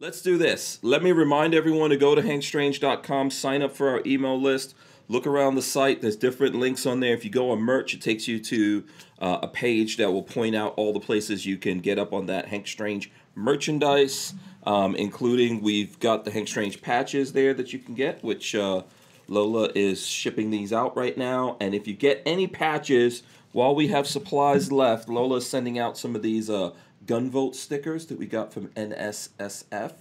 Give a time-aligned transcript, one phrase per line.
[0.00, 0.78] Let's do this.
[0.80, 4.74] Let me remind everyone to go to hankstrange.com, sign up for our email list,
[5.08, 6.00] look around the site.
[6.00, 7.12] There's different links on there.
[7.12, 8.84] If you go on merch, it takes you to
[9.18, 12.24] uh, a page that will point out all the places you can get up on
[12.26, 14.32] that Hank Strange merchandise,
[14.64, 18.84] um, including we've got the Hank Strange patches there that you can get, which uh,
[19.28, 21.58] Lola is shipping these out right now.
[21.60, 23.22] And if you get any patches
[23.52, 26.70] while we have supplies left, Lola is sending out some of these uh,
[27.06, 29.92] gunvote stickers that we got from NSSF.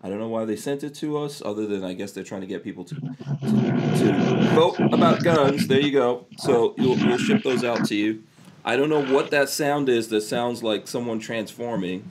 [0.00, 2.42] I don't know why they sent it to us, other than I guess they're trying
[2.42, 5.66] to get people to, to, to vote about guns.
[5.66, 6.26] There you go.
[6.38, 8.22] So you'll, we'll ship those out to you.
[8.64, 12.10] I don't know what that sound is that sounds like someone transforming.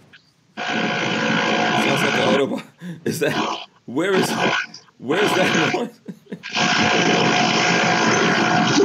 [0.57, 2.63] Sounds like an Autobot.
[3.05, 4.29] Is that where is
[4.97, 6.01] where is that noise?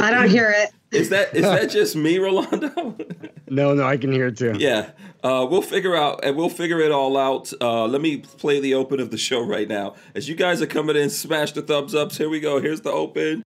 [0.01, 0.71] I don't hear it.
[0.93, 2.96] Is that is that just me, Rolando?
[3.48, 4.55] no, no, I can hear it too.
[4.59, 4.91] Yeah,
[5.22, 7.52] uh, we'll figure out and we'll figure it all out.
[7.60, 9.95] Uh, let me play the open of the show right now.
[10.14, 12.18] As you guys are coming in, smash the thumbs ups.
[12.18, 12.60] Here we go.
[12.60, 13.42] Here's the open.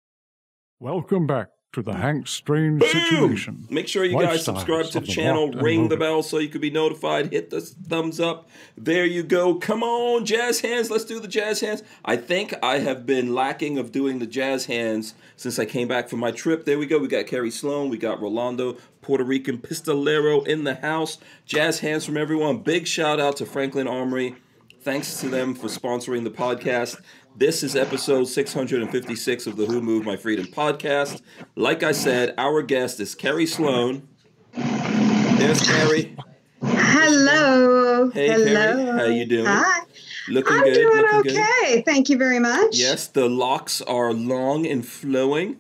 [0.81, 2.89] Welcome back to the Hank Strange Boom!
[2.89, 3.67] situation.
[3.69, 6.63] Make sure you guys subscribe to the the channel, ring the bell so you can
[6.63, 7.33] be notified.
[7.33, 8.49] Hit the thumbs up.
[8.79, 9.57] There you go.
[9.57, 10.91] Come on, jazz hands.
[10.91, 11.83] Let's do the jazz hands.
[12.03, 16.09] I think I have been lacking of doing the jazz hands since I came back
[16.09, 16.65] from my trip.
[16.65, 16.99] There we go.
[16.99, 17.91] We got Kerry Slone.
[17.91, 21.19] We got Rolando, Puerto Rican Pistolero in the house.
[21.45, 22.61] Jazz hands from everyone.
[22.61, 24.35] Big shout out to Franklin Armory.
[24.81, 27.03] Thanks to them for sponsoring the podcast.
[27.37, 31.21] This is episode 656 of the Who Moved My Freedom podcast.
[31.55, 34.09] Like I said, our guest is Kerry Slone.
[34.55, 36.17] There's Kerry.
[36.63, 38.11] Hello.
[38.11, 38.45] Hey, Hello.
[38.55, 38.99] Carrie.
[38.99, 39.45] How you doing?
[39.47, 39.81] Hi.
[40.29, 40.75] Looking I'm good.
[40.75, 41.37] doing looking good.
[41.63, 41.83] okay.
[41.83, 42.77] Thank you very much.
[42.79, 45.57] Yes, the locks are long and flowing.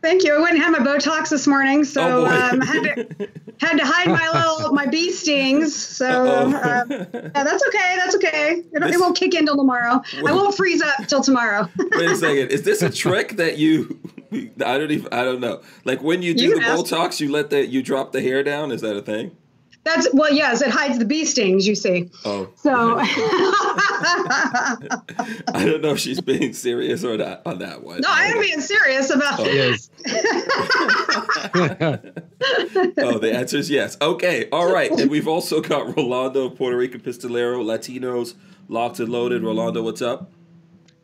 [0.00, 0.36] Thank you.
[0.36, 3.28] I went and had my Botox this morning, so Oh, um, had to
[3.60, 5.74] had to hide my little my bee stings.
[5.74, 7.96] So uh, yeah, that's okay.
[7.96, 8.62] That's okay.
[8.72, 10.00] It, This- it won't kick in till tomorrow.
[10.18, 11.68] I won't freeze up till tomorrow.
[11.78, 12.50] Wait a second.
[12.52, 13.98] Is this a trick that you?
[14.32, 15.12] I don't even.
[15.12, 15.62] I don't know.
[15.84, 16.60] Like when you do You the.
[16.66, 18.70] Botox, you let the you drop the hair down.
[18.70, 19.36] Is that a thing?
[19.84, 21.66] That's well, yes, it hides the bee stings.
[21.66, 22.10] You see.
[22.24, 24.76] Oh, So I
[25.54, 28.00] don't know if she's being serious or not on that one.
[28.00, 29.54] no, I am being serious about it.
[29.54, 29.90] Yes.
[33.00, 33.96] Oh, the answer is yes.
[34.00, 34.90] Okay, all right.
[34.90, 38.34] And we've also got Rolando, Puerto Rican Pistolero, Latinos,
[38.68, 39.42] locked and loaded.
[39.42, 40.30] Rolando, what's up?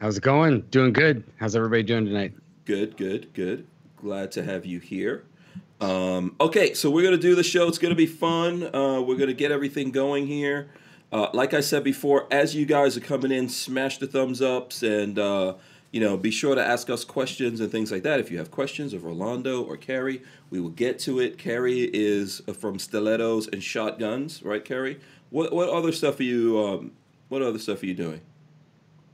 [0.01, 0.61] How's it going?
[0.71, 1.25] Doing good.
[1.37, 2.35] How's everybody doing tonight?
[2.65, 3.67] Good, good, good.
[3.97, 5.25] Glad to have you here.
[5.85, 7.69] Um, okay, so we're gonna do the show.
[7.69, 8.75] It's gonna be fun.
[8.75, 10.71] Uh, we're gonna get everything going here.
[11.13, 14.83] Uh, like I said before, as you guys are coming in, smash the thumbs ups
[14.83, 15.55] and uh,
[15.91, 18.19] you know be sure to ask us questions and things like that.
[18.19, 21.37] If you have questions of Rolando or Carrie, we will get to it.
[21.37, 24.99] Carrie is from Stilettos and Shotguns, right, Carrie?
[25.29, 26.93] What what other stuff are you um,
[27.29, 28.23] What other stuff are you doing?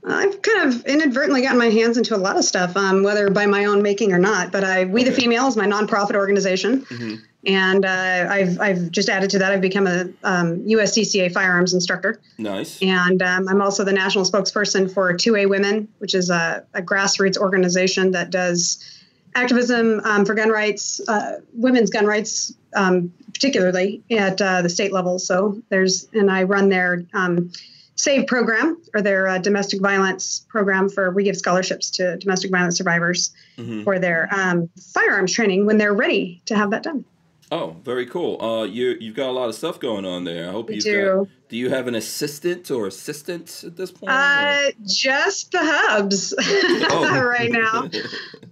[0.06, 3.44] I've kind of inadvertently gotten my hands into a lot of stuff, um, whether by
[3.46, 4.50] my own making or not.
[4.50, 5.22] But I, We the Okay.
[5.22, 7.20] Female is my nonprofit organization, Mhm.
[7.44, 9.52] and uh, I've I've just added to that.
[9.52, 12.78] I've become a um, USCCA firearms instructor, Nice.
[12.80, 17.36] and um, I'm also the national spokesperson for 2A Women, which is a, a grassroots
[17.36, 18.82] organization that does
[19.34, 24.92] activism um, for gun rights, uh, women's gun rights, um, particularly at uh, the state
[24.92, 25.18] level.
[25.20, 27.52] So there's, and I run their um,
[28.02, 32.76] SAVE program or their uh, domestic violence program for we give scholarships to domestic violence
[32.78, 33.84] survivors Mhm.
[33.84, 37.04] for their um, firearms training when they're ready to have that done.
[37.52, 38.40] Oh, very cool.
[38.40, 40.48] Uh, you you've got a lot of stuff going on there.
[40.48, 41.16] I hope you do.
[41.26, 44.12] Got, do you have an assistant or assistants at this point?
[44.12, 46.32] or- Uh, just the hubs
[46.90, 47.22] Oh.
[47.24, 47.88] right now.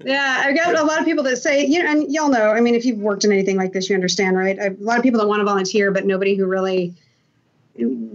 [0.05, 2.61] Yeah, I've got a lot of people that say, you know, and y'all know, I
[2.61, 4.57] mean, if you've worked in anything like this, you understand, right?
[4.59, 6.95] I, a lot of people that want to volunteer, but nobody who really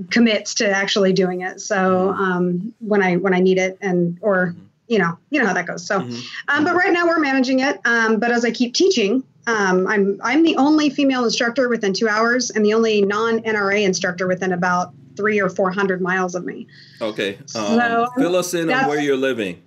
[0.09, 1.61] commits to actually doing it.
[1.61, 4.55] So um, when I when I need it, and or
[4.87, 5.85] you know, you know how that goes.
[5.85, 6.23] So, Mhm.
[6.49, 7.79] um, but right now we're managing it.
[7.85, 12.07] Um, but as I keep teaching, um, I'm I'm the only female instructor within two
[12.07, 16.45] hours, and the only non NRA instructor within about three or four hundred miles of
[16.45, 16.67] me.
[17.01, 17.35] Okay.
[17.35, 19.61] Um, So, fill us in on where you're living.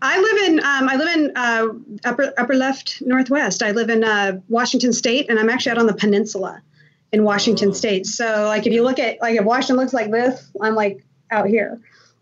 [0.00, 1.68] I live in um, I live in uh,
[2.04, 3.62] upper upper left northwest.
[3.62, 6.62] I live in uh, Washington State, and I'm actually out on the peninsula
[7.12, 7.72] in Washington Oh.
[7.72, 8.06] State.
[8.06, 11.46] So, like, if you look at like if Washington looks like this, I'm like out
[11.48, 11.80] here.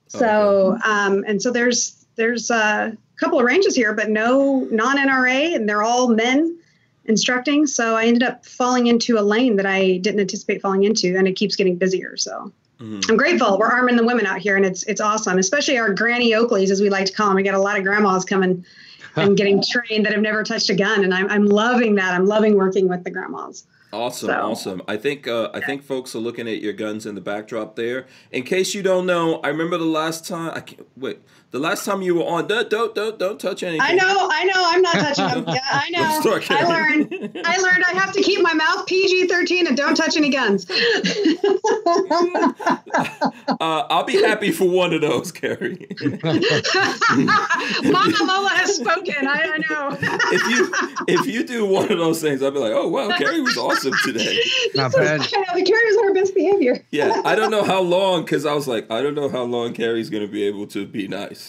[0.08, 5.54] So, um, and so there's there's a couple of ranges here, but no non NRA,
[5.54, 6.58] and they're all men
[7.06, 7.66] instructing.
[7.66, 11.26] So I ended up falling into a lane that I didn't anticipate falling into, and
[11.28, 12.16] it keeps getting busier.
[12.16, 12.52] So.
[12.80, 13.08] Mhm.
[13.08, 13.58] I'm grateful.
[13.58, 15.38] We're arming the women out here, and it's it's awesome.
[15.38, 17.36] Especially our granny Oakleys, as we like to call them.
[17.36, 18.66] We got a lot of grandmas coming
[19.16, 22.12] and getting trained that have never touched a gun, and I'm I'm loving that.
[22.12, 23.66] I'm loving working with the grandmas.
[23.92, 24.82] Awesome, So- awesome.
[24.88, 28.06] I think uh, I think folks are looking at your guns in the backdrop there.
[28.32, 30.52] In case you don't know, I remember the last time.
[30.54, 31.20] I can't wait.
[31.56, 33.80] The last time you were on, don't don't don't, don't touch anything.
[33.80, 35.46] I know, I know, I'm not touching them.
[35.56, 36.20] Yeah, I know.
[36.20, 37.14] Start I learned.
[37.46, 40.66] I learned I have to keep my mouth PG 13 and don't touch any guns.
[43.58, 45.86] Uh, I'll be happy for one of those, Carrie.
[46.22, 46.40] Mama
[48.20, 49.26] Lola has spoken.
[49.26, 49.96] I, I know.
[50.00, 50.72] if you
[51.06, 53.92] if you do one of those things, I'll be like, oh wow, Carrie was awesome
[54.04, 54.38] today.
[54.74, 55.20] Not I bad.
[55.20, 56.84] know the Carrie was on her best behavior.
[56.90, 59.74] Yeah, I don't know how long because I was like, I don't know how long
[59.74, 61.45] Carrie's gonna be able to be nice.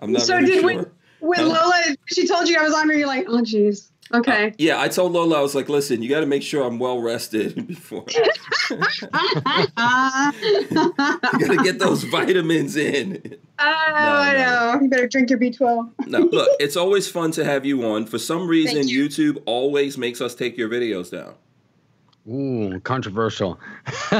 [0.00, 0.66] I'm not So really did sure.
[0.66, 0.84] we-
[1.28, 1.46] When Huh?
[1.48, 3.88] Lola, she told you I was on her, you're like, oh, geez.
[4.12, 4.48] Okay.
[4.48, 6.78] Uh, yeah, I told Lola, I was like, listen, you got to make sure I'm
[6.80, 8.04] well rested before.
[8.10, 8.18] you
[9.90, 10.32] got
[11.48, 13.36] to get those vitamins in.
[13.58, 14.38] Oh, I no.
[14.74, 14.80] know.
[14.82, 15.92] You better drink your B12.
[16.06, 18.06] No, look, it's always fun to have you on.
[18.06, 19.06] For some reason, you.
[19.08, 21.34] YouTube always makes us take your videos down.
[22.30, 23.58] Ooh, controversial.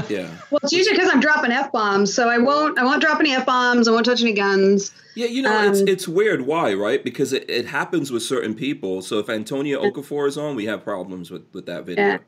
[0.08, 0.28] Yeah.
[0.50, 2.78] Well, it's usually because I'm dropping f bombs, so I won't.
[2.78, 3.88] I won't drop any f bombs.
[3.88, 4.92] I won't touch any guns.
[5.14, 6.42] Yeah, you know, it's Um, it's weird.
[6.42, 7.02] Why, right?
[7.02, 9.02] Because it, it happens with certain people.
[9.02, 12.04] So if Antonia Okafor is on, we have problems with, with that video.
[12.04, 12.18] Yeah.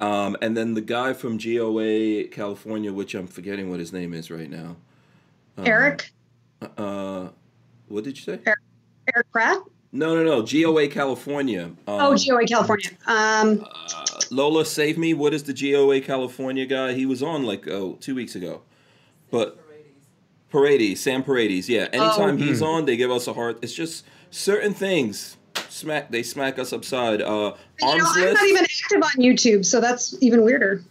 [0.00, 4.30] Um, and then the guy from GOA California, which I'm forgetting what his name is
[4.30, 4.76] right now.
[5.58, 6.12] Uh, Eric,
[6.76, 7.28] Uh,
[7.88, 8.40] what did you say?
[8.46, 8.58] Eric,
[9.14, 9.58] Eric Pratt.
[9.94, 10.42] No, no, no.
[10.42, 11.64] GOA California.
[11.64, 12.90] Um, oh, GOA California.
[13.06, 13.62] Um,
[13.94, 15.12] uh, Lola, save me.
[15.12, 16.94] What is the GOA California guy?
[16.94, 18.62] He was on like oh two weeks ago,
[19.30, 19.58] but
[20.50, 21.68] Paredes, Sam Paredes.
[21.68, 21.88] Yeah.
[21.92, 22.36] Anytime Oh.
[22.36, 23.58] he's on, they give us a heart.
[23.62, 25.36] It's just certain things.
[25.68, 26.10] Smack.
[26.10, 27.20] They smack us upside.
[27.22, 28.34] Uh, you know, I'm list.
[28.34, 30.82] not even active on YouTube, so that's even weirder.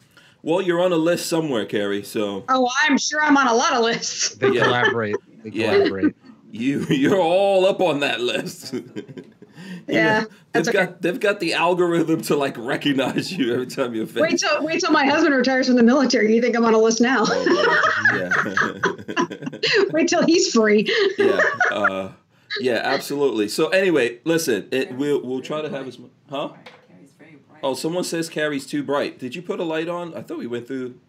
[0.44, 2.04] Well, you're on a list somewhere, Carrie.
[2.04, 4.36] So Oh, I'm sure I'm on a lot of lists.
[4.36, 4.64] They Yeah.
[4.64, 5.16] collaborate.
[5.44, 5.74] They Yeah.
[5.76, 6.16] collaborate.
[6.52, 8.74] You you're all up on that list.
[9.88, 10.72] Yeah, they've okay.
[10.72, 14.80] got they've got the algorithm to like recognize you every time you're Wait till wait
[14.80, 16.34] till my husband retires from the military.
[16.36, 17.26] You think I'm on a list now?
[18.14, 18.32] yeah.
[19.92, 20.88] wait till he's free.
[21.18, 22.12] yeah, uh,
[22.60, 23.48] yeah, absolutely.
[23.50, 26.12] So anyway, listen, it, we'll we'll try to have as much.
[26.30, 26.50] Huh?
[27.64, 29.20] Oh, someone says Carrie's too bright.
[29.20, 30.16] Did you put a light on?
[30.16, 31.00] I thought we went through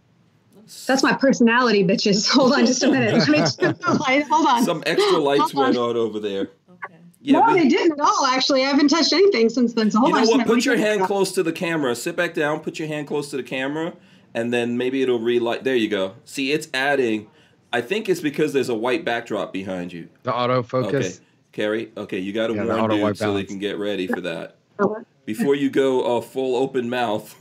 [0.87, 2.29] That's my personality, bitches.
[2.33, 3.15] Hold on just a minute.
[3.15, 3.75] Let me just the
[4.07, 4.65] light- Hold on.
[4.65, 5.65] some extra lights Hold on.
[5.65, 6.51] went on over there.
[6.71, 6.95] Okay.
[7.21, 8.27] Yeah, no, we- they didn't at all.
[8.27, 9.91] Actually, I haven't touched anything since then.
[9.91, 10.23] So hold you know on.
[10.25, 10.39] just a what?
[10.39, 10.49] minute.
[10.49, 11.09] Let me Put your hand off.
[11.09, 11.95] close to the camera.
[11.95, 12.61] Sit back down.
[12.61, 13.93] Put your hand close to the camera,
[14.35, 15.65] and then maybe it'll relight.
[15.65, 16.15] There you go.
[16.25, 17.29] See, it's adding.
[17.73, 20.09] I think it's because there's a white backdrop behind you.
[20.25, 21.21] The Okay, autofocus.
[21.53, 21.91] Carrie.
[21.97, 24.21] Okay, you got to Yeah, warn auto dudes white so they can get ready for
[24.23, 24.57] that.
[25.27, 27.35] Before you go uh, full open mouth.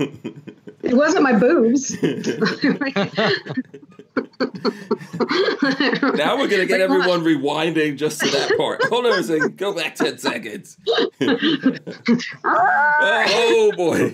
[0.83, 1.91] It wasn't my boobs.
[6.15, 7.01] now we're gonna get Wait, hold on.
[7.01, 8.83] everyone rewinding just to that part.
[8.85, 9.57] Hold on a second.
[9.57, 10.77] Go back ten seconds.
[12.43, 14.13] oh boy!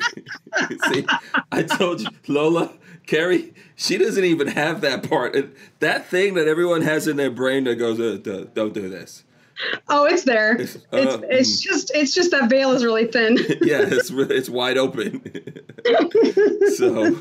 [0.92, 1.06] See,
[1.52, 2.74] I told you, Lola,
[3.06, 3.54] Carrie.
[3.76, 5.36] She doesn't even have that part.
[5.80, 9.24] That thing that everyone has in their brain that goes, uh, "Don't- "Don't do this."
[9.90, 10.56] Oh, it's there.
[10.56, 13.38] It's, It's uh, it's just it's just that veil is really thin.
[13.62, 15.22] yeah, it's it's wide open.
[16.76, 17.18] so,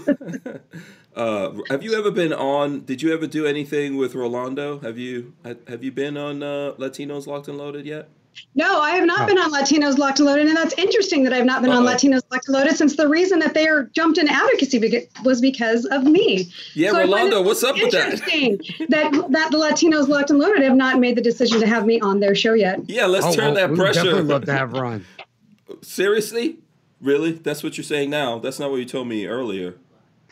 [1.16, 2.84] uh, have you ever been on?
[2.84, 4.80] Did you ever do anything with Rolando?
[4.80, 5.34] Have you
[5.66, 8.08] have you been on uh, Latinos Locked and Loaded yet?
[8.54, 9.26] No, I have not Oh.
[9.26, 11.94] been on Latinos Locked and Loaded, and that's interesting that I've not been on Uh-oh.
[11.94, 15.40] Latinos Locked and Loaded since the reason that they are jumped in advocacy beca- was
[15.40, 16.48] because of me.
[16.74, 18.12] Yeah, So I Rolando, what's up with that?
[18.12, 21.84] Interesting that that the Latinos Locked and Loaded have not made the decision to have
[21.86, 22.80] me on their show yet.
[22.88, 24.02] Yeah, let's Oh, turn well, that we would pressure.
[24.04, 25.04] definitely love to have her on.
[25.82, 26.58] Seriously,
[27.00, 27.32] really?
[27.32, 28.38] That's what you're saying now?
[28.38, 29.74] That's not what you told me earlier.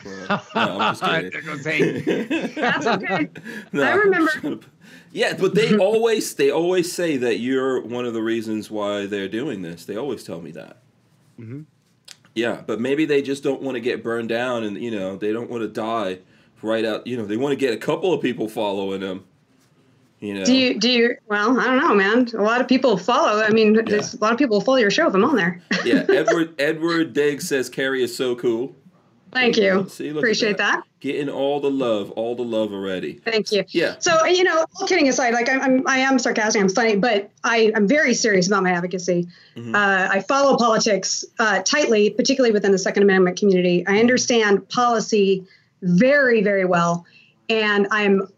[0.05, 1.31] No, I'm just kidding.
[1.31, 2.55] There goes Hank.
[2.55, 3.29] That's okay.
[3.71, 4.59] No, I remember.
[5.11, 9.27] Yeah, but they always they always say that you're one of the reasons why they're
[9.29, 9.85] doing this.
[9.85, 10.77] They always tell me that.
[11.39, 11.65] Mhm.
[12.33, 15.31] Yeah, but maybe they just don't want to get burned down, and you know they
[15.31, 16.19] don't want to die
[16.61, 17.07] right out.
[17.07, 19.23] You know they want to get a couple of people following them.
[20.19, 20.45] You know.
[20.45, 21.15] Do you do you?
[21.27, 22.27] Well, I don't know, man.
[22.37, 23.41] A lot of people follow.
[23.41, 25.61] I mean, there's a lot of people follow your show if I'm on there.
[25.85, 28.75] yeah, Edward Edward Diggs says Carrie is so cool.
[29.35, 29.85] Thank you.
[29.89, 30.83] See, Appreciate that.
[31.01, 33.15] Getting all the love, all the love already.
[33.15, 33.65] Thank you.
[33.67, 33.95] Yeah.
[33.99, 37.29] So you know, all kidding aside, like I'm, I'm I am sarcastic, I'm funny, but
[37.43, 39.27] I am very serious about my advocacy.
[39.57, 39.75] Mhm.
[39.75, 43.85] Uh, I follow politics uh, tightly, particularly within the Second Amendment community.
[43.85, 45.45] I understand policy
[45.81, 47.05] very, very well,
[47.49, 48.29] and I'm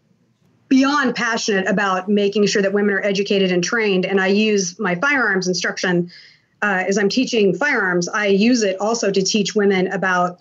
[0.68, 4.04] beyond passionate about making sure that women are educated and trained.
[4.04, 6.10] And I use my firearms instruction
[6.60, 8.08] uh, as I'm teaching firearms.
[8.08, 10.40] I use it also to teach women about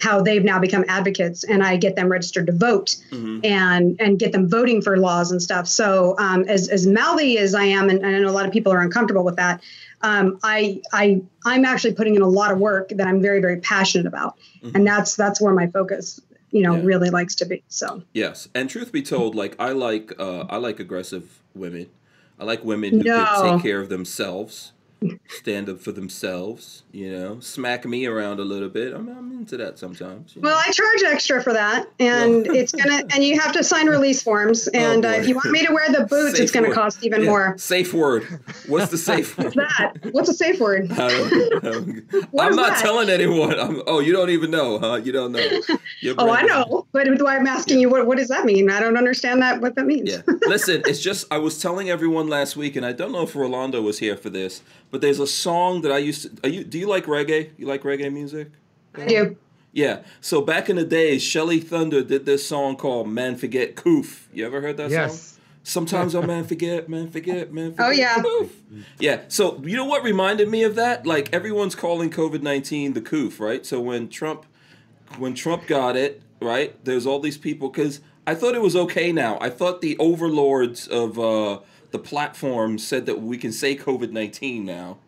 [0.00, 3.40] how they've now become advocates, and I get them registered to vote Mhm.
[3.44, 5.66] and and get them voting for laws and stuff.
[5.66, 8.52] So um, as as mouthy as I am, and, and I know a lot of
[8.52, 9.60] people are uncomfortable with that,
[10.02, 13.60] um, I I I'm actually putting in a lot of work that I'm very very
[13.60, 14.34] passionate about,
[14.74, 16.80] and that's that's where my focus you know Mm-hmm.
[16.82, 16.86] Yeah.
[16.86, 17.62] really likes to be.
[17.68, 21.86] So Yes, and truth be told, like I like uh, I like aggressive women.
[22.40, 24.72] I like women who can take care of themselves,
[25.28, 26.82] stand up for themselves.
[26.92, 28.92] You know, smack me around a little bit.
[28.94, 30.34] I'm, I'm into that sometimes.
[30.34, 30.48] you know.
[30.48, 32.56] Well, I charge extra for that, and Well.
[32.56, 34.68] it's gonna and you have to sign release forms.
[34.68, 37.22] And uh, if you want me to wear the boots, Safe it's gonna cost even
[37.22, 37.58] Yeah, more.
[37.58, 38.24] Safe word.
[38.66, 39.54] What's the safe word?
[39.54, 40.90] What's that what's a safe word?
[40.92, 42.80] I'm, not that?
[42.82, 43.58] telling anyone.
[43.58, 44.96] I'm, oh, you don't even know, huh?
[44.96, 45.46] You don't know.
[46.16, 48.70] Oh, I know, but why I'm asking you what what does that mean?
[48.70, 50.10] I don't understand that what that means.
[50.10, 50.22] Yeah.
[50.46, 53.82] Listen, it's just I was telling everyone last week, and I don't know if Rolando
[53.82, 56.46] was here for this, but there's a song that I used to.
[56.46, 56.64] Are you?
[56.64, 57.50] Do you like reggae?
[57.56, 58.50] You like reggae music?
[58.94, 59.36] I do.
[59.72, 60.02] Yeah.
[60.20, 64.46] So back in the days, Shelly Thunder did this song called "Man Forget Koof." You
[64.46, 64.92] ever heard that song?
[64.92, 65.38] Yes.
[65.62, 67.86] Sometimes I man forget, man forget, man forget.
[67.86, 68.16] Oh, yeah.
[68.16, 68.50] Koof.
[68.98, 69.20] Yeah.
[69.28, 71.06] So you know what reminded me of that?
[71.06, 73.64] Like everyone's calling COVID nineteen the Koof, right?
[73.66, 74.46] So when Trump,
[75.18, 76.82] when Trump got it, right?
[76.84, 79.38] There's all these people because I thought it was okay now.
[79.40, 84.64] I thought the overlords of uh, the platform said that we can say COVID nineteen
[84.64, 84.98] now,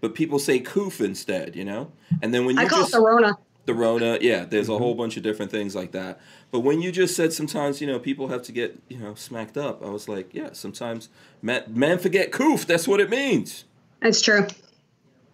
[0.00, 1.56] but people say Koof instead.
[1.56, 1.92] You know,
[2.22, 3.38] and then when you I call just it the Rona.
[3.66, 4.82] the Rona, yeah, there's a mm-hmm.
[4.82, 6.20] whole bunch of different things like that.
[6.50, 9.56] But when you just said sometimes, you know, people have to get, you know, smacked
[9.56, 11.08] up, I was like, yeah, sometimes
[11.42, 12.66] man, man forget coof.
[12.66, 13.64] That's what it means.
[14.00, 14.46] That's true.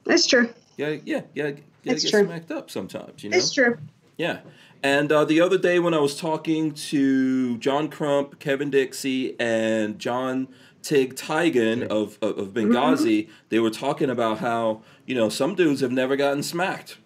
[0.04, 0.52] That's true.
[0.76, 1.46] Yeah, yeah, yeah.
[1.46, 2.24] You gotta get true.
[2.24, 3.36] smacked up sometimes, you know?
[3.36, 3.78] It's true.
[4.18, 4.40] Yeah.
[4.86, 9.98] And uh, the other day when I was talking to John Crump, Kevin Dixie, and
[9.98, 10.46] John
[10.80, 11.90] Tig Tiegen mm-hmm.
[11.90, 12.70] of, of, of mm-hmm.
[12.70, 16.98] Benghazi, they were talking about how, you know, some dudes have never gotten smacked.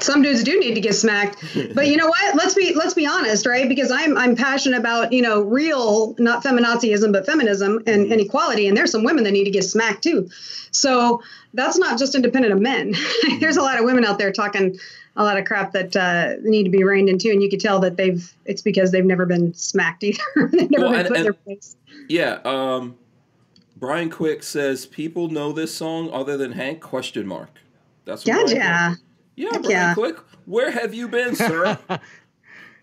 [0.00, 1.42] Some dudes do need to get smacked,
[1.74, 2.36] but you know what?
[2.36, 3.68] Let's be let's be honest, right?
[3.68, 8.12] Because I'm I'm passionate about you know real not feminazism but feminism and, mm-hmm.
[8.12, 10.28] and equality, and there's some women that need to get smacked too.
[10.70, 11.22] So
[11.54, 12.94] that's not just independent of men.
[13.40, 14.78] there's a lot of women out there talking
[15.16, 17.60] a lot of crap that uh, need to be reined in too, and you could
[17.60, 20.22] tell that they've it's because they've never been smacked either.
[20.52, 21.76] they've never Well, been and- put in and- their place.
[22.08, 22.96] Yeah, um,
[23.76, 26.80] Brian Quick says people know this song other than Hank?
[26.80, 27.50] Question mark.
[28.04, 28.96] That's what Brian Quick- Gotcha.
[29.36, 29.94] Yeah, Heck Brian yeah.
[29.94, 30.16] Quick.
[30.46, 31.78] Where have you been, sir?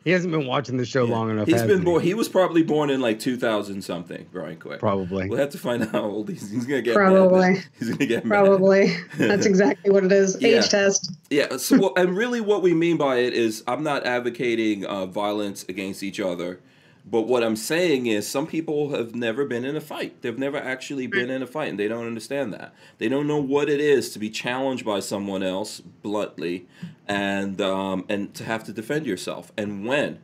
[0.07, 1.47] He hasn't been watching the show long enough.
[1.47, 2.01] He's been born.
[2.01, 4.25] He was probably born in like 2000 something.
[4.31, 4.79] Brian Quick.
[4.79, 5.27] Probably.
[5.27, 6.49] We'll have to find out how old he's.
[6.49, 7.55] He's gonna get Probably.
[7.55, 7.65] Mad.
[7.77, 8.45] He's gonna get mad.
[8.45, 8.95] Probably.
[9.17, 10.37] That's exactly what it is.
[10.39, 10.59] Yeah.
[10.59, 11.11] Age test.
[11.29, 11.57] Yeah.
[11.57, 16.01] So, and really, what we mean by it is, I'm not advocating uh, violence against
[16.03, 16.61] each other,
[17.09, 20.21] but what I'm saying is, some people have never been in a fight.
[20.21, 22.73] They've never actually been in a fight, and they don't understand that.
[22.97, 26.67] They don't know what it is to be challenged by someone else bluntly,
[27.07, 29.53] and um, and to have to defend yourself.
[29.57, 30.19] And when,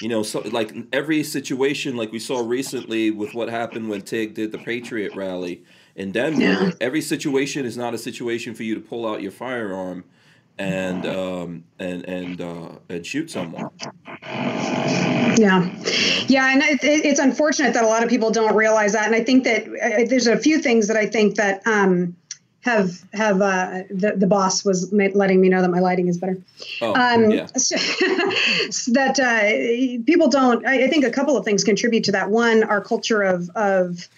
[0.00, 4.34] you know, so like every situation, like we saw recently with what happened when Tig
[4.34, 5.62] did the Patriot rally
[5.94, 6.40] in Denver.
[6.40, 6.70] Yeah.
[6.80, 10.04] Every situation is not a situation for you to pull out your firearm
[10.58, 13.70] and um, and and uh, and shoot someone.
[15.36, 15.68] Yeah,
[16.28, 19.06] yeah, and it, it, it's unfortunate that a lot of people don't realize that.
[19.06, 22.16] And I think that uh, there's a few things that I think that um,
[22.60, 26.38] have have uh, the the boss was letting me know that my lighting is better.
[26.80, 27.46] Oh, Um, yeah.
[27.56, 27.76] so-
[28.92, 30.64] that uh, people don't.
[30.66, 32.30] I, I think a couple of things contribute to that.
[32.30, 34.08] One, our culture of of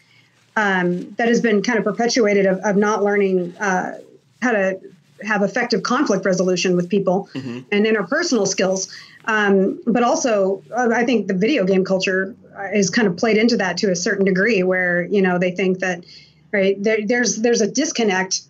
[0.57, 3.99] um, that has been kind of perpetuated of, of not learning uh,
[4.43, 4.81] how to
[5.23, 7.61] have effective conflict resolution with people Mm-hmm.
[7.73, 8.95] and interpersonal skills.
[9.27, 13.37] Um, but also, uh, I think the video game culture uh, is kind of played
[13.37, 16.05] into that to a certain degree, where you know they think that
[16.53, 18.43] right there, there's there's a disconnect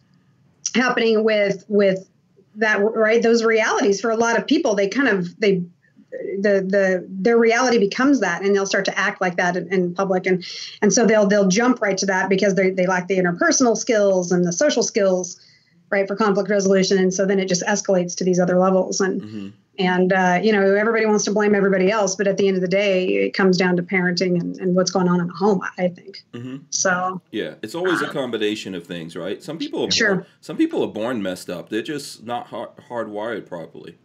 [0.74, 2.08] happening with with
[2.56, 4.74] that right those realities for a lot of people.
[4.74, 5.62] They kind of they
[6.10, 9.94] the the their reality becomes that and they'll start to act like that in, in
[9.94, 10.44] public and
[10.80, 14.32] and so they'll they'll jump right to that because they they lack the interpersonal skills
[14.32, 15.40] and the social skills
[15.90, 19.20] right for conflict resolution and so then it just escalates to these other levels and
[19.22, 19.52] Mhm.
[19.78, 22.60] and uh, you know everybody wants to blame everybody else but at the end of
[22.60, 25.60] the day it comes down to parenting and, and what's going on in the home
[25.78, 26.62] i think Mhm.
[26.70, 29.42] so Yeah, it's always a combination of things, right?
[29.42, 30.14] Some people are Sure.
[30.16, 31.68] born, some people are born messed up.
[31.68, 33.96] They're just not hard, hardwired properly.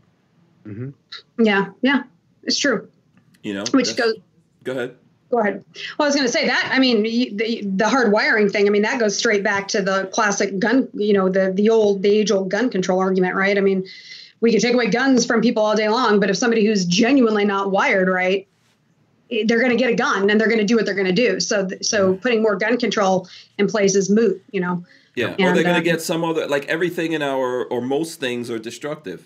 [0.63, 0.89] hmm
[1.39, 2.03] yeah yeah
[2.43, 2.87] it's true
[3.43, 4.21] You know, which That's- goes
[4.63, 4.95] Go ahead.
[5.31, 5.63] Go ahead.
[5.97, 6.69] Well, I was going to say that.
[6.71, 8.67] I mean, the, the hard wiring thing.
[8.67, 10.89] I mean, that goes straight back to the classic gun.
[10.93, 13.57] You know, the the old, the age old gun control argument, right?
[13.57, 13.87] I mean,
[14.41, 17.45] we can take away guns from people all day long, but if somebody who's genuinely
[17.45, 18.45] not wired right,
[19.31, 21.07] eh, they're going to get a gun and they're going to do what they're going
[21.07, 21.39] to do.
[21.39, 24.43] So, so putting more gun control in place is moot.
[24.51, 24.83] You know.
[25.15, 28.49] Yeah, or they're gonna um, get some other like everything in our or most things
[28.49, 29.25] are destructive.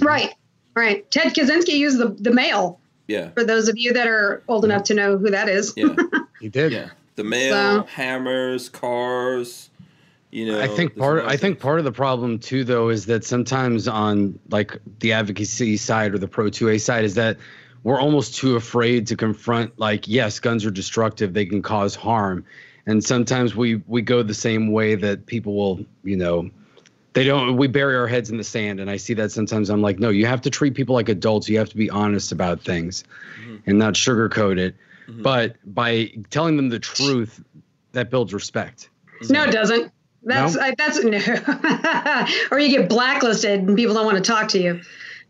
[0.00, 0.32] Right.
[0.76, 1.08] Right.
[1.10, 2.80] Ted Kaczynski used the the mail.
[3.06, 4.70] Yeah, For those of you that are old mm-hmm.
[4.72, 5.74] enough to know who that is.
[5.76, 5.94] yeah,
[6.40, 6.72] He did.
[6.72, 6.90] yeah.
[7.16, 9.70] The mail, So- hammers, cars.
[10.30, 12.88] You know, I think part lot of I think part of the problem too though
[12.88, 17.36] is that sometimes on like the advocacy side or the pro 2A side is that
[17.84, 22.44] we're almost too afraid to confront like yes guns are destructive they can cause harm
[22.84, 26.50] and sometimes we we go the same way that people will you know
[27.14, 29.80] they don't we bury our heads in the sand and I see that sometimes I'm
[29.80, 32.60] like no you have to treat people like adults you have to be honest about
[32.60, 33.04] things
[33.40, 33.56] mm-hmm.
[33.66, 34.76] and not sugarcoat it
[35.08, 35.22] mm-hmm.
[35.22, 37.42] but by telling them the truth
[37.92, 38.90] that builds respect
[39.22, 39.32] mm-hmm.
[39.32, 39.92] No, it doesn't.
[40.22, 40.62] That's No?
[40.62, 41.18] I, that's no.
[42.50, 44.80] or you get blacklisted and people don't want to talk to you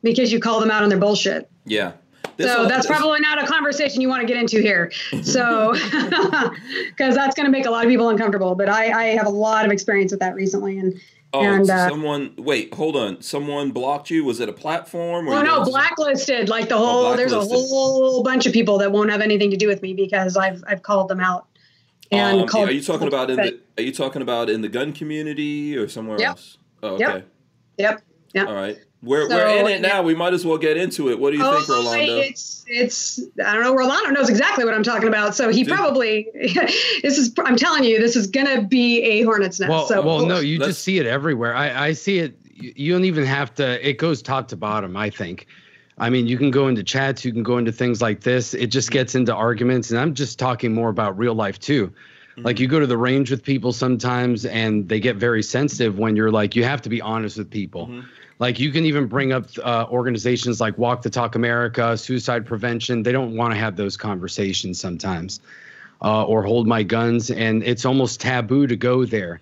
[0.03, 1.51] because you call them out on their bullshit.
[1.65, 1.93] Yeah.
[2.37, 4.91] This So all- that's this- probably not a conversation you want to get into here.
[5.23, 5.73] So,
[6.89, 8.55] because that's going to make a lot of people uncomfortable.
[8.55, 10.79] But I, I have a lot of experience with that recently.
[10.79, 11.01] And
[11.35, 12.33] Oh, and so uh, someone.
[12.39, 13.21] Wait, hold on.
[13.21, 14.25] Someone blocked you.
[14.25, 15.29] Was it a platform?
[15.29, 16.49] Or oh no, guys- blacklisted.
[16.49, 19.67] Like the whole, there's a whole bunch of people that won't have anything to do
[19.67, 21.47] with me because I've I've called them out.
[22.13, 22.69] And Um, called.
[22.69, 23.59] are you talking about in the?
[23.79, 26.29] Are you talking about in the gun community or somewhere Yep.
[26.29, 26.59] else?
[26.83, 27.03] Oh, okay.
[27.03, 27.29] Yep.
[27.79, 28.03] Yep.
[28.35, 28.49] Yep.
[28.49, 28.79] All right.
[29.05, 30.03] We're, So, we're in it now.
[30.03, 31.19] We might as well get into it.
[31.19, 32.17] What do you think, Oh, Rolando?
[32.19, 33.75] it's it's I don't know.
[33.75, 35.35] Rolando knows exactly what I'm talking about.
[35.35, 35.75] So he Dude.
[35.75, 37.33] probably this is.
[37.39, 39.71] I'm telling you, this is gonna be a hornet's nest.
[39.71, 41.55] Well, so well, no, you just see it everywhere.
[41.55, 42.39] I, I see it.
[42.55, 43.87] You you don't even have to.
[43.87, 44.97] It goes top to bottom.
[44.97, 45.47] I think.
[45.97, 47.25] I mean, you can go into chats.
[47.25, 48.53] You can go into things like this.
[48.55, 48.95] It just mm-hmm.
[48.95, 51.89] gets into arguments, and I'm just talking more about real life too.
[51.89, 52.43] Mm-hmm.
[52.43, 56.17] Like you go to the range with people sometimes, and they get very sensitive when
[56.17, 57.87] you're like, you have to be honest with people.
[57.87, 58.09] Mm-hmm.
[58.39, 63.03] Like you can even bring up uh, organizations like Walk the Talk America, suicide prevention.
[63.03, 65.41] They don't want to have those conversations sometimes,
[66.03, 69.41] uh, or hold my guns, and it's almost taboo to go there.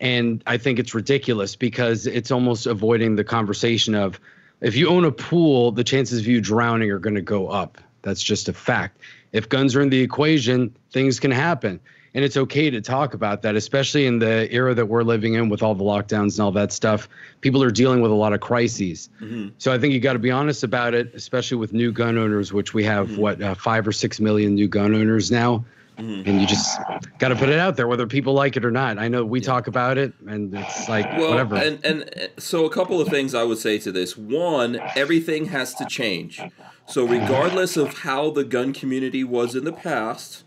[0.00, 4.20] And I think it's ridiculous because it's almost avoiding the conversation of
[4.60, 7.78] if you own a pool, the chances of you drowning are going to go up.
[8.02, 8.98] That's just a fact.
[9.32, 11.80] If guns are in the equation, things can happen.
[12.14, 15.48] And it's okay to talk about that, especially in the era that we're living in
[15.48, 17.08] with all the lockdowns and all that stuff.
[17.40, 19.10] People are dealing with a lot of crises.
[19.20, 19.48] Mm-hmm.
[19.58, 22.52] So I think you got to be honest about it, especially with new gun owners,
[22.52, 23.20] which we have, mm-hmm.
[23.20, 25.64] what, uh, five or six million new gun owners now.
[25.98, 26.28] Mm-hmm.
[26.28, 26.78] And you just
[27.18, 28.98] got to put it out there, whether people like it or not.
[28.98, 31.54] I know we talk about it, and it's like Well, whatever.
[31.54, 34.16] and and so a couple of things I would say to this.
[34.16, 36.40] One, everything has to change.
[36.86, 40.43] So regardless of how the gun community was in the past,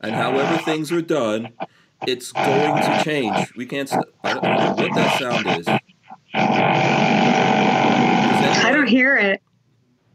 [0.00, 1.52] and however things are done,
[2.06, 3.54] it's going to change.
[3.56, 3.88] We can't.
[3.88, 5.68] St- I don't know what that sound is.
[5.68, 5.68] Is
[8.64, 9.42] I don't hear it.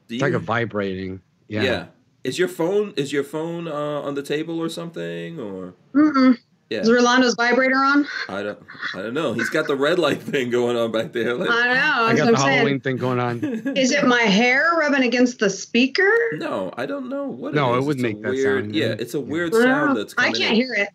[0.08, 1.22] Do it's like a vibrating.
[1.48, 1.64] Yeah.
[1.64, 1.86] yeah.
[2.24, 5.76] Is your phone is your phone uh, on the table or something or?
[5.94, 6.38] Mm-mm.
[6.70, 6.80] Yeah.
[6.80, 8.08] Is Rolando's vibrator on?
[8.28, 8.60] I don't.
[8.96, 9.34] I don't know.
[9.34, 11.36] He's got the red light thing going on back there.
[11.36, 12.04] Like, I know.
[12.06, 12.58] I got what the I'm saying.
[12.58, 13.44] Halloween thing going on.
[13.78, 16.12] Is it my hair rubbing against the speaker?
[16.34, 17.54] No, I don't know what.
[17.54, 17.86] No, it, it is.
[17.86, 18.96] would It's make that weird, sound, Yeah, yeah.
[18.98, 20.56] it's a weird No, sound that's I can't in.
[20.56, 20.90] hear it.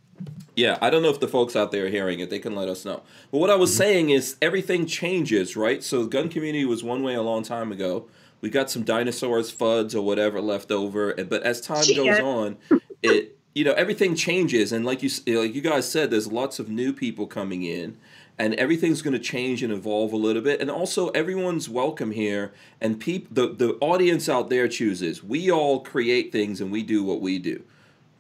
[0.57, 2.31] Yeah, I don't know if the folks out there are hearing it.
[2.31, 3.03] They can let us know.
[3.31, 3.79] But what I was mm-hmm.
[3.79, 5.85] saying is everything changes, right?
[5.85, 8.09] So the gun community was one way a long time ago.
[8.41, 12.21] We got some dinosaurs, fuds, or whatever left over, but as time goes Shit.
[12.21, 12.57] on,
[13.03, 16.69] it you know everything changes, and like you like you guys said, there's lots of
[16.69, 17.97] new people coming in,
[18.39, 22.53] and everything's going to change and evolve a little bit, and also everyone's welcome here,
[22.81, 25.25] and peop the the audience out there chooses.
[25.25, 27.65] We all create things, and we do what we do.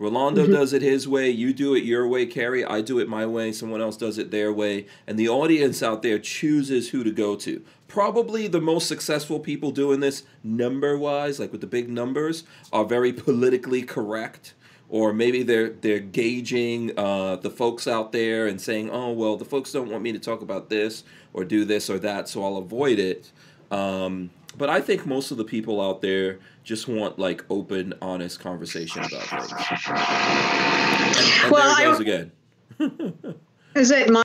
[0.00, 0.52] Rolando mm-hmm.
[0.52, 3.52] does it his way, you do it your way, Carrie, I do it my way,
[3.52, 7.36] someone else does it their way, and the audience out there chooses who to go
[7.36, 7.62] to.
[7.86, 12.86] Probably the most successful people doing this number wise, like with the big numbers, are
[12.86, 14.54] very politically correct.
[14.92, 19.44] Or maybe they're they're gauging uh, the folks out there and saying, oh well, the
[19.44, 22.56] folks don't want me to talk about this or do this or that, so I'll
[22.56, 23.30] avoid it.
[23.70, 28.40] Um, but I think most of the people out there just want like open, honest
[28.40, 29.52] conversation about things.
[29.52, 32.32] And, and Well, there it I- goes again.
[33.76, 34.22] Is it my?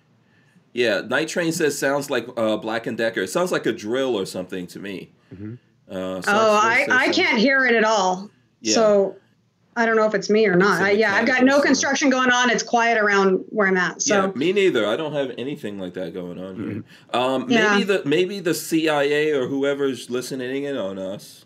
[0.74, 3.22] Yeah, Night Train says sounds like uh, Black and Decker.
[3.22, 5.12] It sounds like a drill or something to me.
[5.90, 8.30] Uh, Sox Oh, Fish I, I can't hear it at all.
[8.62, 8.74] Yeah.
[8.74, 9.16] So
[9.78, 10.82] I don't know if it's me or not.
[10.82, 12.50] a I, yeah, I've got no construction going on.
[12.50, 14.02] It's quiet around where I'm at.
[14.02, 14.88] So yeah, me neither.
[14.88, 16.84] I don't have anything like that going on here.
[17.20, 17.74] Um, Yeah.
[17.74, 21.46] Maybe the maybe the CIA or whoever's listening in on us.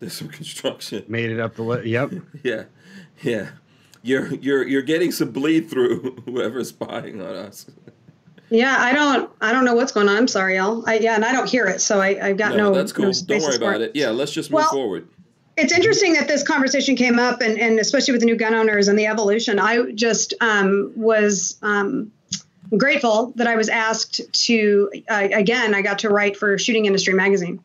[0.00, 1.04] There's some construction.
[1.08, 1.86] Made it up the list.
[1.86, 2.12] Yep.
[2.42, 2.64] Yeah,
[3.22, 3.50] yeah.
[4.02, 7.66] You're you're you're getting some bleed through whoever's spying on us.
[8.50, 10.16] yeah, I don't I don't know what's going on.
[10.16, 10.82] I'm sorry, y'all.
[10.88, 11.80] I, yeah, and I don't hear it.
[11.80, 12.70] So I, I've got no.
[12.70, 13.06] no that's cool.
[13.06, 13.92] no Don't worry basis for about it.
[13.94, 15.08] Yeah, let's just move Well, forward.
[15.56, 18.88] It's interesting that this conversation came up and, and especially with the new gun owners
[18.88, 19.58] and the evolution.
[19.58, 22.12] I just um, was um,
[22.76, 27.14] grateful that i was asked to uh, again i got to write for shooting industry
[27.14, 27.62] magazine.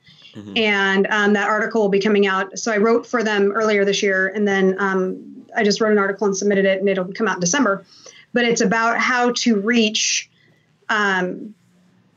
[0.56, 2.58] And um, that article will be coming out.
[2.60, 5.98] So i wrote for them earlier this year and then um, I just wrote an
[5.98, 7.86] article and submitted it, and it'll come out in December.
[8.34, 10.30] But it's about how to reach,
[10.90, 11.54] um,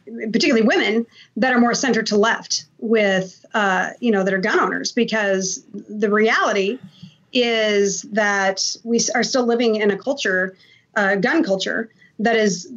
[0.07, 1.07] particularly women
[1.37, 5.64] that are more center to left with, uh, you know, that are gun owners, because
[5.73, 6.79] the reality
[7.33, 10.57] is that we are still living in a culture,
[10.97, 11.88] uh, gun culture,
[12.19, 12.71] that is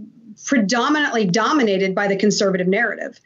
[0.45, 3.19] predominantly dominated by the conservative narrative.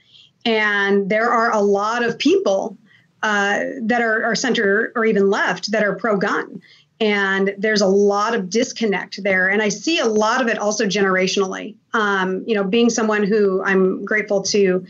[0.45, 2.77] And there are a lot of people
[3.21, 6.61] uh, that are, are center or even left that are pro gun.
[6.99, 9.49] And there's a lot of disconnect there.
[9.49, 11.75] And I see a lot of it also generationally.
[11.93, 14.85] Um, you know, being someone who I'm grateful to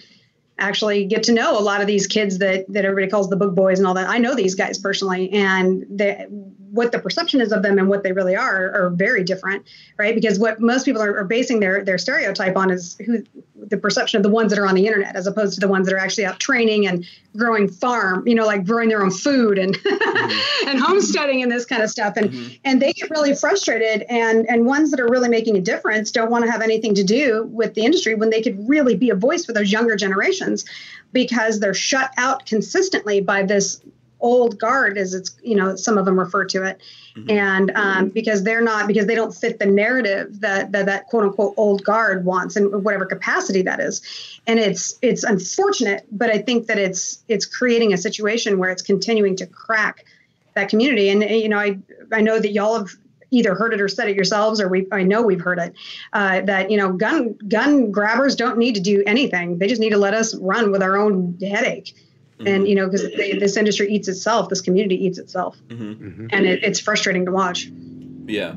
[0.61, 3.55] actually get to know a lot of these kids that that everybody calls the boog
[3.55, 4.07] boys and all that.
[4.07, 6.25] I know these guys personally, and they,
[6.71, 9.65] what the perception is of them and what they really are are very different,
[9.97, 10.15] right?
[10.15, 13.23] Because what most people are, are basing their their stereotype on is who
[13.55, 15.85] the perception of the ones that are on the internet as opposed to the ones
[15.87, 17.05] that are actually out training and
[17.37, 20.67] growing farm, you know, like growing their own food and mm-hmm.
[20.69, 22.15] and homesteading and this kind of stuff.
[22.15, 22.53] And mm-hmm.
[22.63, 26.31] and they get really frustrated and and ones that are really making a difference don't
[26.31, 29.15] want to have anything to do with the industry when they could really be a
[29.15, 30.65] voice for those younger generations
[31.11, 33.81] because they're shut out consistently by this
[34.21, 36.79] old guard as it's you know some of them refer to it.
[37.15, 37.29] Mm-hmm.
[37.29, 41.25] and um, because they're not because they don't fit the narrative that, that that quote
[41.25, 44.01] unquote old guard wants in whatever capacity that is.
[44.47, 48.81] And it's it's unfortunate but i think that it's it's creating a situation where it's
[48.81, 50.05] continuing to crack
[50.53, 51.09] that community.
[51.09, 51.77] And you know i
[52.11, 52.91] i know that y'all have
[53.31, 55.73] either heard it or said it yourselves, or we I know we've heard it.
[56.13, 59.91] Uh, that you know, gun gun grabbers don't need to do anything; they just need
[59.91, 61.95] to let us run with our own headache
[62.41, 62.55] mm-hmm.
[62.55, 63.03] and you know because
[63.39, 65.91] this industry eats itself this community eats itself mm-hmm.
[65.91, 66.27] mm-hmm.
[66.31, 67.69] and it, it's frustrating to watch
[68.25, 68.55] yeah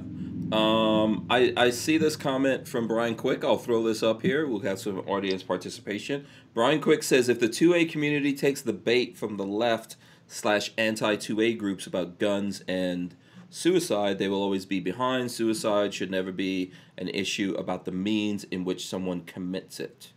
[0.53, 3.43] um, I, I see this comment from Brian Quick.
[3.43, 4.47] I'll throw this up here.
[4.47, 6.27] We'll have some audience participation.
[6.53, 11.17] Brian Quick says if the 2A community takes the bait from the left slash anti
[11.17, 13.17] 2A groups about guns and
[13.51, 15.31] suicide, they will always be behind.
[15.31, 20.13] Suicide should never be an issue about the means in which someone commits it.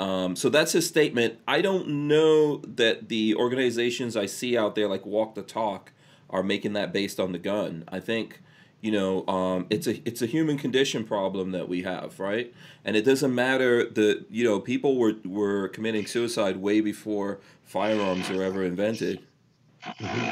[0.00, 1.38] Um, so that's his statement.
[1.46, 5.92] I don't know that the organizations I see out there, like Walk the Talk,
[6.30, 7.84] are making that based on the gun.
[7.86, 8.40] I think
[8.80, 12.50] you know um, it's a it's a human condition problem that we have, right?
[12.82, 18.30] And it doesn't matter that you know people were were committing suicide way before firearms
[18.30, 19.20] were ever invented.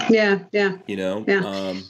[0.09, 0.79] Yeah, yeah.
[0.87, 1.45] You know, yeah.
[1.45, 1.85] Um,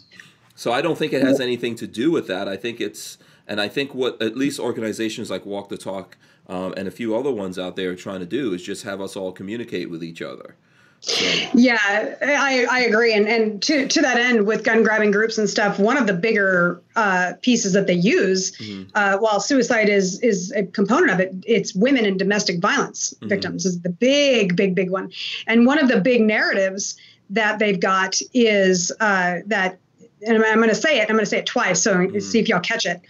[0.57, 2.49] so I don't think it has anything to do with that.
[2.49, 6.17] I think it's and I think what at least organizations like Walk the Talk
[6.49, 9.17] um, and a few other ones out there trying to do is just have us
[9.17, 10.57] all communicate with each other.
[11.01, 11.25] So.
[11.55, 13.15] Yeah, I, I agree.
[13.15, 16.13] And and to, to that end, with gun grabbing groups and stuff, one of the
[16.13, 18.91] bigger uh, pieces that they use, mm-hmm.
[18.97, 23.29] uh, while suicide is is a component of it, it's women and domestic violence mm-hmm.
[23.29, 25.13] victims is the big, big, big one.
[25.47, 26.97] And one of the big narratives
[27.31, 29.79] that they've got is uh, that,
[30.27, 31.03] and I'm, I'm going to say it.
[31.03, 32.19] I'm going to say it twice, so mm-hmm.
[32.19, 33.01] see if y'all catch it.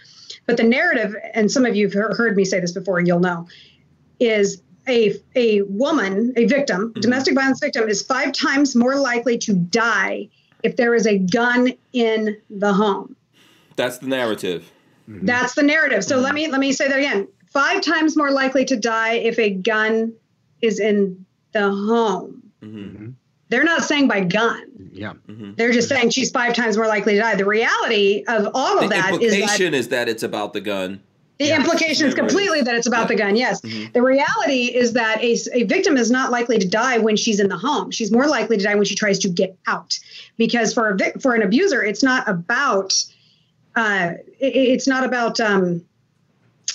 [0.45, 3.47] But the narrative, and some of you have heard me say this before, you'll know,
[4.19, 6.99] is a, a woman, a victim, mm-hmm.
[7.01, 10.29] domestic violence victim, is five times more likely to die
[10.63, 13.15] if there is a gun in the home.
[13.75, 14.71] That's the narrative.
[15.09, 15.25] Mm-hmm.
[15.25, 16.03] That's the narrative.
[16.03, 16.23] So mm-hmm.
[16.23, 17.27] let me let me say that again.
[17.47, 20.13] Five times more likely to die if a gun
[20.61, 22.43] is in the home.
[22.61, 23.11] Mm-hmm.
[23.47, 24.68] They're not saying by gun.
[24.91, 25.13] Yeah.
[25.27, 25.53] Mm-hmm.
[25.55, 27.35] They're just saying she's five times more likely to die.
[27.35, 31.01] The reality of all of the that is that, is that it's about the gun.
[31.39, 31.55] The yeah.
[31.55, 33.07] implication is completely that it's about yeah.
[33.07, 33.35] the gun.
[33.37, 33.61] Yes.
[33.61, 33.93] Mm-hmm.
[33.93, 37.47] The reality is that a, a victim is not likely to die when she's in
[37.47, 37.91] the home.
[37.91, 39.97] She's more likely to die when she tries to get out.
[40.37, 42.93] Because for a for an abuser, it's not about
[43.75, 45.85] uh, it, it's not about um,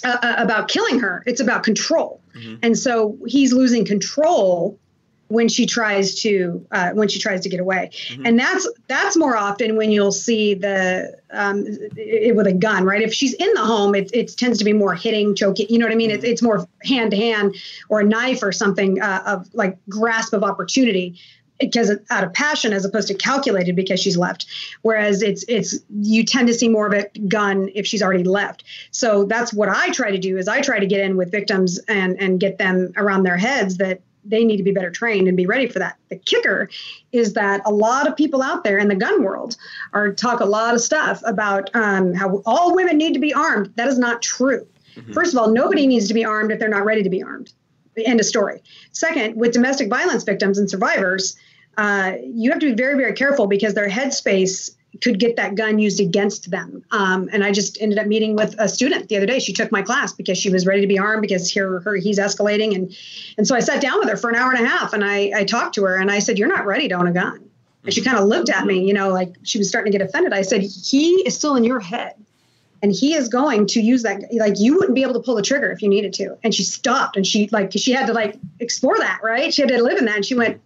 [0.03, 1.23] uh, uh, about killing her.
[1.27, 2.23] It's about control.
[2.35, 2.57] Mm-hmm.
[2.63, 4.79] And so he's losing control
[5.29, 7.91] when she tries to uh, when she tries to get away.
[8.09, 8.27] Mm-hmm.
[8.27, 13.03] and that's that's more often when you'll see the um, it, with a gun right?
[13.03, 15.87] If she's in the home it, it tends to be more hitting choking you know
[15.87, 16.11] what i mean?
[16.11, 16.25] Mm-hmm.
[16.25, 17.57] it's more hand to hand
[17.89, 21.19] or a knife or something uh, of like grasp of opportunity
[21.61, 24.47] because out of passion as opposed to calculated because she's left.
[24.83, 28.65] Whereas it's it's you tend to see more of a gun if she's already left.
[28.91, 31.79] So that's what i try to do is i try to get in with victims
[31.89, 35.37] and and get them around their heads that they need to be better trained and
[35.37, 35.97] be ready for that.
[36.09, 36.69] The kicker
[37.13, 39.57] is that a lot of people out there in the gun world
[39.93, 43.73] are talk a lot of stuff about um, how all women need to be armed.
[43.77, 44.67] That is not true.
[44.97, 45.13] Mm-hmm.
[45.13, 47.53] First of all, nobody needs to be armed if they're not ready to be armed.
[47.97, 48.63] End of story.
[48.93, 51.37] Second, with domestic violence victims and survivors,
[51.77, 55.79] uh, you have to be very, very careful because their headspace could get that gun
[55.79, 56.85] used against them.
[56.91, 59.39] Um, and I just ended up meeting with a student the other day.
[59.39, 62.19] She took my class because she was ready to be armed because here her he's
[62.19, 62.97] escalating and
[63.37, 65.33] and so I sat down with her for an hour and a half and I
[65.35, 67.51] I talked to her and I said you're not ready to own a gun.
[67.85, 70.07] And she kind of looked at me, you know, like she was starting to get
[70.07, 70.33] offended.
[70.33, 72.15] I said, He is still in your head.
[72.83, 74.23] And he is going to use that.
[74.33, 76.37] Like, you wouldn't be able to pull the trigger if you needed to.
[76.45, 79.55] And she stopped and she, like, she had to, like, explore that, right?
[79.55, 80.17] She had to live in that.
[80.17, 80.61] And she went,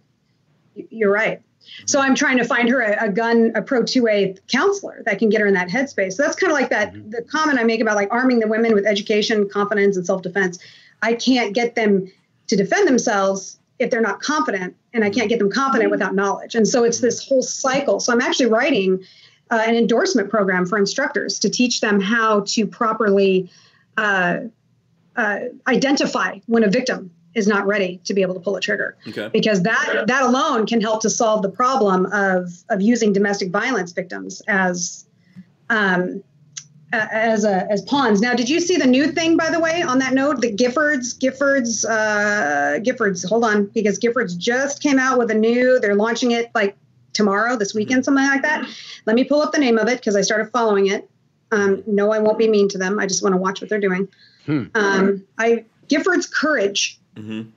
[0.75, 1.41] You're right.
[1.85, 5.29] So I'm trying to find her a, a, gun, a pro 2A counselor that can
[5.29, 6.13] get her in that headspace.
[6.13, 7.09] So that's kind of like that mm-hmm.
[7.09, 10.59] the comment I make about like arming the women with education, confidence, and self defense.
[11.01, 12.11] I can't get them
[12.47, 16.55] to defend themselves if they're not confident, and I can't get them confident without knowledge.
[16.55, 17.99] And so it's this whole cycle.
[18.01, 19.03] So I'm actually writing
[19.49, 23.49] uh, an endorsement program for instructors to teach them how to properly
[23.97, 24.39] uh,
[25.15, 28.97] uh, identify when a victim is not ready to be able to pull a trigger.
[29.07, 29.29] Okay.
[29.31, 33.91] Because that that alone can help to solve the problem of of using domestic violence
[33.91, 35.05] victims as
[35.69, 36.23] um,
[36.91, 38.21] as a, as pawns.
[38.21, 40.41] Now, did you see the new thing, by the way, on that note?
[40.41, 43.27] The Giffords, Giffords, uh, Giffords.
[43.27, 45.79] Hold on, because Giffords just came out with a new.
[45.79, 46.75] They're launching it like
[47.13, 48.67] tomorrow, this weekend, something like that.
[49.05, 51.09] Let me pull up the name of it because I started following it.
[51.51, 52.99] Um, no, I won't be mean to them.
[52.99, 54.07] I just want to watch what they're doing.
[54.45, 54.65] Hmm.
[54.75, 56.99] Um, I Giffords Courage.
[57.19, 57.49] Mm-hmm.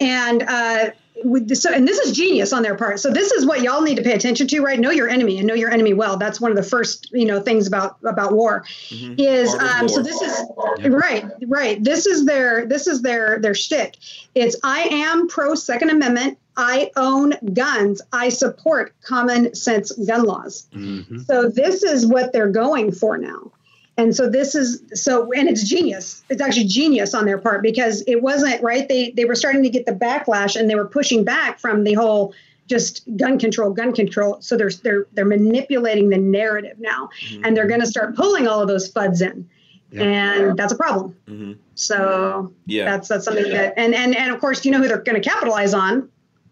[0.00, 0.90] And uh,
[1.22, 2.98] with this, so, and this is genius on their part.
[2.98, 4.78] So this is what y'all need to pay attention to, right?
[4.78, 6.16] Know your enemy and know your enemy well.
[6.16, 8.64] That's one of the first, you know, things about about war.
[8.88, 9.14] Mm-hmm.
[9.18, 10.44] Is um, so this is
[10.78, 10.88] yeah.
[10.88, 11.82] right, right.
[11.82, 13.96] This is their this is their their shtick.
[14.34, 16.38] It's I am pro Second Amendment.
[16.56, 18.00] I own guns.
[18.12, 20.66] I support common sense gun laws.
[20.74, 21.20] Mm-hmm.
[21.20, 23.50] So this is what they're going for now.
[23.96, 26.24] And so this is so and it's genius.
[26.28, 28.88] It's actually genius on their part because it wasn't right.
[28.88, 31.94] They they were starting to get the backlash and they were pushing back from the
[31.94, 32.34] whole
[32.66, 34.40] just gun control, gun control.
[34.40, 37.44] So they're they're they're manipulating the narrative now, mm-hmm.
[37.44, 39.48] and they're going to start pulling all of those fuds in,
[39.90, 40.02] yeah.
[40.02, 41.16] and that's a problem.
[41.28, 41.52] Mm-hmm.
[41.74, 45.02] So yeah, that's that's something that and and and of course you know who they're
[45.02, 46.08] going to capitalize on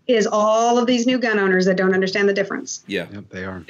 [0.06, 2.84] is all of these new gun owners that don't understand the difference.
[2.86, 3.64] Yeah, yep, they are.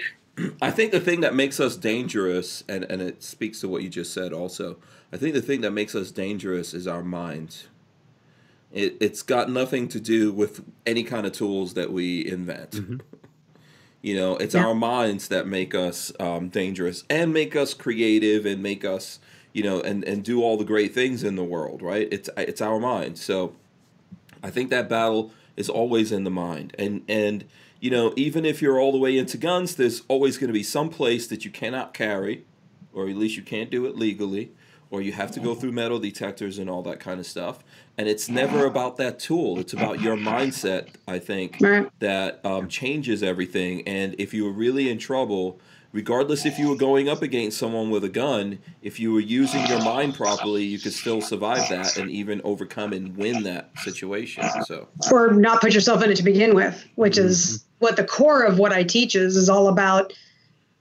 [0.63, 3.89] I think the thing that makes us dangerous, and, and it speaks to what you
[3.89, 4.79] just said also,
[5.13, 7.69] I think the thing that makes us dangerous is our minds.
[8.73, 12.71] It, it's got nothing to do with any kind of tools that we invent.
[12.71, 12.97] Mm-hmm.
[14.01, 14.65] you know, it's yeah.
[14.65, 19.21] our minds that make us um, dangerous and make us creative and make us,
[19.53, 22.09] you know, and, and do all the great things in the world, right?
[22.11, 23.19] It's, it's our mind.
[23.19, 23.55] So
[24.43, 26.75] I think that battle is always in the mind.
[26.79, 27.45] And, and,
[27.83, 30.63] you know, even if you're all the way into guns, there's always going to be
[30.63, 32.45] some place that you cannot carry,
[32.93, 34.53] or at least you can't do it legally,
[34.89, 37.65] or you have to go through metal detectors and all that kind of stuff.
[37.99, 39.59] And it's never about that tool.
[39.59, 41.59] It's about your mindset, I think,
[41.99, 43.83] that um, changes everything.
[43.89, 45.59] And if you are really in trouble,
[45.93, 49.67] regardless if you were going up against someone with a gun, if you were using
[49.67, 54.45] your mind properly, you could still survive that and even overcome and win that situation.
[54.67, 57.27] So, or not put yourself in it to begin with, which mm-hmm.
[57.27, 60.13] is what the core of what I teach is is all about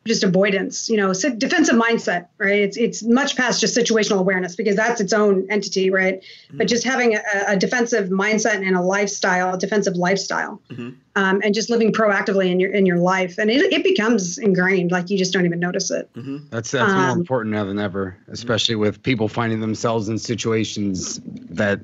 [0.06, 2.60] just avoidance, you know, defensive mindset, right?
[2.60, 6.22] It's it's much past just situational awareness because that's its own entity, right?
[6.22, 6.58] Mm-hmm.
[6.58, 10.92] But just having a, a, defensive mindset and a lifestyle, a defensive lifestyle, mm-hmm.
[11.16, 14.92] um, and just living proactively in your in your life, and it, it becomes ingrained,
[14.92, 16.12] like you just don't even notice it.
[16.14, 16.50] Mm-hmm.
[16.50, 21.20] That's that's um, more important now than ever, especially with people finding themselves in situations
[21.50, 21.80] that,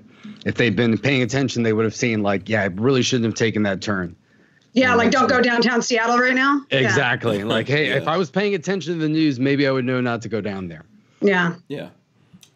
[0.45, 3.35] if they'd been paying attention, they would have seen like, yeah, I really shouldn't have
[3.35, 4.15] taken that turn
[4.73, 6.61] yeah, like don't go downtown Seattle right now.
[6.69, 7.39] Exactly.
[7.39, 7.45] Yeah.
[7.45, 7.95] Like, hey, yeah.
[7.97, 10.41] if I was paying attention to the news, maybe I would know not to go
[10.41, 10.85] down there.
[11.21, 11.55] Yeah.
[11.67, 11.89] Yeah.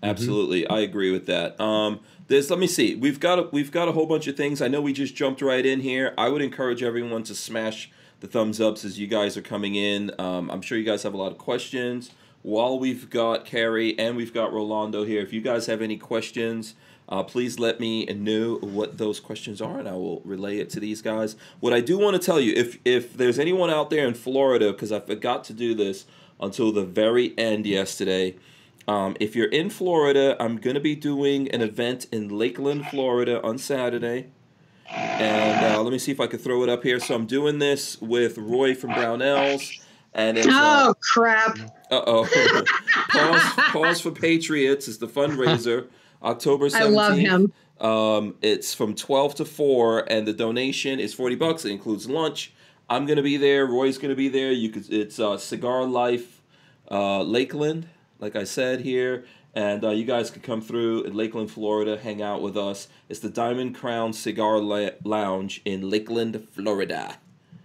[0.03, 0.63] Absolutely.
[0.63, 0.73] Mm-hmm.
[0.73, 1.59] I agree with that.
[1.59, 2.95] Um, this let me see.
[2.95, 4.61] We've got a, we've got a whole bunch of things.
[4.61, 6.13] I know we just jumped right in here.
[6.17, 10.11] I would encourage everyone to smash the thumbs ups as you guys are coming in.
[10.19, 12.11] Um, I'm sure you guys have a lot of questions.
[12.43, 16.73] While we've got Carrie and we've got Rolando here, if you guys have any questions,
[17.11, 20.79] uh, please let me know what those questions are, and I will relay it to
[20.79, 21.35] these guys.
[21.59, 24.71] What I do want to tell you, if if there's anyone out there in Florida,
[24.71, 26.05] because I forgot to do this
[26.39, 28.35] until the very end yesterday.
[28.87, 33.41] Um, if you're in Florida, I'm going to be doing an event in Lakeland, Florida
[33.43, 34.27] on Saturday.
[34.89, 36.99] And uh, let me see if I can throw it up here.
[36.99, 39.79] So I'm doing this with Roy from Brownells.
[40.13, 41.59] And it's, oh, uh, crap.
[41.91, 42.63] Uh oh.
[43.11, 45.87] pause, pause for Patriots is the fundraiser.
[46.23, 46.79] October 17th.
[46.79, 47.53] I love him.
[47.79, 51.65] Um, it's from 12 to 4, and the donation is 40 bucks.
[51.65, 52.53] It includes lunch.
[52.89, 53.65] I'm gonna be there.
[53.65, 54.51] Roy's gonna be there.
[54.51, 54.91] You could.
[54.91, 56.41] It's uh, Cigar Life,
[56.91, 57.87] uh, Lakeland.
[58.19, 62.21] Like I said here, and uh, you guys could come through in Lakeland, Florida, hang
[62.21, 62.87] out with us.
[63.09, 67.17] It's the Diamond Crown Cigar La- Lounge in Lakeland, Florida.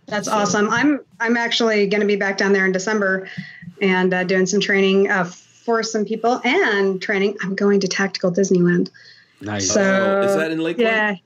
[0.07, 0.33] That's so.
[0.33, 0.71] awesome.
[0.71, 3.29] I'm I'm actually going to be back down there in December,
[3.81, 5.31] and uh, doing some training uh,
[5.67, 7.37] for some people and training.
[7.43, 8.89] I'm going to Tactical Disneyland.
[9.43, 9.71] Nice.
[9.71, 10.89] So oh, is that in Lakeland?
[10.89, 11.17] Yeah,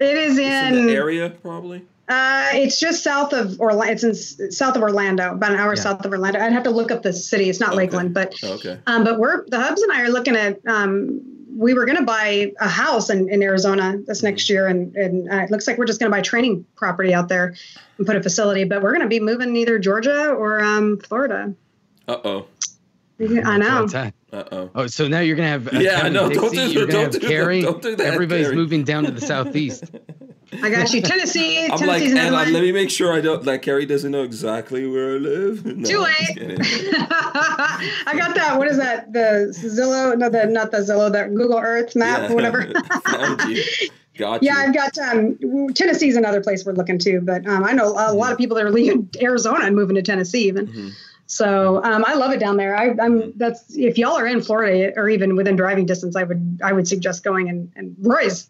[0.00, 1.82] it is in, in the area probably.
[2.08, 3.92] Uh, it's just south of Orlando.
[3.92, 5.80] It's in south of Orlando, about an hour Yeah.
[5.82, 6.40] south of Orlando.
[6.40, 7.48] I'd have to look up the city.
[7.48, 7.76] It's not Okay.
[7.78, 8.78] Lakeland, but Okay.
[8.88, 10.58] um, but we're the hubs and I are looking at.
[10.66, 11.20] Um,
[11.56, 15.30] we were going to buy a house in, in Arizona this next year, and and
[15.30, 17.54] uh, it looks like we're just going to buy training property out there
[17.98, 18.64] and put a facility.
[18.64, 21.54] But we're going to be moving either Georgia or um, Florida.
[22.08, 22.46] Uh oh.
[23.20, 23.86] I know.
[24.32, 24.70] Uh oh.
[24.74, 26.28] Oh, so now you're gonna have uh, Yeah, I Kevin know.
[26.30, 26.92] Don't Dixie, do you're that.
[26.92, 27.62] gonna Don't have do that.
[27.62, 28.56] Don't do that, Everybody's Kerry.
[28.56, 29.84] moving down to the southeast.
[30.62, 31.00] I got you.
[31.02, 31.64] Tennessee.
[31.64, 32.52] I'm like, Tennessee's another and uh, one.
[32.52, 35.64] let me make sure I don't like Kerry doesn't know exactly where I live.
[35.76, 36.38] No, Too late.
[36.96, 38.56] I got that.
[38.58, 39.12] What is that?
[39.12, 40.16] The Zillow?
[40.16, 41.10] No, the not the Zillow.
[41.12, 42.34] That Google Earth map, Yeah.
[42.34, 42.70] whatever.
[43.06, 43.62] Found you.
[44.18, 44.56] Got yeah.
[44.56, 45.38] I've got um,
[45.74, 48.64] Tennessee's another place we're looking to, but um, I know a lot of people that
[48.64, 50.66] are leaving Arizona and moving to Tennessee even.
[50.66, 50.90] Mhm.
[51.26, 52.76] So um, I love it down there.
[52.76, 56.60] I, I'm that's if y'all are in Florida or even within driving distance, I would
[56.62, 58.48] I would suggest going and and Roy's.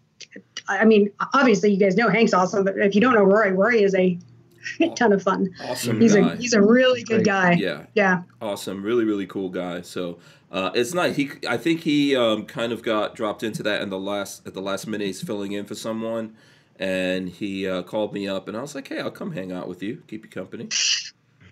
[0.68, 3.74] I mean, obviously you guys know Hank's awesome, but if you don't know Roy, Roy
[3.82, 4.18] is a
[4.96, 5.52] ton of fun.
[5.64, 6.32] Awesome He's guy.
[6.32, 7.26] a he's a really good Great.
[7.26, 7.52] guy.
[7.52, 8.22] yeah, Yeah.
[8.40, 8.82] awesome.
[8.82, 9.82] Really, really cool guy.
[9.82, 10.18] So
[10.50, 11.16] uh, it's nice.
[11.16, 14.54] He, I think he um, kind of got dropped into that in the last at
[14.54, 15.06] the last minute.
[15.06, 16.36] He's filling in for someone,
[16.78, 19.66] and he uh, called me up, and I was like, "Hey, I'll come hang out
[19.66, 20.68] with you, keep you company."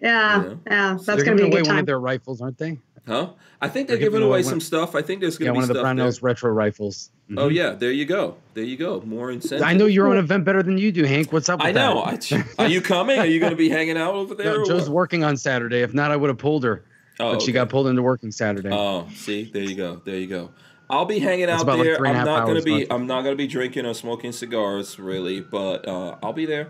[0.00, 0.54] Yeah, Yeah.
[0.66, 2.78] yeah, that's They're gonna be a away good one of their rifles, aren't they?
[3.06, 3.30] Huh?
[3.60, 4.94] I think they're, They're giving giving away away some stuff.
[4.94, 6.06] I think there's gonna one be one of the stuff there.
[6.06, 7.10] Brownells retro rifles.
[7.36, 7.54] Oh Mhm.
[7.54, 8.36] yeah, there you go.
[8.54, 9.00] There you go.
[9.02, 9.66] More incentive.
[9.66, 11.32] I know you're on event better than you do, Hank.
[11.32, 11.60] What's up?
[11.60, 12.04] With I know.
[12.04, 12.32] That?
[12.58, 13.18] I, are you coming?
[13.18, 14.58] Are you going to be hanging out over there?
[14.58, 14.94] No, Joe's what?
[14.96, 15.80] working on Saturday.
[15.80, 16.84] If not, I would have pulled her.
[17.20, 18.70] Oh, but she got pulled into working Saturday.
[18.72, 20.50] Oh, see, there you go, there you go.
[20.88, 21.96] I'll be hanging That's out about like there.
[21.98, 22.78] three and a I'm not gonna be.
[22.78, 22.92] left.
[22.92, 25.40] I'm not gonna be drinking or smoking cigars, really.
[25.40, 26.68] But uh, I'll be there,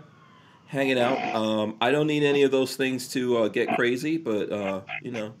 [0.71, 1.17] hanging out.
[1.35, 5.11] Um, I don't need any of those things to uh, get crazy, but uh, you
[5.11, 5.33] know,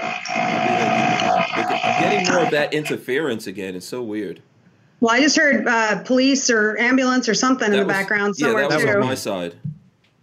[0.00, 1.46] I'll be there.
[1.56, 3.74] But get- I'm getting more of that interference again.
[3.74, 4.40] It's so weird.
[5.00, 8.62] Well, I just heard uh, police or ambulance or something in the was- background somewhere
[8.64, 9.54] Yeah, somewhere that was on my side.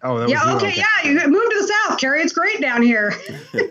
[0.03, 2.21] oh, that yeah, was you, okay, yeah, you moved to the south, Kerry.
[2.21, 3.13] It's great down here.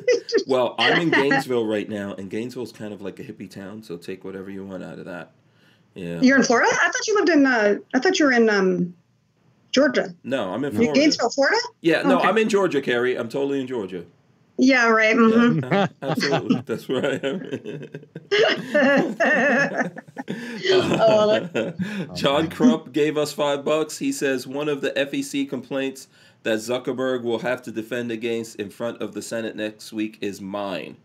[0.47, 3.83] Well, I'm in Gainesville right now, and Gainesville's kind of like a hippie town.
[3.83, 5.31] So take whatever you want out of that.
[5.95, 6.21] Yeah.
[6.21, 6.69] You're in Florida?
[6.71, 7.47] I thought you lived in.
[7.47, 8.95] Uh, I thought you were in um,
[9.75, 10.15] Georgia.
[10.23, 11.01] No, I'm in You- Florida.
[11.01, 11.57] Gainesville, Florida?
[11.83, 12.29] Yeah, no, Okay.
[12.29, 13.17] I'm in Georgia, Kerry.
[13.19, 14.05] I'm totally in Georgia.
[14.57, 15.17] Yeah, right.
[15.17, 16.63] hmm Yeah, absolutely.
[16.67, 17.11] That's where I
[21.17, 21.75] love am.
[22.15, 23.99] John Crump gave us five bucks.
[23.99, 26.07] He says one of the FEC complaints
[26.45, 30.41] that Zuckerberg will have to defend against in front of the Senate next week is
[30.41, 30.97] mine.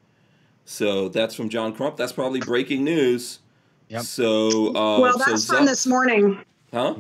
[0.66, 1.98] So that's from John Crump.
[1.98, 3.40] That's probably breaking news.
[3.88, 4.04] Yep.
[4.04, 6.44] So, uh, well, so that's from Zuck- this morning.
[6.72, 6.96] Huh?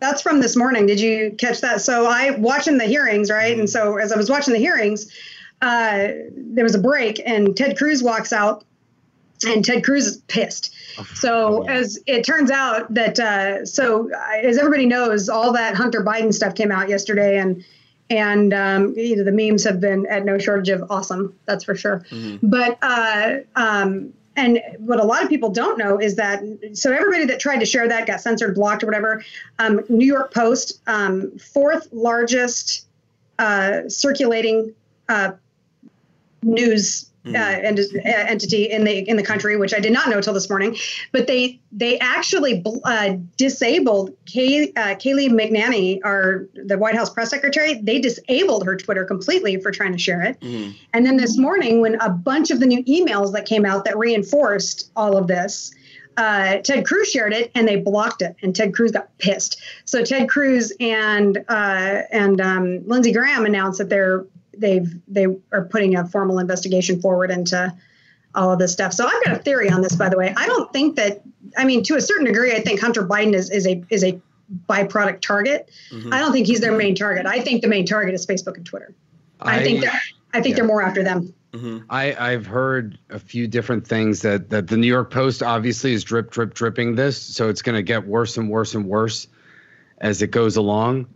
[0.00, 0.86] That's from this morning.
[0.86, 1.80] Did you catch that?
[1.80, 3.52] So I watching the hearings, right?
[3.52, 3.60] Mm-hmm.
[3.60, 5.10] And so as I was watching the hearings,
[5.62, 8.64] uh, there was a break, and Ted Cruz walks out,
[9.46, 10.74] and Ted Cruz is pissed.
[11.14, 11.74] So Oh, yeah.
[11.74, 14.10] as it turns out that uh, so
[14.42, 17.64] as everybody knows, all that Hunter Biden stuff came out yesterday, and
[18.08, 21.34] and um, you know, the memes have been at no shortage of awesome.
[21.46, 22.04] That's for sure.
[22.10, 22.48] Mm-hmm.
[22.48, 26.42] But uh, um, and what a lot of people don't know is that
[26.74, 29.24] so everybody that tried to share that got censored, blocked, or whatever.
[29.58, 32.86] Um, New York Post, um, fourth largest
[33.38, 34.74] uh, circulating
[35.08, 35.32] uh,
[36.42, 40.20] news uh, ent- uh, entity in the in the country, which I did not know
[40.20, 40.76] till this morning.
[41.12, 47.30] But they they actually uh, disabled Kay, uh, Kayleigh McEnany, our the White House press
[47.30, 47.74] secretary.
[47.74, 50.40] They disabled her Twitter completely for trying to share it.
[50.40, 50.74] Mhm.
[50.92, 53.96] And then this morning, when a bunch of the new emails that came out that
[53.98, 55.72] reinforced all of this,
[56.16, 59.60] uh, Ted Cruz shared it and they blocked it, and Ted Cruz got pissed.
[59.84, 64.24] So Ted Cruz and uh, and um, Lindsey Graham announced that they're
[64.58, 67.74] they've they are putting a formal investigation forward into
[68.34, 68.92] all of this stuff.
[68.92, 70.34] So I've got a theory on this, by the way.
[70.36, 71.22] I don't think that
[71.56, 74.20] I mean to a certain degree, I think Hunter Biden is is a is a
[74.68, 75.70] byproduct target.
[75.92, 76.12] Mhm.
[76.12, 77.26] I don't think he's their main target.
[77.26, 78.94] I think the main target is Facebook and Twitter.
[79.40, 80.00] I, think they're
[80.32, 80.56] I think yeah.
[80.56, 81.34] they're more after them.
[81.52, 81.84] Mhm.
[81.88, 86.04] I, I've heard a few different things that, that the New York Post obviously is
[86.04, 87.20] drip, drip, dripping this.
[87.20, 89.26] So it's going to get worse and worse and worse
[89.98, 91.06] as it goes along.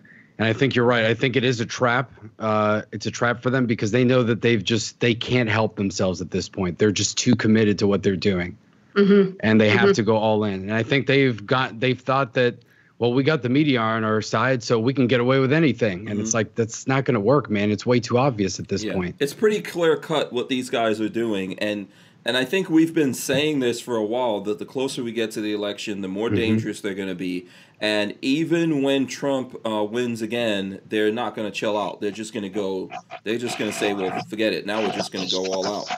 [0.41, 1.05] And I think you're right.
[1.05, 2.11] I think it is a trap.
[2.39, 5.77] Uh, it's a trap for them because they know that they've just, they can't help
[5.77, 6.79] themselves at this point.
[6.79, 8.57] They're just too committed to what they're doing
[8.97, 9.95] hmm and they have Mhm.
[9.97, 10.55] to go all in.
[10.63, 12.55] And I think they've got, they've thought that,
[12.99, 16.09] well, we got the media on our side, so we can get away with anything.
[16.09, 17.71] And it's like, that's not going to work, man.
[17.71, 18.95] It's way too obvious at this Yeah.
[18.95, 19.17] point.
[19.19, 21.87] It's pretty clear cut what these guys are doing, and
[22.25, 25.31] and I think we've been saying this for a while that the closer we get
[25.33, 26.37] to the election, the more Mm-hmm.
[26.37, 27.47] dangerous they're going to be.
[27.83, 32.03] And even when Trump uh, wins again, they're not going to chill out.
[32.03, 32.91] They're just going to go.
[33.25, 34.67] They're just going to say, "Well, forget it.
[34.67, 35.89] Now we're just going to go all out."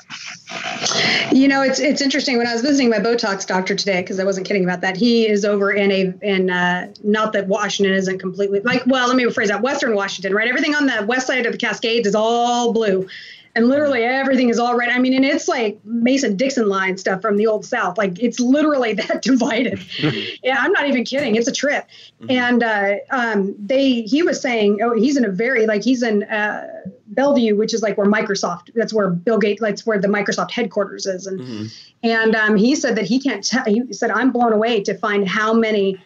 [1.32, 2.38] You know, it's it's interesting.
[2.38, 5.28] When I was visiting my Botox doctor today, because I wasn't kidding about that, he
[5.28, 8.84] is over in a in uh, not that Washington isn't completely like.
[8.86, 9.60] Well, let me rephrase that.
[9.62, 10.46] Western Washington, right?
[10.46, 13.08] Everything on the west side of the Cascades is all blue,
[13.54, 14.88] and literally everything is all red.
[14.88, 17.98] I mean, and it's like Mason Dixon line stuff from the old South.
[17.98, 19.80] Like it's literally that divided.
[20.42, 21.36] yeah, I'm not even kidding.
[21.36, 21.86] It's a trip.
[22.20, 22.30] Mm-hmm.
[22.30, 26.22] And uh, um, they, he was saying, oh, he's in a very like he's in
[26.24, 26.66] uh,
[27.08, 28.70] Bellevue, which is like where Microsoft.
[28.74, 29.60] That's where Bill Gates.
[29.60, 31.26] That's where the Microsoft headquarters is.
[31.26, 31.66] And mm-hmm.
[32.02, 33.64] and um, he said that he can't tell.
[33.64, 35.98] He said I'm blown away to find how many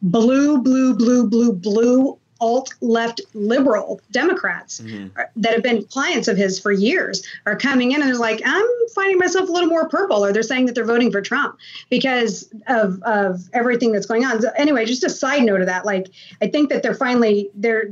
[0.00, 5.08] blue, blue, blue, blue, blue alt left liberal Democrats mm-hmm.
[5.36, 8.66] that have been clients of his for years are coming in and they're like, I'm
[8.94, 11.58] finding myself a little more purple, or they're saying that they're voting for Trump
[11.90, 14.40] because of, of everything that's going on.
[14.40, 16.08] So anyway, just a side note of that, like
[16.42, 17.90] I think that they're finally they're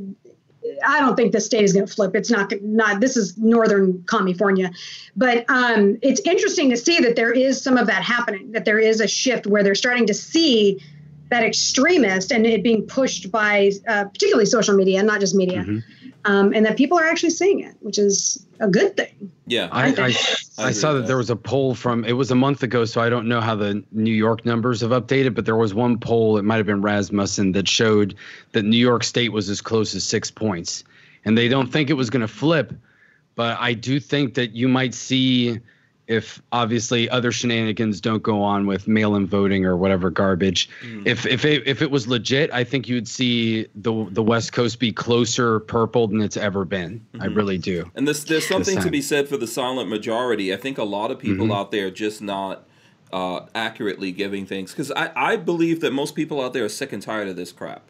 [0.86, 2.14] I don't think the state is going to flip.
[2.14, 3.00] It's not not.
[3.00, 4.70] This is Northern California,
[5.16, 8.52] but um, it's interesting to see that there is some of that happening.
[8.52, 10.80] That there is a shift where they're starting to see
[11.32, 15.78] that extremist and it being pushed by uh, particularly social media, not just media, mm-hmm.
[16.26, 19.32] um, and that people are actually seeing it, which is a good thing.
[19.46, 20.14] Yeah, I, I,
[20.58, 22.84] I, I saw that, that there was a poll from it was a month ago,
[22.84, 25.98] so I don't know how the New York numbers have updated, but there was one
[25.98, 28.14] poll, it might have been Rasmussen, that showed
[28.52, 30.84] that New York State was as close as six points,
[31.24, 32.74] and they don't think it was going to flip,
[33.36, 35.60] but I do think that you might see
[36.12, 40.68] if obviously other shenanigans don't go on with mail-in voting or whatever garbage.
[40.82, 41.06] Mm.
[41.06, 44.52] If if it, if it was legit, I think you would see the the West
[44.52, 47.00] Coast be closer purple than it's ever been.
[47.14, 47.22] Mm-hmm.
[47.22, 47.90] I really do.
[47.94, 50.52] And there's there's something to be said for the silent majority.
[50.52, 51.52] I think a lot of people mm-hmm.
[51.52, 52.68] out there just not
[53.12, 56.92] uh, accurately giving things because I I believe that most people out there are sick
[56.92, 57.82] and tired of this crap.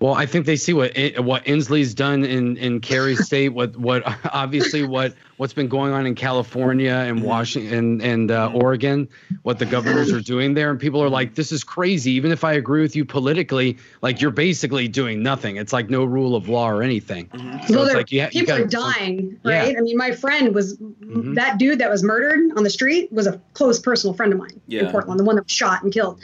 [0.00, 4.02] Well, I think they see what what Inslee's done in in Kerry State, what what
[4.34, 7.20] obviously what what's been going on in California and.
[7.30, 9.08] Washington and, and uh, Oregon,
[9.42, 12.44] what the governors are doing there, and people are like, "This is crazy." Even if
[12.44, 15.56] I agree with you politically, like you're basically doing nothing.
[15.56, 17.28] It's like no rule of law or anything.
[17.28, 17.66] Mm-hmm.
[17.66, 19.72] So well, like you, people you gotta, are dying, right?
[19.72, 19.78] Yeah.
[19.78, 21.34] I mean, my friend was mm-hmm.
[21.34, 24.60] that dude that was murdered on the street was a close personal friend of mine
[24.66, 24.86] yeah.
[24.86, 26.20] in Portland, the one that was shot and killed.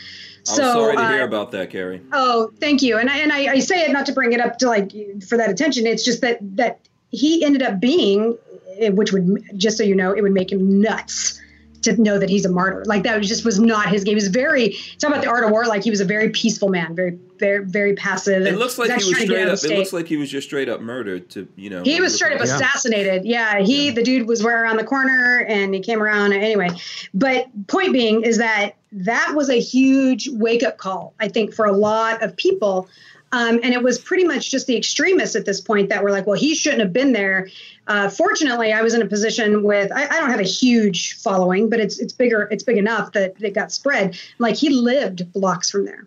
[0.48, 2.00] I'm sorry to uh, hear about that, Kerry.
[2.12, 2.98] Oh, thank you.
[2.98, 4.92] And I and I, I, say it not to bring it up to like
[5.26, 5.86] for that attention.
[5.86, 6.80] It's just that that
[7.10, 8.38] he ended up being,
[8.78, 11.40] eh, which would just so you know, it would make him nuts
[11.86, 12.84] to know that he's a martyr.
[12.84, 14.12] Like that was just was not his game.
[14.12, 15.66] He was very talk about the art of war.
[15.66, 18.46] Like he was a very peaceful man, very very very passive.
[18.46, 19.58] It looks like he was straight up.
[19.62, 21.28] It looks like he was just straight up murdered.
[21.30, 22.54] To you know, he was straight up yeah.
[22.54, 23.24] assassinated.
[23.24, 23.94] Yeah, he yeah.
[23.94, 26.68] the dude was right around the corner and he came around anyway.
[27.14, 31.14] But point being is that that was a huge wake up call.
[31.20, 32.88] I think for a lot of people.
[33.36, 36.26] Um, and it was pretty much just the extremists at this point that were like,
[36.26, 37.50] well, he shouldn't have been there.
[37.86, 41.68] Uh, fortunately, I was in a position with I, I, don't have a huge following,
[41.68, 42.48] but it's it's bigger.
[42.50, 44.18] It's big enough that it got spread.
[44.38, 46.06] Like he lived blocks from there.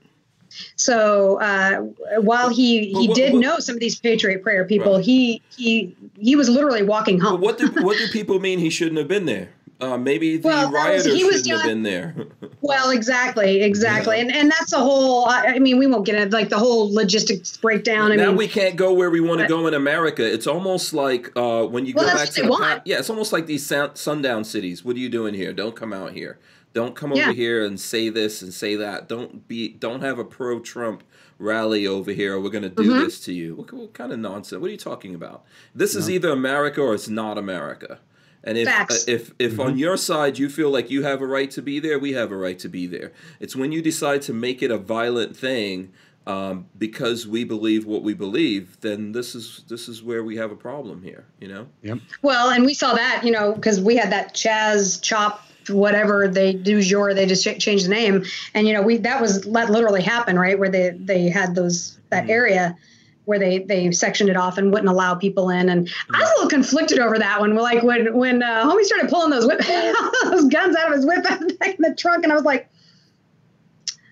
[0.76, 1.82] So uh,
[2.22, 5.06] while he he what, did what, know some of these Patriot Prayer people, right.
[5.06, 7.42] he he he was literally walking home.
[7.42, 9.50] what do what do people mean he shouldn't have been there?
[9.82, 12.14] Uh, maybe the well, rioters was, he was shouldn't have been there.
[12.62, 14.24] well, exactly, exactly, yeah.
[14.24, 15.26] and and that's a whole.
[15.26, 18.12] I, I, mean, we won't get into like the whole logistics breakdown.
[18.12, 20.26] I now mean, we can't go where we want to go in America.
[20.26, 23.46] It's almost like uh, when you well, go back to the yeah, it's almost like
[23.46, 24.84] these sundown cities.
[24.84, 25.54] What are you doing here?
[25.54, 26.40] Don't come out here.
[26.74, 27.24] Don't come yeah.
[27.24, 29.08] over here and say this and say that.
[29.08, 29.70] Don't be.
[29.70, 31.04] Don't have a pro Trump
[31.40, 32.38] rally over here.
[32.38, 33.00] We're going to do mm-hmm.
[33.00, 33.56] this to you.
[33.56, 34.60] What, what, kind of nonsense?
[34.60, 35.46] What are you talking about?
[35.74, 36.00] This no.
[36.00, 38.00] is either America or it's not America.
[38.44, 39.62] And if uh, if if mm-hmm.
[39.62, 42.32] on your side you feel like you have a right to be there, we have
[42.32, 43.12] a right to be there.
[43.40, 45.92] It's when you decide to make it a violent thing
[46.26, 50.52] um, because we believe what we believe, then this is this is where we have
[50.52, 51.26] a problem here.
[51.40, 51.68] You know.
[51.82, 52.00] Yep.
[52.22, 56.54] Well, and we saw that you know because we had that Chaz Chop whatever they
[56.54, 58.24] do your they just ch- changed the name
[58.56, 62.00] and you know we that was let literally happen right where they they had those
[62.10, 62.32] that mm-hmm.
[62.32, 62.78] area
[63.30, 65.70] where they they sectioned it off and wouldn't allow people in.
[65.70, 67.56] And I was a little conflicted over that one.
[67.56, 69.60] Like when when uh, homie started pulling those whip,
[70.24, 71.40] those guns out of his whip back
[71.76, 72.68] in the trunk, and I was like.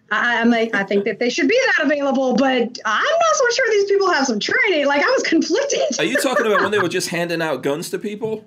[0.09, 3.49] I, I'm like, I think that they should be that available, but I'm not so
[3.53, 4.86] sure these people have some training.
[4.86, 5.99] Like, I was conflicted.
[5.99, 8.45] Are you talking about when they were just handing out guns to people?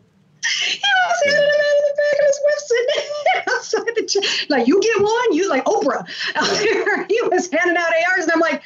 [0.64, 3.04] He was handing them out of the back of his whip, sitting
[3.54, 6.08] outside the ch- like, you get one, you like Oprah.
[7.10, 8.62] he was handing out ARs, and I'm like,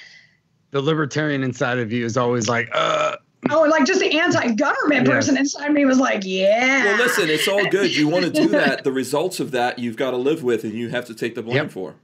[0.75, 3.15] the libertarian inside of you is always like, uh.
[3.51, 6.85] Oh, like just the anti-government person inside me was like, yeah.
[6.85, 7.95] Well, listen, it's all good.
[7.95, 8.83] You want to do that.
[8.83, 11.43] The results of that you've got to live with, and you have to take the
[11.43, 11.71] blame yep.
[11.71, 11.95] for.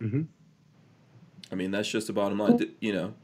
[0.00, 0.22] Mm-hmm.
[1.50, 2.60] I mean, that's just the bottom line.
[2.80, 3.14] You know.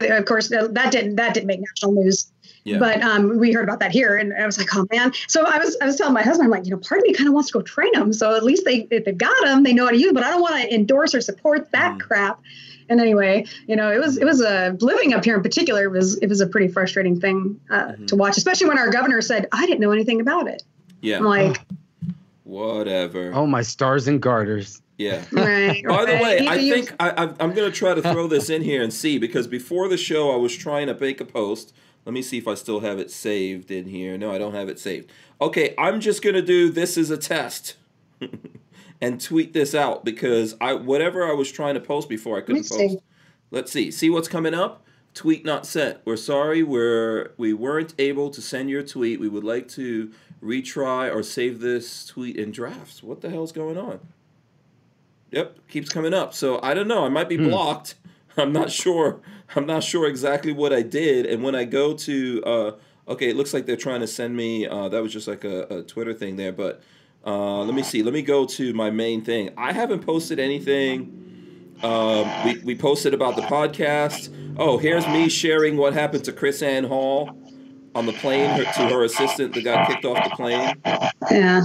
[0.00, 2.30] of course, that didn't that didn't make national news.
[2.64, 2.78] Yeah.
[2.78, 5.12] But um, we heard about that here, and I was like, oh man.
[5.26, 7.14] So I was I was telling my husband, I'm like, you know, part of me
[7.14, 8.12] kind of wants to go train them.
[8.12, 10.06] So at least they if they've got them, they know how to use.
[10.06, 12.00] Them, but I don't want to endorse or support that Mm.
[12.00, 12.40] crap.
[12.92, 16.18] And anyway, you know, it was it was a living up here in particular was
[16.18, 18.06] it was a pretty frustrating thing uh, Mm-hmm.
[18.06, 20.62] to watch, especially when our governor said I didn't know anything about it.
[21.00, 21.16] yeah.
[21.18, 21.58] I'm like,
[22.44, 23.32] Whatever.
[23.34, 24.82] Oh, my stars and garters.
[24.98, 25.24] Yeah.
[25.32, 25.82] right.
[25.84, 28.62] By the way, I think I, I, I'm going to try to throw this in
[28.62, 31.72] here and see because before the show, I was trying to make a post.
[32.04, 34.18] Let me see if I still have it saved in here.
[34.18, 35.10] No, I don't have it saved.
[35.40, 37.76] Okay, I'm just going to do this as a test
[39.02, 42.64] and tweet this out because I whatever I was trying to post before I couldn't
[42.64, 42.88] see.
[42.88, 42.98] post.
[43.50, 43.90] Let's see.
[43.90, 44.84] See what's coming up?
[45.12, 45.98] Tweet not sent.
[46.06, 49.20] We're sorry we're we weren't able to send your tweet.
[49.20, 53.02] We would like to retry or save this tweet in drafts.
[53.02, 54.00] What the hell's going on?
[55.32, 56.32] Yep, keeps coming up.
[56.32, 57.04] So I don't know.
[57.04, 57.96] I might be blocked.
[58.36, 59.20] I'm not sure.
[59.54, 61.26] I'm not sure exactly what I did.
[61.26, 62.72] And when I go to, uh,
[63.08, 64.66] okay, it looks like they're trying to send me.
[64.66, 66.52] Uh, that was just like a, a Twitter thing there.
[66.52, 66.82] But
[67.26, 68.02] uh, let me see.
[68.02, 69.50] Let me go to my main thing.
[69.56, 71.18] I haven't posted anything.
[71.82, 74.34] Um, we we posted about the podcast.
[74.58, 77.36] Oh, here's me sharing what happened to KrisAnne Hall
[77.94, 80.74] on the plane her, to her assistant that got kicked off the plane.
[81.30, 81.62] yeah.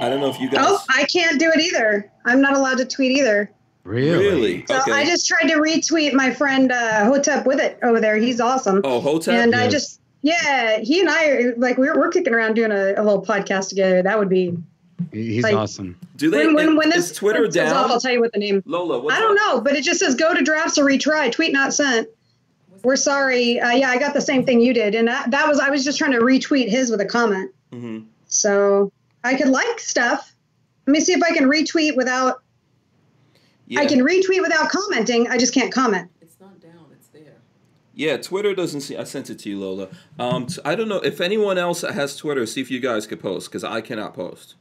[0.00, 0.64] I don't know if you guys.
[0.66, 2.10] Oh, I can't do it either.
[2.24, 3.50] I'm not allowed to tweet either.
[3.84, 4.18] Really?
[4.18, 4.66] really?
[4.66, 4.92] So okay.
[4.92, 8.16] I just tried to retweet my friend uh, Hotep with it over there.
[8.16, 8.80] He's awesome.
[8.82, 9.34] oh, Hotep.
[9.34, 12.94] and I just, yeah, he and I, are- like, we're, we're kicking around doing a,
[12.96, 14.02] a little podcast together.
[14.02, 14.56] That would be.
[15.12, 15.98] He's Like- awesome.
[16.16, 16.46] Do they?
[16.46, 17.90] when, when, when is this Twitter goes off.
[17.90, 18.62] I'll tell you what the name.
[18.66, 19.54] Lola, what's I don't up?
[19.56, 21.30] know, but it just says go to drafts or retry.
[21.30, 22.08] Tweet not sent.
[22.84, 23.58] We're sorry.
[23.60, 24.94] Uh, yeah, I got the same thing you did.
[24.94, 27.50] And that, that was, I was just trying to retweet his with a comment.
[27.72, 28.06] Mhm.
[28.28, 28.92] So
[29.24, 30.32] I could like stuff.
[30.86, 32.42] Let me see if I can retweet without,
[33.66, 33.80] Yeah.
[33.80, 35.28] I can retweet without commenting.
[35.28, 36.08] I just can't comment.
[36.20, 37.36] It's not down, it's there.
[37.94, 38.96] Yeah, Twitter doesn't see.
[38.96, 39.88] I sent it to you, Lola.
[40.18, 42.44] Um, t- I don't know if anyone else has Twitter.
[42.46, 44.56] See if you guys could post because I cannot post.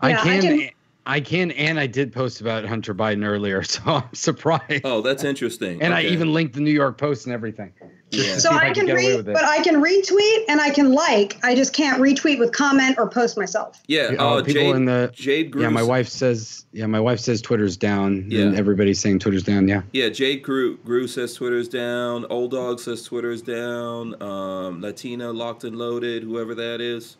[0.00, 0.70] I Yeah, I can, can-
[1.06, 4.82] I can, and I did post about Hunter Biden earlier, so I'm surprised.
[4.84, 5.82] Oh, that's interesting.
[5.82, 7.72] and I even linked the New York Post and everything.
[8.10, 8.34] Yeah.
[8.38, 11.36] So see if I can read, but I can retweet and I can like.
[11.42, 13.82] I just can't retweet with comment or post myself.
[13.88, 14.12] yeah.
[14.18, 15.62] Uh, Uh, people Jade, in the Jade Grew.
[15.62, 18.42] yeah, my wife says yeah, my wife says Twitter's down, Yeah.
[18.42, 19.66] and everybody's saying Twitter's down.
[19.68, 22.24] Yeah, Yeah, Jade Grew, Grew says Twitter's down.
[22.30, 24.20] Old Dog says Twitter's down.
[24.22, 27.16] Um, Latina Locked and Loaded, whoever that is.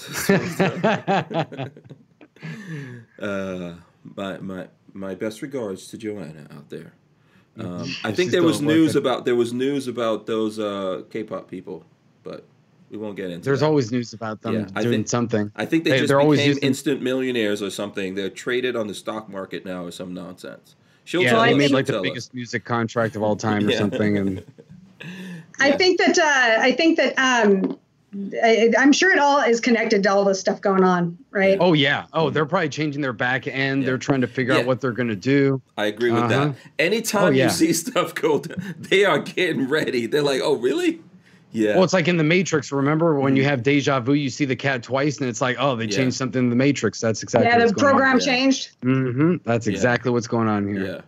[3.20, 3.74] uh,
[4.16, 6.92] my my my best regards to Joanna out there.
[7.58, 8.98] Um, I think there was news working.
[9.10, 11.84] about there was news about those uh, K-pop people,
[12.22, 12.44] but
[12.90, 13.44] we won't get into.
[13.44, 13.66] there's that.
[13.66, 15.52] always news about them Yeah, I doing think- something.
[15.56, 18.14] I think they, they- just they're always became using- instant millionaires or something.
[18.14, 20.74] They're traded on the stock market now or some nonsense.
[21.04, 21.58] She'll Yeah, tell they us.
[21.58, 22.08] made she'll like the tell us.
[22.08, 23.78] biggest music contract of all time or Yeah.
[23.78, 24.44] something, and
[25.58, 27.78] I think that uh, I think that um,
[28.42, 31.56] I, I'm sure it all is connected to all this stuff going on, right?
[31.60, 33.82] oh yeah, oh they're probably changing their back end.
[33.82, 33.86] Yeah.
[33.86, 34.60] They're trying to figure Yeah.
[34.60, 35.62] out what they're gonna do.
[35.78, 36.46] I agree with Uh-huh.
[36.46, 36.54] that.
[36.78, 37.44] Anytime Oh, yeah.
[37.44, 40.06] you see stuff go, down, they are getting ready.
[40.06, 41.00] They're like, "Oh, really?
[41.52, 42.72] Yeah." Well, it's like in the Matrix.
[42.72, 45.76] Remember when you have deja vu, you see the cat twice, and it's like, oh,
[45.76, 45.90] they Yeah.
[45.96, 47.00] changed something in the Matrix.
[47.00, 47.48] That's exactly.
[47.48, 48.70] yeah, the what's going program changed.
[48.84, 49.12] On.
[49.12, 49.72] hmm That's Yeah.
[49.74, 50.84] exactly what's going on here.
[50.84, 51.00] yeah.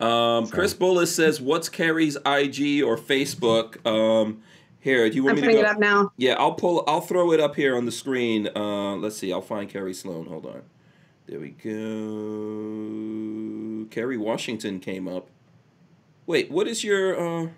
[0.00, 4.38] Um, Chris Bullis says, "What's Kerry's IG or Facebook?" Um,
[4.84, 5.68] here, do you want I'm me to putting go?
[5.68, 6.12] it up now.
[6.18, 6.84] Yeah, I'll pull.
[6.86, 8.48] I'll throw it up here on the screen.
[8.54, 9.32] Uh, let's see.
[9.32, 10.26] I'll find Kerry Slone.
[10.26, 10.62] Hold on.
[11.26, 11.70] There we go.
[13.90, 15.28] Kerry Washington came up.
[16.26, 17.18] Wait, what is your?
[17.18, 17.48] Uh,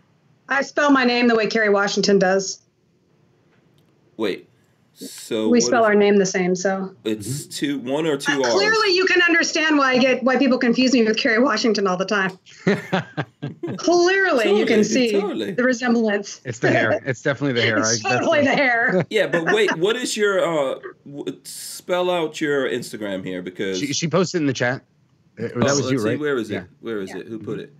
[0.48, 2.60] I spell my name the way Kerry Washington does.
[4.16, 4.48] wait.
[4.98, 8.46] So we spell is- our name the same, so It's two, one or two Uh,
[8.46, 8.54] R's.
[8.54, 11.98] clearly you can understand why I get why people confuse me with Kerry Washington all
[11.98, 12.30] the time.
[13.76, 15.52] clearly, you can see totally.
[15.52, 16.40] the resemblance.
[16.44, 17.00] It's the hair.
[17.04, 17.78] It's definitely the hair.
[17.80, 19.06] It's I- totally the- the hair.
[19.10, 20.78] Yeah, but wait, what is your uh?
[21.06, 24.82] W- spell out your Instagram here because She, she posted in the chat.
[25.38, 26.18] Uh, That Oh, was let's you, see, right?
[26.18, 26.54] Where is it?
[26.54, 26.64] Yeah.
[26.80, 27.18] Where is Yeah.
[27.20, 27.26] it?
[27.28, 27.72] Who put it?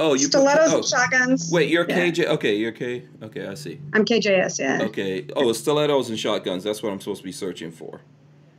[0.00, 0.74] Oh, you Stilettos put.
[0.74, 1.50] and Oh, shotguns.
[1.52, 1.96] wait, you're Yeah.
[2.10, 2.26] KJ.
[2.26, 3.02] Okay, you're K.
[3.22, 3.80] Okay, I see.
[3.92, 4.82] I'm KJS, yeah.
[4.82, 5.26] Okay.
[5.34, 6.62] Oh, stilettos and shotguns.
[6.62, 8.00] That's what I'm supposed to be searching for.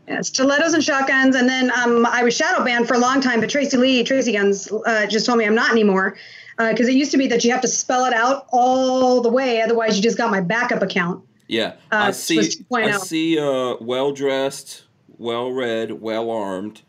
[0.08, 1.36] Yeah, stilettos and shotguns.
[1.36, 4.34] And then um, I was shadow banned for a long time, but Tracy Lee, Tracy
[4.34, 6.18] Guns, uh, just told me I'm not anymore.
[6.58, 9.62] Because it used to be that you have to spell it out all the way,
[9.62, 11.24] otherwise you just got my backup account.
[11.48, 12.52] Yeah, Uh, I see.
[12.74, 13.40] I see.
[13.40, 14.84] Uh, well dressed,
[15.18, 16.82] well read, well armed,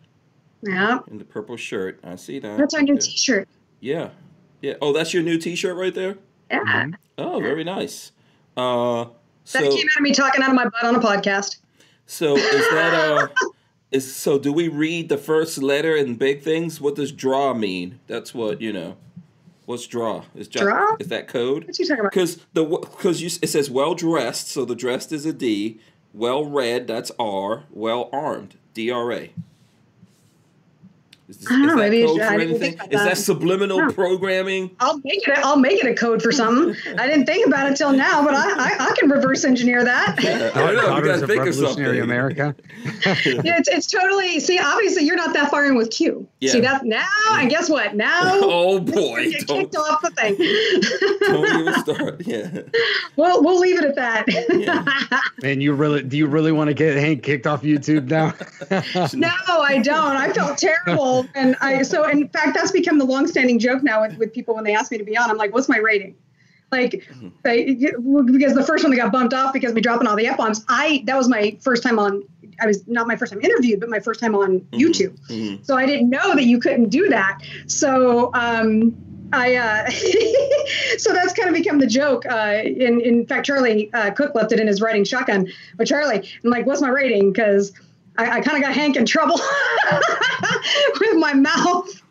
[0.61, 2.01] Yeah, in the purple shirt.
[2.03, 2.59] I see that.
[2.59, 3.01] that's our new Okay.
[3.07, 3.49] T-shirt.
[3.79, 4.09] Yeah,
[4.61, 4.75] yeah.
[4.81, 6.17] Oh, that's your new T-shirt right there.
[6.51, 6.87] Yeah,
[7.19, 8.13] Oh, very nice.
[8.57, 9.07] Uh,
[9.45, 11.59] so that came out of me talking out of my butt on a podcast.
[12.07, 13.29] so is that uh,
[13.91, 14.39] is so?
[14.39, 16.81] Do we read the first letter in big things?
[16.81, 18.01] What does draw mean?
[18.07, 18.97] That's what you know.
[19.67, 20.25] What's draw?
[20.35, 20.97] Is ja- Draw?
[20.99, 21.67] Is that code?
[21.69, 22.11] What you talking about?
[22.13, 25.79] Because the because you it says well dressed, so the dressed is a D.
[26.13, 27.65] Well read, that's R.
[27.71, 29.33] Well armed, D R A.
[31.31, 32.59] Is, this, I don't know, that maybe code for anything?
[32.79, 33.17] think Is that that.
[33.17, 33.93] subliminal Huh.
[33.93, 34.71] programming?
[34.81, 35.39] I'll make it.
[35.39, 36.75] I'll make it a code for something.
[36.99, 40.17] I didn't think about it till now, but I, I, I can reverse engineer that.
[40.57, 40.97] I know.
[40.97, 42.01] You gotta of think of Revolutionary something.
[42.03, 42.55] America.
[43.45, 44.41] Yeah, it's, it's totally.
[44.41, 46.27] See, obviously, you're not that far in with Q.
[46.41, 46.53] Yeah.
[46.53, 47.95] See that now, and guess what?
[47.95, 49.21] Now, Oh boy!
[49.21, 50.37] you get Don't, kicked off the thing.
[51.21, 52.27] don't even start.
[52.27, 52.63] Yeah.
[53.17, 55.23] we'll we'll leave it at that.
[55.43, 58.35] And you really do you really want to get Hank kicked off YouTube now?
[59.15, 60.17] no, I don't.
[60.17, 64.17] I felt terrible, and I so in fact that's become the longstanding joke now with,
[64.19, 65.31] with people when they ask me to be on.
[65.31, 66.15] I'm like, "What's my rating?"
[66.73, 67.05] Like,
[67.43, 70.37] they, because the first one that got bumped off because me dropping all the f
[70.37, 70.65] bombs.
[70.69, 72.23] I that was my first time on.
[72.61, 75.19] I was not my first time interviewed, but my first time on YouTube.
[75.29, 75.65] Mhm.
[75.65, 77.41] So I didn't know that you couldn't do that.
[77.67, 78.95] So um,
[79.33, 79.91] I uh,
[80.99, 82.25] so that's kind of become the joke.
[82.27, 85.49] Uh, in in fact, Charlie uh, Cook left it in his writing shotgun.
[85.77, 87.33] But Charlie, I'm like, what's my rating?
[87.33, 87.73] Because
[88.17, 89.41] I, I kind of got Hank in trouble
[91.01, 92.03] with my mouth.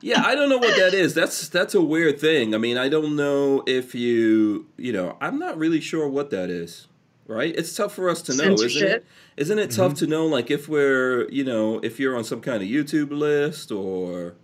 [0.00, 1.14] Yeah, I don't know what that is.
[1.14, 2.54] That's that's a weird thing.
[2.54, 6.50] I mean, I don't know if you, you know, I'm not really sure what that
[6.50, 6.88] is.
[7.26, 7.54] Right?
[7.56, 8.58] It's tough for us to know, isn't it?
[8.58, 9.06] Censorship.
[9.38, 10.04] Isn't it tough mm-hmm.
[10.04, 13.72] to know like if we're, you know, if you're on some kind of YouTube list
[13.72, 14.34] or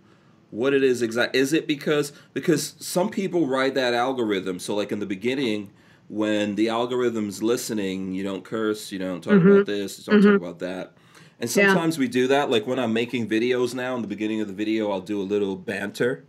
[0.51, 4.91] what it is exact is it because because some people write that algorithm so like
[4.91, 5.71] in the beginning
[6.11, 10.35] when the algorithm's listening you don't curse you don't talk about this you don't talk
[10.35, 10.91] about that
[11.39, 11.59] and Mm-hmm.
[11.59, 11.67] Yeah.
[11.69, 14.53] sometimes we do that like when i'm making videos now in the beginning of the
[14.53, 16.25] video i'll do a little banter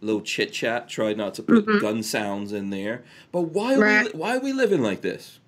[0.00, 3.78] a little chit chat try not to put gun sounds in there but why are
[3.78, 3.82] Mm-hmm.
[3.82, 4.14] Right.
[4.14, 5.40] we why are we living like this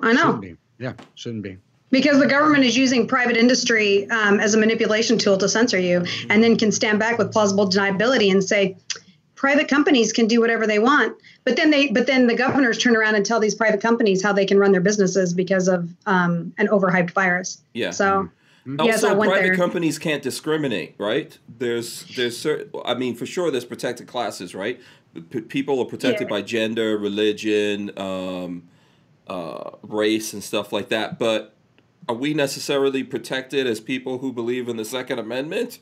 [0.00, 0.18] I know.
[0.32, 0.56] Shouldn't be.
[0.80, 1.58] Yeah, shouldn't be.
[1.90, 6.04] Because the government is using private industry um, as a manipulation tool to censor you,
[6.28, 8.76] and then can stand back with plausible deniability and say,
[9.42, 11.16] private companies can do whatever they want.
[11.42, 14.32] But then they, but then the governors turn around and tell these private companies how
[14.32, 17.60] they can run their businesses because of um, an overhyped virus.
[17.74, 17.90] Yeah.
[17.90, 18.30] So
[18.64, 19.56] yes, I also, went private there.
[19.56, 21.36] companies can't discriminate, right?
[21.58, 22.70] There's, there's certain.
[22.84, 24.80] I mean, for sure, there's protected classes, right?
[25.30, 26.36] P- people are protected Yeah.
[26.36, 28.62] by gender, religion, um,
[29.26, 31.18] uh, race, and stuff like that.
[31.18, 31.56] But
[32.08, 35.80] are we necessarily protected as people who believe in the Second Amendment?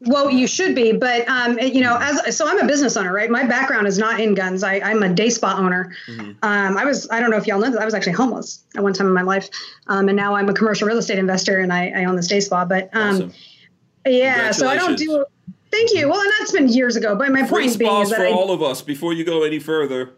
[0.00, 3.30] Well, you should be, but um, you know, as so I'm a business owner, right?
[3.30, 4.62] My background is not in guns.
[4.62, 5.96] I, I'm a day spa owner.
[6.06, 6.32] Mm-hmm.
[6.42, 8.82] Um, I was, I don't know if y'all know that I was actually homeless at
[8.82, 9.48] one time in my life,
[9.86, 12.40] um, and now I'm a commercial real estate investor and I, I own this day
[12.40, 12.66] spa.
[12.66, 13.32] But um, Awesome.
[14.06, 15.24] yeah, so I don't do.
[15.70, 16.10] Thank you.
[16.10, 17.16] Well, and that's been years ago.
[17.16, 18.82] But my Free point being is that for I, all of us.
[18.82, 20.12] Before you go any further,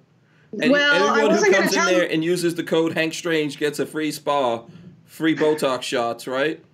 [0.61, 3.87] Any, Well, anyone who comes in there and uses the code Hank Strange gets a
[3.87, 4.65] free spa,
[5.05, 6.65] free Botox shots, right?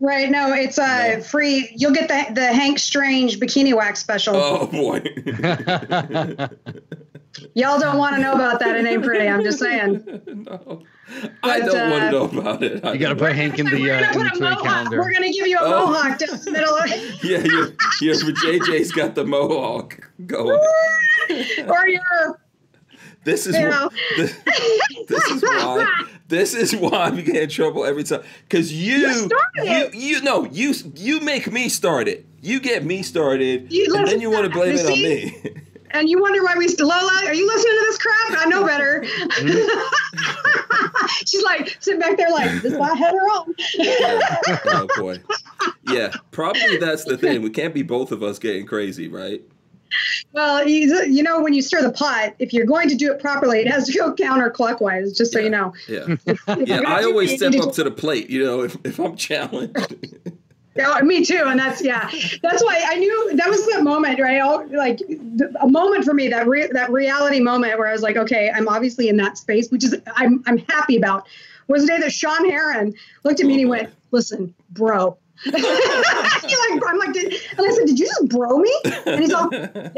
[0.00, 0.30] Right?
[0.30, 1.22] No, it's uh, No.
[1.22, 1.70] free.
[1.76, 4.34] You'll get the the Hank Strange bikini wax special.
[4.36, 5.00] Oh boy.
[7.54, 8.76] Y'all don't want to know about that.
[8.76, 9.28] It ain't pretty.
[9.28, 10.04] I'm just saying.
[10.26, 10.82] no.
[11.42, 12.84] I But, don't want uh, to know about it.
[12.84, 14.98] I You got to put Hank in the uh, gonna in the toy calendar.
[14.98, 15.86] We're gonna give you a Oh.
[15.86, 16.88] mohawk down the middle of
[17.24, 17.68] Yeah, your,
[18.00, 20.58] your JJ's got the mohawk going.
[21.68, 22.40] or your
[23.26, 24.34] This is wh- this,
[25.08, 28.22] this is why this is why we get in trouble every time.
[28.48, 29.28] Cause you You
[29.64, 32.24] you you no you you make me start it.
[32.40, 35.36] You get me started, You- and then you want to blame it on me.
[35.90, 38.46] and you wonder why we still Lola, are you listening to this crap?
[38.46, 39.04] I know better.
[39.04, 41.06] Mm-hmm.
[41.26, 43.54] She's like sitting back there like, this is why I had her on.
[44.66, 45.20] oh boy.
[45.88, 47.42] Yeah, probably that's the thing.
[47.42, 49.42] We can't be both of us getting crazy, right?
[50.32, 53.20] Well, you, you know, when you stir the pot, if you're going to do it
[53.20, 55.72] properly, it has to go counterclockwise, just so you know.
[55.88, 56.16] Yeah.
[56.26, 59.94] If Yeah, I always step up to the plate, you know, if, if I'm challenged.
[60.76, 61.42] Yeah, me too.
[61.46, 62.10] And that's yeah.
[62.42, 64.40] That's why I knew that was the moment, right?
[64.40, 65.00] All, like
[65.60, 68.68] a moment for me that re- that reality moment where I was like, okay, I'm
[68.68, 71.26] obviously in that space, which is I'm I'm happy about.
[71.68, 75.16] Was the day that Sean Heron looked at me and he Oh, went, "Listen, bro."
[75.44, 78.74] He like, I'm like, did, and I said, "Did you just bro me?"
[79.06, 79.90] And he's all, "Yeah,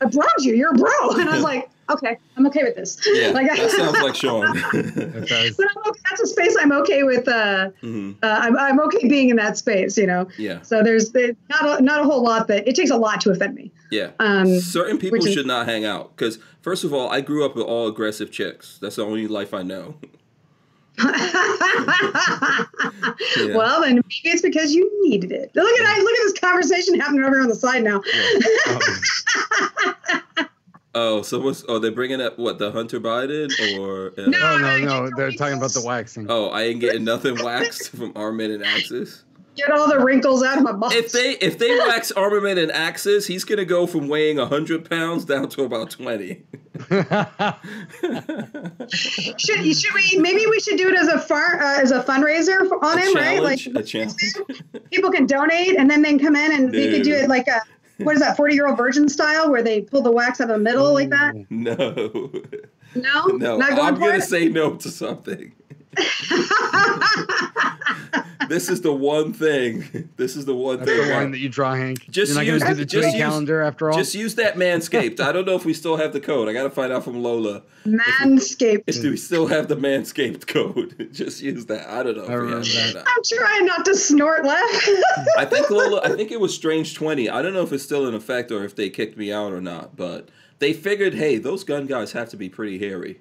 [0.00, 0.54] I broed you.
[0.54, 3.70] You're a bro." And I was like, "Okay, I'm okay with this." Yeah, like, that
[3.76, 4.46] sounds like Sean.
[4.72, 5.56] That does.
[5.56, 6.00] but I'm okay.
[6.08, 7.26] That's a space I'm okay with.
[7.28, 10.28] Uh, hmm uh, I'm, I'm okay being in that space, you know.
[10.38, 13.20] Yeah, So there's the, not a, not a whole lot that it takes a lot
[13.22, 13.70] to offend me.
[13.90, 14.10] yeah.
[14.20, 17.44] Um, Certain people which is- should not hang out because, first of all, I grew
[17.44, 18.78] up with all aggressive chicks.
[18.80, 19.96] That's the only life I know.
[23.54, 25.50] Well, then maybe it's because you needed it.
[25.54, 28.02] Look at I look at this conversation happening over on the side now.
[30.94, 31.64] Oh, so what's?
[31.68, 34.08] Oh, they're bringing up what the Hunter Biden or?
[34.18, 34.38] Uh, No.
[34.40, 36.26] Oh no, no, they're talking about the waxing.
[36.28, 39.22] Oh, I ain't getting nothing waxed from Armin and Axis.
[39.58, 40.94] Get all the wrinkles out of my balls.
[40.94, 45.24] If they if they wax armament and axes, he's gonna go from weighing hundred pounds
[45.24, 46.44] down to about twenty.
[48.88, 52.68] should should we maybe we should do it as a far uh, as a fundraiser
[52.68, 53.42] for, on A him, right?
[53.42, 54.14] Like a challenge.
[54.92, 57.48] people can donate and then they can come in and we could do it like
[57.48, 57.60] a
[58.04, 60.56] what is that 40 year old virgin style where they pull the wax out of
[60.56, 61.74] the middle like that No,
[62.94, 63.56] no no.
[63.56, 64.22] not going I'm for gonna it?
[64.22, 65.52] say no to something.
[68.48, 70.10] this is the one thing.
[70.16, 71.08] This is the one That's thing.
[71.08, 72.08] the line that you draw, Hank.
[72.10, 73.96] Just You're not use- going to do the just use- calendar after all.
[73.96, 75.20] Just use that Manscaped.
[75.20, 76.48] I don't know if we still have the code.
[76.48, 77.62] I got to find out from Lola.
[77.86, 81.08] manscaped If do we still have the Manscaped code?
[81.12, 81.88] Just use that.
[81.88, 82.24] I don't know.
[82.24, 83.04] I we remember have that.
[83.06, 84.88] i'm trying not to snort laugh
[85.36, 86.00] I think Lola.
[86.04, 87.28] I think it was Strange Twenty.
[87.30, 89.60] I don't know if it's still in effect or if they kicked me out or
[89.60, 89.96] not.
[89.96, 90.28] But
[90.58, 93.20] they figured, hey, those gun guys have to be pretty hairy.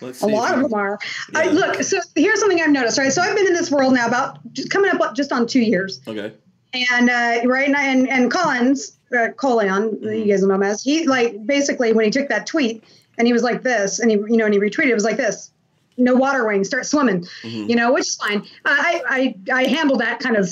[0.00, 0.98] Let's a lot of them are
[1.34, 4.06] I, look so here's something i've noticed right so i've been in this world now
[4.06, 6.32] about just coming up just on two years Okay.
[6.72, 10.06] and uh, right and and, and Collins, uh, Colion, Mm-hmm.
[10.06, 12.82] you guys know him as he like basically when he took that tweet
[13.18, 15.18] and he was like this, and he you know and he retweeted it was like
[15.18, 15.50] this,
[15.98, 17.68] no water wings, start swimming, Mm-hmm.
[17.68, 18.46] you know, which is fine.
[18.64, 20.48] I I I handled that kind of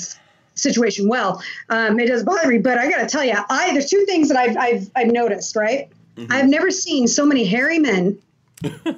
[0.53, 1.41] situation well.
[1.69, 4.27] Um, it does bother me, but I got to tell you, I there's two things
[4.29, 5.55] that I've I've I've noticed.
[5.55, 6.31] Right, Mm-hmm.
[6.33, 8.19] I've never seen so many hairy men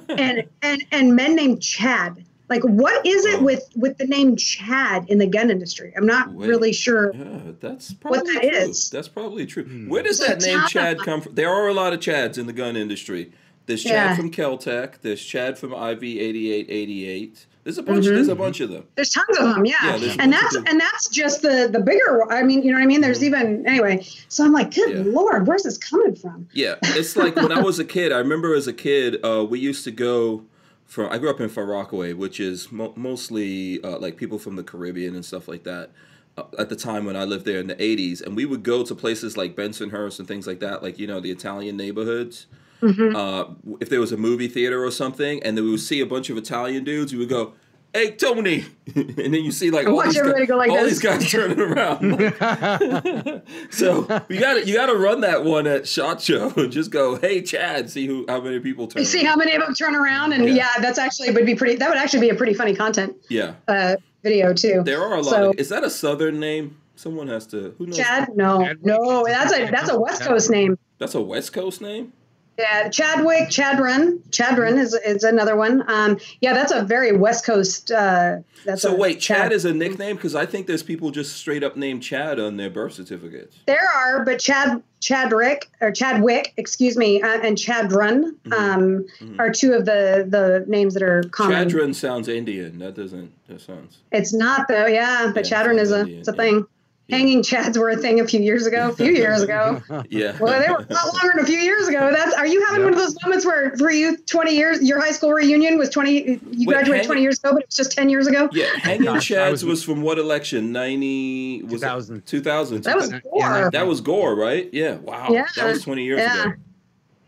[0.08, 2.24] and and and men named Chad.
[2.48, 3.44] Like, what is it oh.
[3.44, 5.92] with with the name Chad in the gun industry?
[5.96, 7.14] I'm not Wait, really sure.
[7.14, 8.50] Yeah, that's probably what that true.
[8.50, 8.90] Is.
[8.90, 9.64] That's probably true.
[9.64, 9.88] Hmm.
[9.88, 11.34] Where does that name Chad come from?
[11.34, 13.32] There are a lot of Chads in the gun industry.
[13.66, 14.16] There's Chad yeah.
[14.16, 15.00] from Caltech.
[15.00, 17.46] There's Chad from IV8888.
[17.64, 18.04] There's a bunch.
[18.06, 18.84] There's a bunch of them.
[18.96, 19.94] There's tons of them, yeah.
[19.96, 22.30] Yeah, and that's and that's just the the bigger.
[22.32, 23.00] I mean, you know what I mean?
[23.00, 24.04] There's even anyway.
[24.28, 25.12] So I'm like, good Yeah.
[25.12, 26.48] lord, where's this coming from?
[26.52, 28.10] Yeah, it's like when I was a kid.
[28.10, 30.44] I remember as a kid, uh, we used to go
[30.86, 31.12] from.
[31.12, 34.64] I grew up in Far Rockaway, which is mo- mostly uh, like people from the
[34.64, 35.90] Caribbean and stuff like that.
[36.36, 38.82] Uh, at the time when I lived there in the '80s, and we would go
[38.82, 42.46] to places like Bensonhurst and things like that, like you know the Italian neighborhoods.
[42.82, 43.14] Mm-hmm.
[43.16, 46.06] Uh, if there was a movie theater or something, and then we would see a
[46.06, 47.54] bunch of Italian dudes, we would go.
[47.94, 48.64] Hey Tony,
[48.96, 50.98] and then you see like all, watch these, everybody guys, go like all this.
[50.98, 52.12] these guys turning around.
[52.12, 56.72] like, so you got to you got to run that one at Shot Show and
[56.72, 59.02] just go, hey Chad, see who how many people turn.
[59.02, 59.26] You see around.
[59.26, 60.54] how many of them turn around, and Yeah.
[60.54, 61.76] yeah, that's actually would be pretty.
[61.76, 64.82] That would actually be a pretty funny content Yeah, uh, video too.
[64.84, 65.30] there are a lot.
[65.30, 66.78] So- of, is that a Southern name?
[66.96, 67.74] Someone has to.
[67.76, 67.96] Who knows?
[67.98, 68.30] Chad?
[68.34, 68.86] No, Chadwick?
[68.86, 70.78] no, that's a that's a West Coast name.
[70.96, 72.14] That's a West Coast name.
[72.58, 75.82] Yeah, Chadwick, Chadron, Chadron is is another one.
[75.90, 77.90] Um, yeah, that's a very West Coast.
[77.90, 81.64] Uh, that's So wait, Chad is a nickname because I think there's people just straight
[81.64, 83.56] up named Chad on their birth certificates.
[83.66, 88.52] There are, but Chad, Chadrick or Chadwick, excuse me, uh, and Chadrun Mm-hmm.
[88.52, 91.68] um, are two of the the names that are common.
[91.68, 92.78] Chadron sounds Indian.
[92.78, 93.32] That doesn't.
[93.48, 93.98] That sounds.
[94.12, 96.36] It's not though, yeah, but Yeah, Chadron is a Indian, it's a yeah.
[96.36, 96.66] thing.
[97.12, 98.88] Hanging Chads were a thing a few years ago.
[98.88, 99.80] A few years ago.
[100.10, 100.36] Yeah.
[100.40, 102.10] Well, they were a lot longer than a few years ago.
[102.12, 102.34] That's.
[102.34, 105.32] Are you having one of those moments where for you, twenty years, your high school
[105.32, 106.40] reunion was twenty.
[106.50, 108.48] You graduated hang- twenty years ago, but it was just ten years ago.
[108.52, 110.72] Yeah, Hanging Gosh, Chads was- was, from what election?
[110.72, 112.26] Ninety was 2000.
[112.26, 112.84] Two thousand.
[112.84, 113.20] That was Yeah,
[113.60, 113.70] Gore.
[113.72, 114.68] that was Gore, right?
[114.72, 114.96] Yeah.
[114.96, 115.28] Wow.
[115.30, 115.46] Yeah.
[115.56, 116.42] That was twenty years Yeah.
[116.42, 116.52] ago.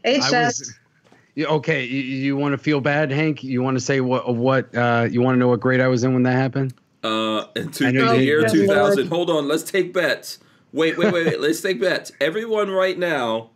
[0.04, 0.58] H I chest.
[0.60, 0.74] was,
[1.34, 3.42] Yeah, okay, you, you want to feel bad, Hank?
[3.42, 4.34] You want to say what?
[4.34, 4.74] What?
[4.74, 6.74] Uh, you want to know what grade I was in when that happened?
[7.04, 9.08] Uh, in two, the year 2000.
[9.08, 10.38] Hold on, let's take bets.
[10.72, 11.40] Wait, wait, wait, wait.
[11.40, 12.10] let's take bets.
[12.20, 13.50] Everyone, right now,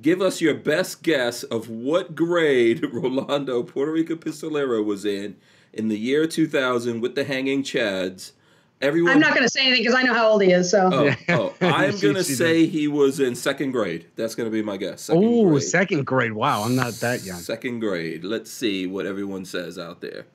[0.00, 5.36] give us your best guess of what grade Rolando Puerto Rico Pistolero was in
[5.74, 8.32] in the year 2000 with the Hanging Chads.
[8.80, 9.12] Everyone.
[9.12, 10.70] I'm not going to say anything because I know how old he is.
[10.70, 14.06] So Oh, oh, I'm gonna say he was in second grade.
[14.16, 15.08] That's gonna be my guess.
[15.12, 16.32] Oh, second grade.
[16.32, 17.38] Wow, I'm not that young.
[17.38, 18.24] Second grade.
[18.24, 20.26] Let's see what everyone says out there.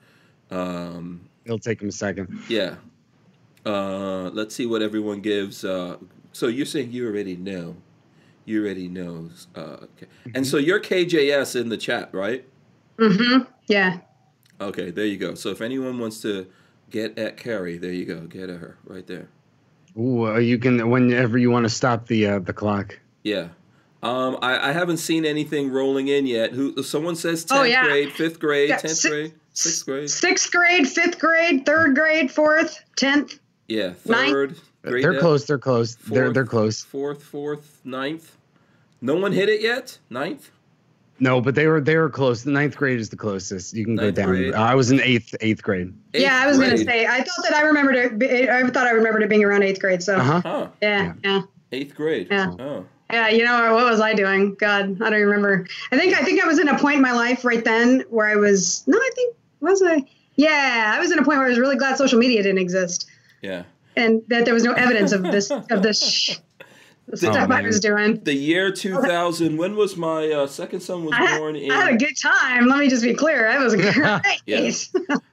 [0.50, 2.44] Um, It'll take him a second.
[2.48, 2.76] Yeah.
[3.66, 5.66] Uh, let's see what everyone gives.
[5.66, 5.98] Uh,
[6.32, 7.76] so you're saying you already know.
[8.46, 9.32] You already know.
[9.56, 9.60] Uh,
[9.98, 10.06] okay.
[10.36, 12.46] And so you're KJS in the chat, right?
[12.98, 13.52] Mm-hmm.
[13.68, 14.02] yeah.
[14.62, 15.34] Okay, there you go.
[15.34, 16.46] So if anyone wants to
[16.92, 18.20] get at Kerry, there you go.
[18.28, 19.30] Get at her right there.
[19.98, 23.00] Ooh, uh, you can whenever you want to stop the uh, the clock.
[23.24, 23.50] Yeah.
[24.04, 26.52] Um, I, I haven't seen anything rolling in yet.
[26.52, 26.84] Who?
[26.84, 27.84] Someone says tenth Oh, yeah.
[27.86, 30.10] grade, fifth grade, tenth si- grade, sixth grade.
[30.10, 33.40] Sixth grade, fifth grade, third grade, fourth, tenth.
[33.68, 34.32] Yeah, Ninth.
[34.32, 34.56] third.
[34.84, 35.46] grade they're depth, close.
[35.46, 35.96] They're close.
[35.96, 36.34] They're Fourth.
[36.34, 36.84] they're close.
[36.84, 38.36] Fourth, fourth, ninth.
[39.02, 39.98] No one hit it yet.
[40.10, 40.50] Ninth.
[41.22, 42.44] No, but they were they were close.
[42.44, 43.74] The ninth grade is the closest.
[43.74, 44.30] You can Ninth go down.
[44.32, 44.54] grade.
[44.54, 45.94] I was in eighth eighth grade.
[46.14, 47.06] yeah, I Eighth was going to say.
[47.08, 48.50] I thought that I remembered it.
[48.50, 50.02] I thought I remembered it being around eighth grade.
[50.02, 50.42] So Uh huh.
[50.42, 50.68] Huh.
[50.82, 51.42] yeah, yeah,
[51.74, 52.28] Eighth grade.
[52.32, 52.54] Yeah.
[52.58, 52.86] Oh.
[53.12, 53.28] yeah.
[53.28, 54.56] You know what was I doing?
[54.56, 55.68] God, I don't remember.
[55.92, 58.28] I think I think I was in a point in my life right then where
[58.28, 58.84] I was.
[58.88, 60.06] No, I think was I.
[60.36, 63.10] Yeah, I was in a point where I was really glad social media didn't exist.
[63.42, 63.64] Yeah.
[63.96, 66.38] and that there was no evidence of this of this sh-
[67.08, 68.22] the stuff I was doing.
[68.24, 69.58] The year 2000.
[69.58, 71.72] When was my uh, second son was I had, born in?
[71.72, 72.68] I had a good time.
[72.68, 73.50] Let me just be clear.
[73.50, 74.22] I was great.
[74.46, 74.72] Yeah.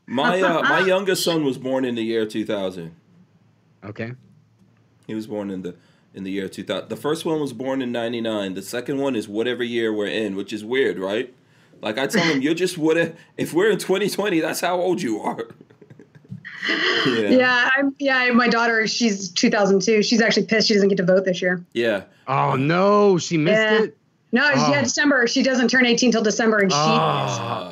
[0.06, 2.94] My uh, my youngest son was born in the year 2000.
[3.84, 4.12] Okay.
[5.06, 5.74] He was born in the
[6.14, 6.88] in the year 2000.
[6.88, 8.54] The first one was born in 99.
[8.54, 11.32] The second one is whatever year we're in, which is weird, right?
[11.82, 12.96] Like I tell him, you're just what
[13.36, 15.46] if we're in 2020, that's how old you are.
[17.06, 17.28] yeah.
[17.30, 18.30] Yeah, I'm, yeah.
[18.32, 20.02] My daughter, she's 2002.
[20.02, 21.64] She's actually pissed she doesn't get to vote this year.
[21.72, 22.04] Yeah.
[22.26, 23.82] Oh no, she missed Yeah.
[23.84, 23.98] it.
[24.32, 24.70] No, Oh.
[24.70, 25.26] yeah, December.
[25.26, 26.80] She doesn't turn 18 till December, and she Oh,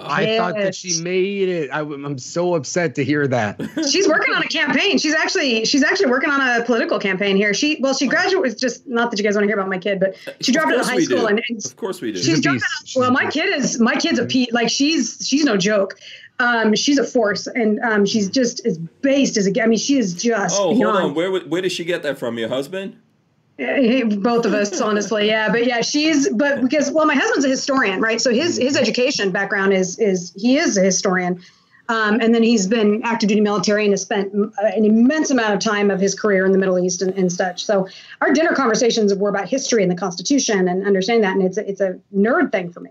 [0.07, 1.71] I thought that she made it.
[1.71, 3.61] I, am so upset to hear that.
[3.91, 4.99] she's working on a campaign.
[4.99, 7.55] She's actually she's actually working on a political campaign here.
[7.55, 9.79] She well, she graduated with just not that you guys want to hear about my
[9.79, 12.23] kid, but she dropped out of high school and, and Of course we do.
[12.23, 12.91] she's dropped out.
[12.97, 15.99] Well, my kid is my kid's a pe like she's she's no joke.
[16.41, 19.63] Um, she's a force, and um, she's just as based as a.
[19.63, 21.15] I mean, she is just oh, hold on.
[21.15, 22.39] Where where did she get that from?
[22.39, 22.97] Your husband?
[23.57, 28.01] Both of us honestly yeah but yeah she's but because well my husband's a historian
[28.01, 31.41] right so his his education background is is he is a historian
[31.89, 35.53] um, and then he's been active duty military and has spent uh, an immense amount
[35.53, 37.65] of time of his career in the Middle East and, and such.
[37.65, 37.89] So
[38.23, 41.69] our dinner conversations were about history and the Constitution and understanding that, and it's a,
[41.69, 42.91] it's a nerd thing for me.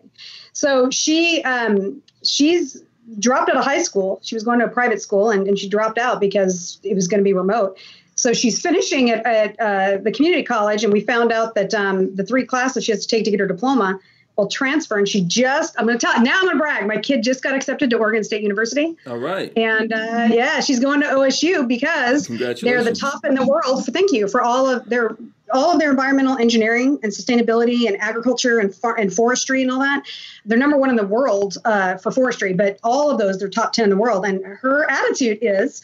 [0.54, 2.84] So she um, she's
[3.18, 4.20] dropped out of high school.
[4.24, 7.08] She was going to a private school and, and she dropped out because it was
[7.08, 7.78] going to be remote.
[8.24, 12.16] So she's finishing at, at uh, the community college, and we found out that um,
[12.16, 14.00] the three classes she has to take to get her diploma
[14.38, 14.98] will transfer.
[14.98, 16.88] And she just, I'm going to tell, now I'm going to brag.
[16.88, 18.96] My kid just got accepted to Oregon State University.
[19.08, 19.52] All right.
[19.58, 22.30] And uh, yeah, she's going to OSU because
[22.62, 23.84] they're the top in the world.
[23.84, 25.18] For, thank you for all of their
[25.52, 29.80] all of their environmental engineering and sustainability and agriculture and far, and forestry and all
[29.80, 30.04] that.
[30.46, 33.74] They're number one in the world uh, for forestry, but all of those they're top
[33.74, 34.26] ten in the world.
[34.26, 35.82] And her attitude is.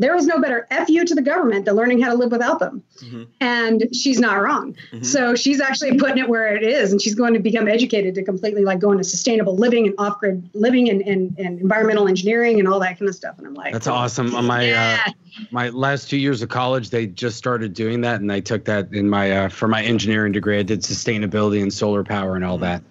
[0.00, 2.82] There is no better fu to the government than learning how to live without them,
[3.04, 3.26] Mhm.
[3.40, 4.74] and she's not wrong.
[4.92, 5.04] Mhm.
[5.04, 8.22] So she's actually putting it where it is, and she's going to become educated to
[8.22, 12.66] completely like go into sustainable living and off-grid living and, and, and environmental engineering and
[12.66, 13.34] all that kind of stuff.
[13.36, 14.34] And I'm like, That's awesome.
[14.34, 15.10] On my yeah, uh,
[15.50, 18.90] my last two years of college, they just started doing that, and I took that
[18.92, 20.58] in my uh, for my engineering degree.
[20.58, 22.82] I did sustainability and solar power and all that.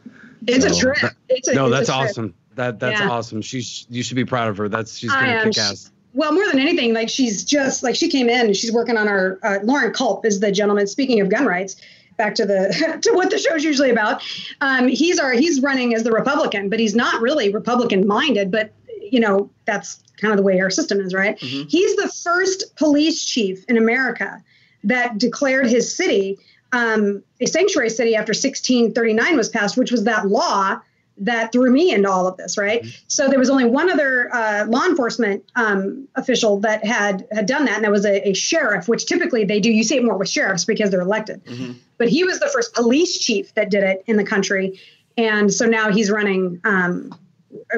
[0.47, 1.13] it's a So, trip.
[1.27, 1.97] It's a, no, it's a that's trip.
[1.97, 2.33] awesome.
[2.55, 3.09] That that's Yeah.
[3.09, 3.41] awesome.
[3.41, 4.69] She's you should be proud of her.
[4.69, 5.43] That's she's gonna am.
[5.45, 5.91] kick She- ass.
[6.13, 9.07] Well, more than anything, like she's just like she came in and she's working on
[9.07, 10.87] our uh, Loren Culp is the gentleman.
[10.87, 11.75] Speaking of gun rights,
[12.17, 14.21] back to the to what the show's usually about.
[14.61, 18.51] Um, he's our he's running as the Republican, but he's not really Republican minded.
[18.51, 21.37] But you know that's kind of the way our system is, right?
[21.39, 21.69] Mhm.
[21.69, 24.43] He's the first police chief in America
[24.83, 26.39] that declared his city
[26.71, 30.79] um, a sanctuary city after 1639 was passed, which was that law
[31.21, 32.85] that threw me into all of this, right?
[33.07, 37.65] So there was only one other uh, law enforcement um, official that had had done
[37.65, 39.71] that, and that was a, a sheriff, which typically they do.
[39.71, 41.75] You see it more with sheriffs because they're elected, Mhm.
[41.97, 44.79] but he was the first police chief that did it in the country,
[45.17, 47.13] and so now he's running um,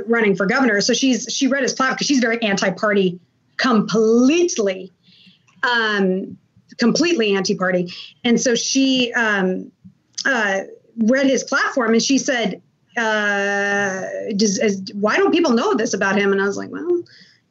[0.06, 0.80] running for governor.
[0.82, 3.20] So she's she read his platform because she's very anti-party,
[3.58, 4.92] completely,
[5.64, 6.38] um,
[6.78, 7.92] completely anti-party,
[8.24, 9.72] and so she um,
[10.26, 10.62] uh,
[10.98, 12.62] read his platform and she said
[12.98, 14.02] uh,
[14.36, 16.32] does, as, why don't people know this about him?
[16.32, 17.04] And I was like, well,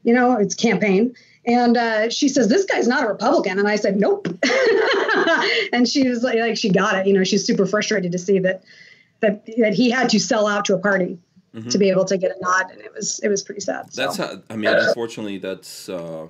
[0.03, 1.15] you know, it's campaign.
[1.47, 3.59] And uh, she says, this guy's not a Republican.
[3.59, 4.29] And I said, nope.
[5.73, 7.07] and she was like, like, she got it.
[7.07, 8.63] You know, she's super frustrated to see that,
[9.21, 11.19] that, that he had to sell out to a party
[11.55, 11.69] Mhm.
[11.69, 12.71] to be able to get a nod.
[12.71, 13.93] And it was, it was pretty sad.
[13.93, 14.03] So.
[14.03, 14.41] That's how.
[14.49, 16.29] I mean, unfortunately, that's uh,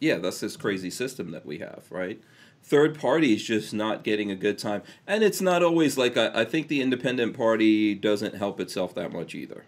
[0.00, 2.18] yeah, that's this crazy system that we have, right?
[2.70, 6.44] Third parties just not getting a good time, and it's not always like I, I
[6.44, 9.64] think the independent party doesn't help itself that much either.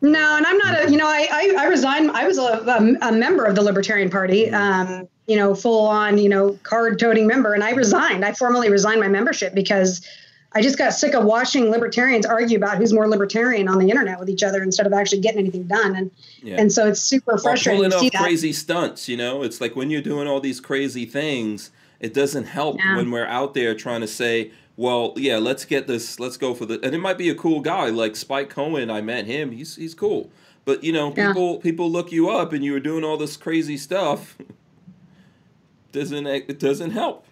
[0.00, 2.10] No, and I'm not a, you know, I, I, I resigned.
[2.10, 6.18] I was a, a, a member of the Libertarian Party, um, you know, full on,
[6.18, 7.54] you know, card toting member.
[7.54, 8.24] And I resigned.
[8.24, 10.04] I formally resigned my membership because
[10.52, 14.18] I just got sick of watching libertarians argue about who's more libertarian on the internet
[14.18, 15.96] with each other instead of actually getting anything done.
[15.96, 16.10] And,
[16.42, 16.56] Yeah.
[16.58, 18.22] and so it's super Or frustrating pulling to see off that.
[18.22, 19.42] crazy stunts, you know.
[19.42, 21.70] It's like when you're doing all these crazy things,
[22.00, 22.96] it doesn't help Yeah.
[22.96, 26.66] when we're out there trying to say, "Well, yeah, let's get this, let's go for
[26.66, 28.90] the." And it might be a cool guy like Spike Cohen.
[28.90, 30.30] I met him; he's he's cool.
[30.64, 31.28] But you know, Yeah.
[31.28, 34.36] people people look you up, and you were doing all this crazy stuff.
[35.92, 37.24] Doesn't it doesn't help?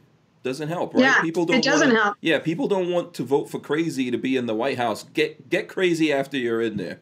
[0.42, 1.02] Doesn't help, right?
[1.02, 1.56] Yeah, people don't.
[1.56, 2.16] It doesn't wanna- help.
[2.20, 5.04] Yeah, people don't want to vote for crazy to be in the White House.
[5.14, 7.00] Get get crazy after you're in there.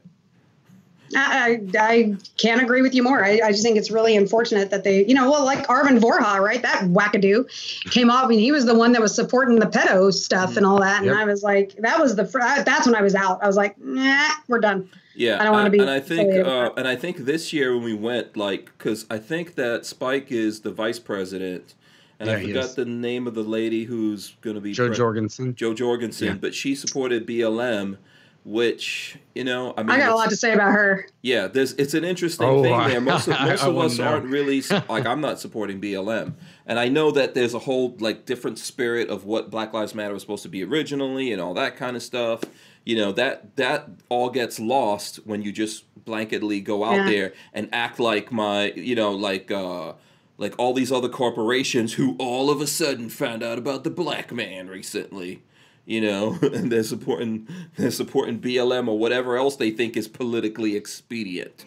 [1.16, 3.24] I, I can't agree with you more.
[3.24, 6.40] I, I just think it's really unfortunate that they, you know, well, like Arvin Vohra,
[6.40, 6.62] right?
[6.62, 7.46] That wackadoo
[7.90, 8.24] came off.
[8.24, 11.02] I mean, he was the one that was supporting the pedo stuff and all that.
[11.02, 13.42] And I was like, that was the, fr- that's when I was out.
[13.42, 14.88] I was like, nah, we're done.
[15.14, 17.84] Yeah, I don't wanna be And I think, uh, and I think this year when
[17.84, 21.74] we went, like, because I think that Spike is the vice president,
[22.18, 24.96] and Yeah, I forgot the name of the lady who's going to be Jo pre-
[24.96, 25.54] Jorgensen.
[25.54, 26.34] Jo Jorgensen, Yeah.
[26.40, 27.98] but she supported BLM,
[28.44, 31.06] which you know, I mean, I got a lot to say about her.
[31.22, 33.00] Yeah, there's it's an interesting Oh, thing I- there.
[33.00, 34.04] Most of, most I of wanna us know.
[34.04, 36.34] aren't really like I'm not supporting BLM,
[36.66, 40.12] and I know that there's a whole like different spirit of what Black Lives Matter
[40.12, 42.40] was supposed to be originally and all that kind of stuff.
[42.84, 47.04] You know that that all gets lost when you just blanketly go out Yeah.
[47.10, 49.92] there and act like my you know like uh
[50.36, 54.32] like all these other corporations who all of a sudden found out about the black
[54.32, 55.42] man recently
[55.84, 60.76] you know, and they're supporting they're supporting BLM or whatever else they think is politically
[60.76, 61.66] expedient.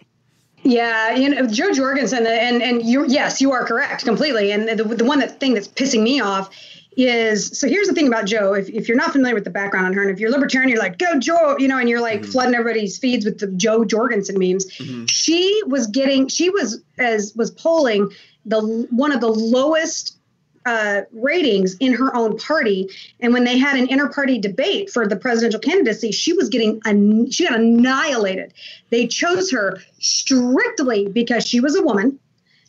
[0.64, 4.52] Yeah, you know Jo Jorgensen, and and you yes, you are correct completely.
[4.52, 6.50] And the the one that thing that's pissing me off
[6.98, 8.54] is so here's the thing about Jo.
[8.54, 10.80] If, if you're not familiar with the background on her, and if you're libertarian, you're
[10.80, 12.32] like go Jo, you know, and you're like mm-hmm.
[12.32, 14.66] flooding everybody's feeds with the Jo Jorgensen memes.
[14.78, 15.06] Mm-hmm.
[15.06, 18.12] She was getting, she was as was polling
[18.46, 20.18] the one of the lowest
[20.66, 22.90] uh, ratings in her own party.
[23.20, 27.30] And when they had an inter-party debate for the presidential candidacy, she was getting an,
[27.32, 28.54] she got annihilated.
[28.90, 32.20] They chose her strictly because she was a woman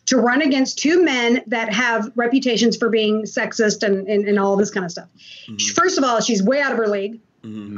[0.07, 4.57] to run against two men that have reputations for being sexist and, and, and all
[4.57, 5.09] this kind of stuff.
[5.75, 7.21] First of all, she's way out of her league.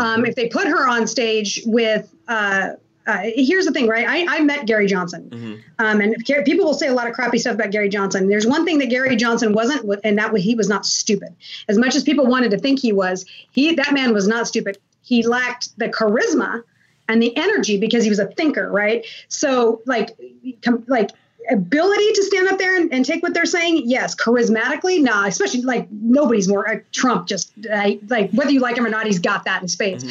[0.01, 2.71] Um, if they put her on stage with, uh,
[3.09, 4.07] uh, here's the thing, right?
[4.07, 7.39] I, I met Gary Johnson, um, and Gary, people will say a lot of crappy
[7.39, 8.29] stuff about Gary Johnson.
[8.29, 11.35] There's one thing that Gary Johnson wasn't, and that was he was not stupid.
[11.69, 14.77] As much as people wanted to think he was, he that man was not stupid.
[15.01, 16.63] He lacked the charisma
[17.09, 19.07] and the energy because he was a thinker, right?
[19.29, 20.17] So, like,
[20.63, 21.11] com- like
[21.51, 24.14] ability to stand up there and, and take what they're saying, yes.
[24.14, 25.26] Charismatically, nah.
[25.26, 26.68] Especially like nobody's more.
[26.68, 29.68] Uh, Trump just uh, like whether you like him or not, he's got that in
[29.68, 30.05] spades.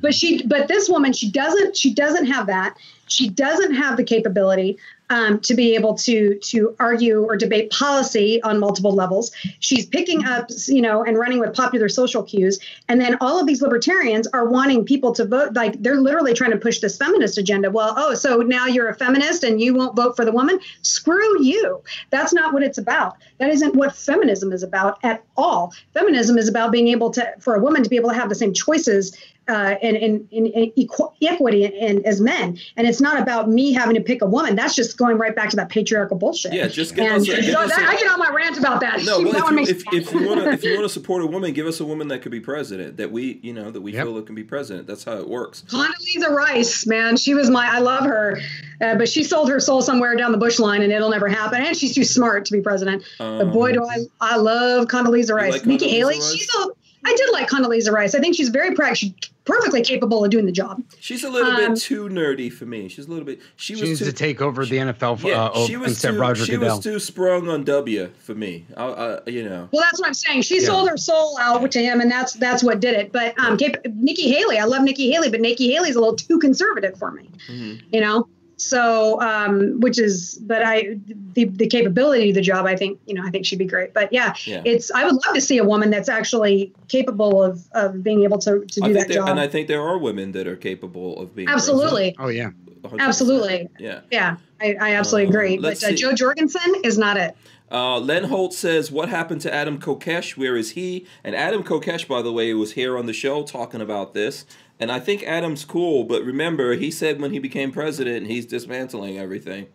[0.00, 1.76] But she, but this woman, she doesn't.
[1.76, 2.76] She doesn't have that.
[3.06, 4.78] She doesn't have the capability
[5.10, 9.32] um, to be able to to argue or debate policy on multiple levels.
[9.58, 12.58] She's picking up, you know, and running with popular social cues.
[12.88, 15.54] And then all of these libertarians are wanting people to vote.
[15.54, 17.70] Like they're literally trying to push this feminist agenda.
[17.70, 20.58] Well, oh, so now you're a feminist and you won't vote for the woman?
[20.82, 21.82] Screw you.
[22.10, 23.16] That's not what it's about.
[23.38, 25.72] That isn't what feminism is about at all.
[25.92, 28.34] Feminism is about being able to, for a woman to be able to have the
[28.34, 29.16] same choices
[29.50, 32.56] uh, and, and, and, and equ- equity and, as men.
[32.76, 34.54] And it's not about me having to pick a woman.
[34.56, 36.52] That's just going right back to that patriarchal bullshit.
[36.52, 38.30] Yeah, just give And us a, give so us that, I a, get on my
[38.34, 39.02] rant about that.
[39.04, 39.20] no.
[39.20, 41.26] Well, that if you, if, if you want to if you want to support a
[41.26, 43.92] woman, give us a woman that could be president that we you know that we
[43.92, 44.04] Yep.
[44.04, 44.86] feel that can be president.
[44.86, 45.64] That's how it works.
[45.68, 47.66] Condoleezza Rice, man, she was my.
[47.68, 48.38] I love her,
[48.80, 51.60] uh, but she sold her soul somewhere down the bush line, and it'll never happen.
[51.62, 53.02] And she's too smart to be president.
[53.18, 55.52] but boy, do I I love Condoleezza Rice.
[55.52, 56.32] like Nikki Haley, Rice?
[56.32, 56.66] she's a.
[57.04, 58.14] I did like Condoleezza Rice.
[58.14, 59.14] I think she's very practical,
[59.46, 60.82] perfectly capable of doing the job.
[61.00, 62.88] She's a little Um, bit too nerdy for me.
[62.88, 63.40] She's a little bit.
[63.56, 64.04] She She was needs too.
[64.06, 66.12] to take over the NFL yeah, uh, she was too.
[66.18, 66.76] Roger she Goodell.
[66.76, 68.66] was too sprung on W for me.
[68.76, 69.68] I, I, you know.
[69.72, 70.42] Well, that's what I'm saying.
[70.42, 70.66] She Yeah.
[70.66, 73.12] sold her soul out to him, and that's that's what did it.
[73.12, 73.56] But um,
[73.94, 77.30] Nikki Haley, I love Nikki Haley, but Nikki Haley's a little too conservative for me.
[77.50, 77.80] Mhm.
[77.92, 78.28] You know,
[78.60, 80.98] so um, which is, but I
[81.34, 83.94] the the capability of the job, I think you know, I think she'd be great.
[83.94, 84.62] But yeah, Yeah.
[84.64, 88.38] it's I would love to see a woman that's actually capable of of being able
[88.38, 89.28] to to do think that there, job.
[89.30, 92.50] and I think there are women that are capable of being Absolutely, oh yeah.
[92.82, 92.98] 100%.
[93.00, 93.68] absolutely.
[93.78, 94.00] Yeah.
[94.10, 95.58] Yeah, I, I absolutely Uh, agree.
[95.58, 95.92] But uh.
[95.92, 97.36] Jo Jorgensen is not it.
[97.70, 100.36] Uh, Len Holt says, "What happened to Adam Kokesh?
[100.36, 103.80] Where is he?" And Adam Kokesh, by the way, was here on the show talking
[103.80, 104.44] about this.
[104.80, 109.18] And I think Adam's cool, but remember, he said when he became president, he's dismantling
[109.18, 109.66] everything.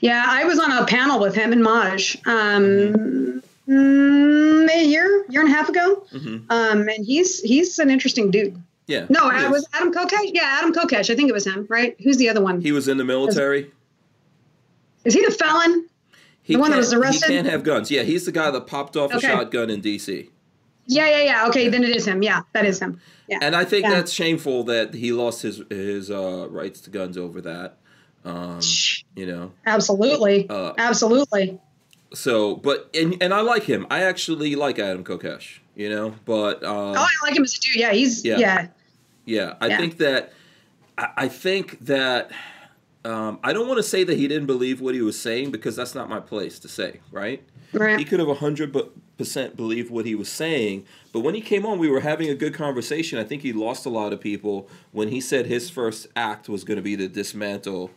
[0.00, 5.40] Yeah, I was on a panel with him and Maj um, mm, a year, year
[5.42, 6.44] and a half ago, Mhm.
[6.50, 8.60] um, and he's he's an interesting dude.
[8.88, 9.06] Yeah.
[9.08, 9.48] No, is.
[9.48, 10.32] was Adam Kokesh.
[10.34, 11.08] Yeah, Adam Kokesh.
[11.08, 11.96] I think it was him, right?
[12.02, 12.60] Who's the other one?
[12.60, 13.70] He was in the military.
[15.04, 15.86] Is he the felon?
[16.42, 17.28] He The one that can't- was arrested?
[17.30, 17.90] He can't have guns.
[17.90, 19.26] Yeah, he's the guy that popped off Okay.
[19.28, 20.28] a shotgun in D.C.
[20.86, 21.46] Yeah, yeah, yeah.
[21.48, 22.22] Okay, then it is him.
[22.22, 23.00] Yeah, that is him.
[23.28, 23.38] Yeah.
[23.40, 23.90] And I think Yeah.
[23.90, 27.76] that's shameful that he lost his his uh, rights to guns over that.
[28.24, 28.60] Um,
[29.14, 29.52] you know.
[29.66, 30.48] Absolutely.
[30.48, 31.58] Uh, Absolutely.
[32.14, 33.86] So, but and and I like him.
[33.90, 35.58] I actually like Adam Kokesh.
[35.76, 37.76] You know, but um, oh, I like him as a dude.
[37.76, 38.38] Yeah, he's yeah.
[38.38, 38.66] yeah.
[39.24, 39.78] Yeah, I Yeah.
[39.78, 40.32] think that
[40.98, 42.30] I, I think that
[43.04, 45.74] um, I don't want to say that he didn't believe what he was saying because
[45.76, 47.42] that's not my place to say, right?
[47.72, 47.98] Right.
[47.98, 50.84] He could have a 100% believe what he was saying.
[51.12, 53.18] But when he came on, we were having a good conversation.
[53.18, 56.64] I think he lost a lot of people when he said his first act was
[56.64, 57.90] going to be to dismantle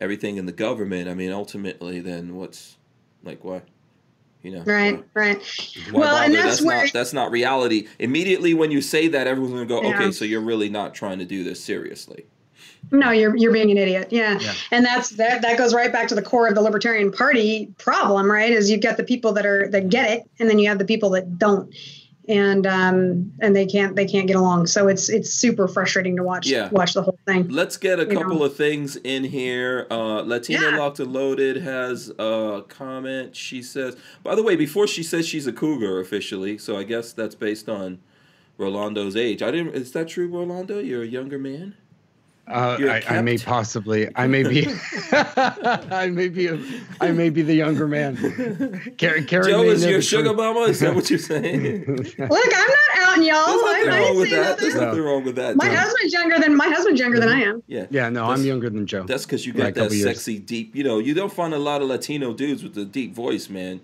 [0.00, 1.08] everything in the government.
[1.08, 2.76] I mean, ultimately, then what's
[3.24, 3.62] like why?
[4.42, 5.38] You know, Right, right.
[5.90, 7.88] why Well, and that's that's where- not that's not reality.
[7.98, 9.96] Immediately when you say that, everyone's gonna go, Yeah.
[9.96, 12.26] okay, so you're really not trying to do this seriously.
[12.92, 14.08] No, you're you're being an idiot.
[14.10, 14.38] Yeah.
[14.38, 14.52] Yeah.
[14.70, 18.30] And that's that that goes right back to the core of the libertarian party problem,
[18.30, 18.52] right?
[18.52, 20.84] Is you've got the people that are that get it and then you have the
[20.84, 21.74] people that don't.
[22.28, 24.66] And um and they can't they can't get along.
[24.66, 26.68] So it's it's super frustrating to watch Yeah.
[26.70, 27.48] watch the whole thing.
[27.48, 28.44] Let's get a couple know.
[28.44, 29.86] of things in here.
[29.90, 30.76] Uh, Latina Yeah.
[30.76, 33.36] Locked and Loaded has a comment.
[33.36, 37.12] She says, by the way, before she says she's a cougar officially, so I guess
[37.12, 38.00] that's based on
[38.58, 39.40] Rolando's age.
[39.42, 39.74] I didn't.
[39.74, 40.78] Is that true, Rolando?
[40.80, 41.74] You're a younger man.
[42.48, 42.76] Uh,
[43.08, 44.66] I, I may possibly, I may be,
[45.12, 46.58] I may be, a,
[47.00, 48.16] I may be the younger man.
[48.98, 50.36] Kerry, Kerry Joe is your sugar truth.
[50.36, 50.60] mama.
[50.60, 51.84] Is that what you're saying?
[51.86, 52.38] Look, I'm not
[52.98, 53.46] outing y'all.
[53.46, 54.58] There's nothing I wrong with say that.
[54.58, 54.88] There's nothing.
[54.88, 55.56] nothing wrong with that.
[55.56, 55.74] My Joe.
[55.74, 57.62] husband's younger than my husband's younger than I am.
[57.66, 57.86] Yeah.
[57.90, 59.02] Yeah, no, That's- I'm younger than Joe.
[59.04, 60.06] That's because you By a got that couple years.
[60.08, 60.76] sexy, deep.
[60.76, 63.80] You know, you don't find a lot of Latino dudes with a deep voice, man.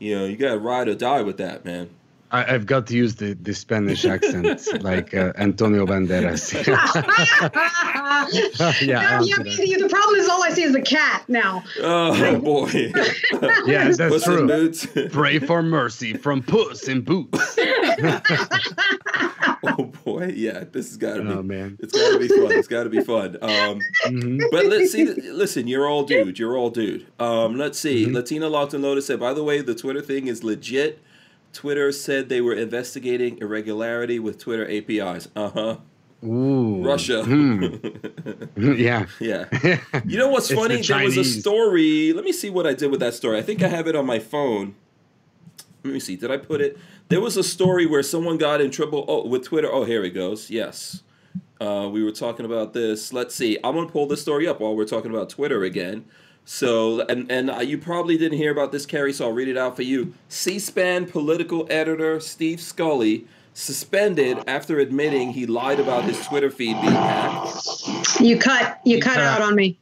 [0.00, 1.90] You know, you got to ride or die with that, man.
[2.32, 6.52] I, I've got to use the, the Spanish accent like uh, Antonio Banderas.
[8.32, 11.64] yeah, yeah, yeah, me- the, the problem is all I see is the cat now.
[11.80, 12.92] Oh boy.
[13.66, 14.46] yeah, that's Puss in true.
[14.46, 14.86] Boots.
[15.10, 17.56] Pray for mercy from Puss in Boots.
[19.64, 21.28] oh boy, yeah, this has got to be.
[21.30, 21.78] Oh man.
[21.80, 22.52] It's got to be fun.
[22.52, 23.36] It's got to be fun.
[23.42, 24.40] Um, Mhm.
[24.50, 25.04] but let's see.
[25.06, 26.38] Listen, you're all dude.
[26.38, 27.06] You're all dude.
[27.18, 28.06] Um, let's see.
[28.06, 28.14] Mhm.
[28.14, 31.00] Latina Locked and Loaded said, by the way, the Twitter thing is legit.
[31.52, 35.28] Twitter said they were investigating irregularity with Twitter APIs.
[35.34, 35.76] Uh huh.
[36.24, 36.82] Ooh.
[36.82, 37.24] Russia.
[37.24, 37.76] Hmm.
[38.56, 39.06] yeah.
[39.18, 39.46] yeah.
[40.04, 40.76] You know what's funny?
[40.76, 42.12] the There was a story.
[42.12, 43.38] Let me see what I did with that story.
[43.38, 44.74] I think I have it on my phone.
[45.82, 46.16] Let me see.
[46.16, 46.78] Did I put it?
[47.08, 49.04] There was a story where someone got in trouble.
[49.08, 49.72] Oh, with Twitter.
[49.72, 50.50] Oh, here it goes.
[50.50, 51.02] Yes.
[51.60, 53.12] Uh, we were talking about this.
[53.12, 53.58] Let's see.
[53.64, 56.04] I'm gonna pull this story up while we're talking about Twitter again.
[56.52, 59.12] So, and and uh, you probably didn't hear about this, Kerry.
[59.12, 60.14] So I'll read it out for you.
[60.28, 63.24] C-SPAN political editor Steve Scully
[63.54, 68.20] suspended after admitting he lied about his Twitter feed being hacked.
[68.20, 69.48] You cut you cut cut out out.
[69.48, 69.78] on me.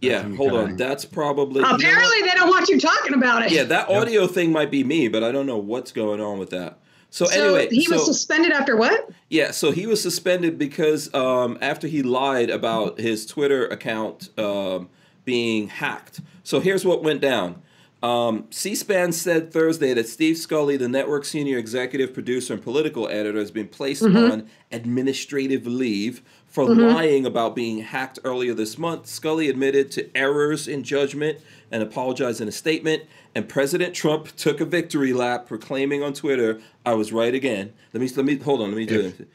[0.00, 0.70] Yeah, when you hold on.
[0.70, 0.78] out.
[0.78, 1.74] That's probably you know?
[1.74, 3.50] Apparently, they don't want you talking about it.
[3.50, 6.50] Yeah, that audio thing might be me, but I don't know what's going on with
[6.50, 6.78] that.
[7.10, 9.10] So, So anyway, he was suspended after what?
[9.28, 14.88] yeah, so he was suspended because um, after he lied about his Twitter account um,
[15.30, 16.20] being hacked.
[16.42, 17.62] So here's what went down.
[18.02, 23.38] Um, C-SPAN said Thursday that Steve Scully, the network senior executive producer and political editor,
[23.38, 29.06] has been placed on administrative leave for lying about being hacked earlier this month.
[29.06, 31.38] Scully admitted to errors in judgment
[31.70, 33.04] and apologized in a statement.
[33.36, 38.00] And President Trump took a victory lap, proclaiming on Twitter, "I was right again." Let
[38.00, 38.70] me let me hold on.
[38.70, 39.28] Let me do it.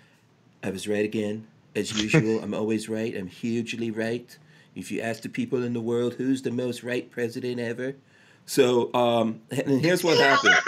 [0.62, 2.42] I was right again, as usual.
[2.44, 3.16] I'm always right.
[3.16, 4.38] I'm hugely right.
[4.76, 7.96] If you ask the people in the world who's the most right president ever,
[8.46, 10.56] so um, and here's what happened.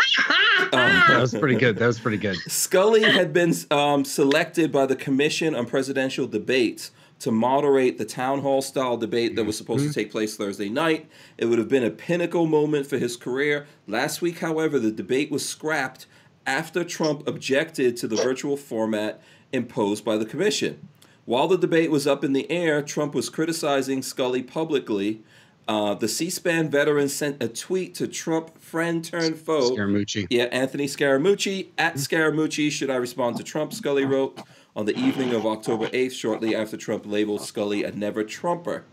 [0.71, 1.77] That Um, was pretty good.
[1.77, 2.35] That was pretty good.
[2.47, 6.89] Scully had been um, selected by the Commission on Presidential Debates
[7.19, 11.07] to moderate the town hall style debate that was supposed to take place Thursday night.
[11.37, 13.67] It would have been a pinnacle moment for his career.
[13.87, 16.07] Last week, however, the debate was scrapped
[16.47, 19.21] after Trump objected to the virtual format
[19.53, 20.87] imposed by the commission.
[21.27, 25.23] While the debate was up in the air, Trump was criticizing Scully publicly.
[25.67, 29.71] Uh, the C-SPAN veteran sent a tweet to Trump friend turned foe.
[29.71, 30.27] Scaramucci.
[30.29, 32.71] Yeah, Anthony Scaramucci at Scaramucci.
[32.71, 33.73] Should I respond to Trump?
[33.73, 34.41] Scully wrote
[34.73, 38.85] on the evening of October 8th, shortly after Trump labeled Scully a never Trumper.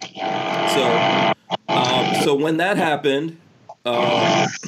[0.00, 1.32] So,
[1.68, 3.36] um, so when that happened,
[3.84, 4.60] um, that's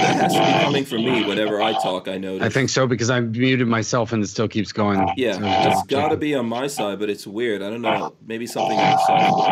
[0.00, 2.08] that has to be coming from me whenever I talk.
[2.08, 2.46] I notice.
[2.46, 5.08] I think so because I muted myself and it still keeps going.
[5.16, 7.62] Yeah, So it's got to be on my side, but it's weird.
[7.62, 8.14] I don't know.
[8.26, 9.48] Maybe something the software.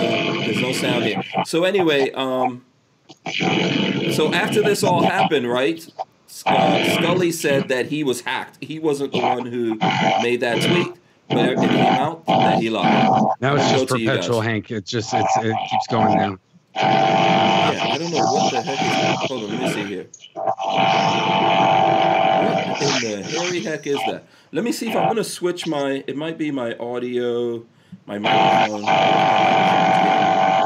[0.00, 1.22] There's no, there's no sound here.
[1.46, 2.64] So anyway, um,
[4.12, 5.86] so after this all happened, right?
[6.46, 8.58] Uh, Scully said that he was hacked.
[8.62, 9.76] He wasn't the one who
[10.22, 10.94] made that tweet,
[11.28, 13.22] but it came out that he lied.
[13.40, 14.40] Now it's just perpetual.
[14.40, 14.70] Hank.
[14.70, 16.38] It's just it's, it keeps going now.
[16.76, 19.16] Yeah, I don't know what the heck is that.
[19.28, 20.06] Hold on, let me see here.
[20.34, 20.54] What
[23.04, 24.24] in the hairy heck is that?
[24.52, 26.04] Let me see if I'm gonna switch my.
[26.06, 27.64] It might be my audio,
[28.06, 28.82] my microphone.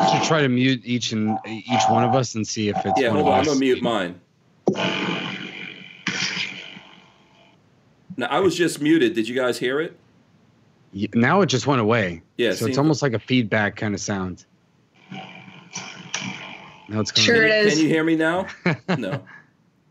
[0.02, 3.00] You should try to mute each and each one of us and see if it's.
[3.00, 3.40] Yeah, hold on.
[3.40, 4.20] I'm gonna mute mine.
[8.16, 9.14] Now I was just muted.
[9.14, 9.96] Did you guys hear it?
[11.14, 12.22] Now it just went away.
[12.38, 14.46] Yeah, So it's almost like a feedback kind of sound.
[16.88, 18.46] No, it's going Sure Can it you- Can you hear me now?
[18.96, 19.24] no.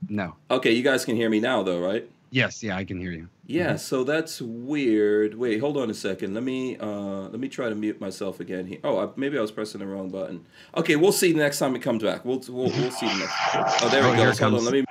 [0.09, 0.35] No.
[0.51, 2.09] Okay, you guys can hear me now, though, right?
[2.29, 3.29] Yes, yeah, I can hear you.
[3.45, 5.35] Yeah, so that's weird.
[5.35, 6.33] Wait, hold on a second.
[6.33, 8.79] Let me uh let me try to mute myself again here.
[8.83, 10.45] Oh, I, maybe I was pressing the wrong button.
[10.75, 12.25] Okay, we'll see next time it comes back.
[12.25, 13.33] We'll we'll, we'll see next.
[13.81, 14.39] Oh, there Oh, it here goes.
[14.39, 14.65] Hold on.
[14.65, 14.83] Let me.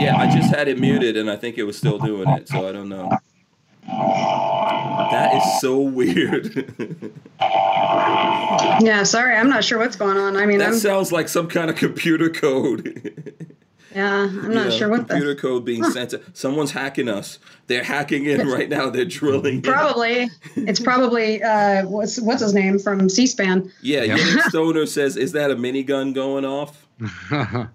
[0.00, 2.68] Yeah, I just had it muted and I think it was still doing it, so
[2.68, 3.10] I don't know.
[3.88, 7.12] That is so weird.
[8.80, 10.36] Yeah, sorry, I'm not sure what's going on.
[10.36, 13.54] I mean, that I'm sounds like some kind of computer code.
[13.94, 17.38] yeah, I'm not know, sure what computer the code being sent to someone's hacking us.
[17.66, 18.90] They're hacking in right now.
[18.90, 19.56] They're drilling.
[19.56, 19.62] in.
[19.62, 23.72] probably it's probably uh what's what's his name from C-SPAN.
[23.82, 24.18] Yeah, Yep.
[24.50, 26.86] Stoner says, "Is that a minigun going off?"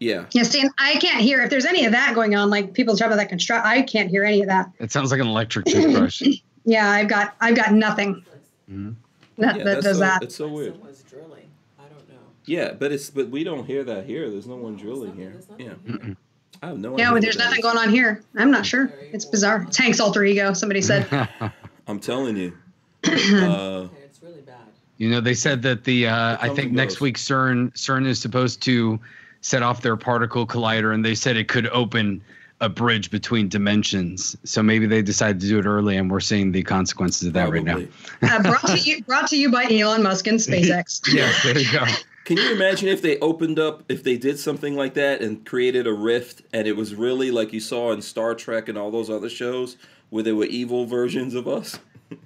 [0.00, 2.48] Yeah, Yeah, see, and I can't hear if there's any of that going on.
[2.48, 4.70] Like people talk about that construct, I can't hear any of that.
[4.80, 6.22] it sounds like an electric toothbrush.
[6.64, 8.24] Yeah, I've got I've got nothing
[8.70, 8.94] Mhm.
[9.38, 10.22] that, yeah, that does so, that.
[10.22, 10.72] It's so weird.
[10.74, 11.44] Someone's drilling.
[11.78, 12.14] I don't know.
[12.46, 14.30] Yeah, but it's but we don't hear that here.
[14.30, 15.30] There's no one drilling here.
[15.32, 16.16] There's nothing Yeah, here.
[16.62, 17.12] I have no Yeah, idea.
[17.12, 18.22] well, there's nothing going on here.
[18.36, 18.92] I'm not sure.
[19.12, 19.64] It's bizarre.
[19.68, 20.52] It's Hank's alter ego.
[20.54, 21.06] Somebody said.
[21.86, 22.56] I'm telling you.
[23.04, 24.56] Uh, it's really bad.
[24.98, 27.00] You know, they said that the uh, I think and next goes.
[27.00, 28.98] week CERN CERN is supposed to
[29.40, 32.22] set off their particle collider, and they said it could open
[32.60, 34.36] a bridge between dimensions.
[34.44, 37.50] So maybe they decided to do it early, and we're seeing the consequences of that
[37.50, 37.80] right now.
[38.22, 41.00] Uh, brought to you brought to you by Elon Musk and SpaceX.
[41.12, 41.84] Yes, there you go.
[42.26, 45.86] Can you imagine if they opened up, if they did something like that and created
[45.86, 49.08] a rift, and it was really like you saw in Star Trek and all those
[49.08, 49.76] other shows
[50.10, 51.78] where there were evil versions of us?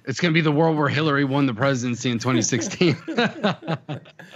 [0.05, 2.97] It's going to be the world where Hillary won the presidency in 2016.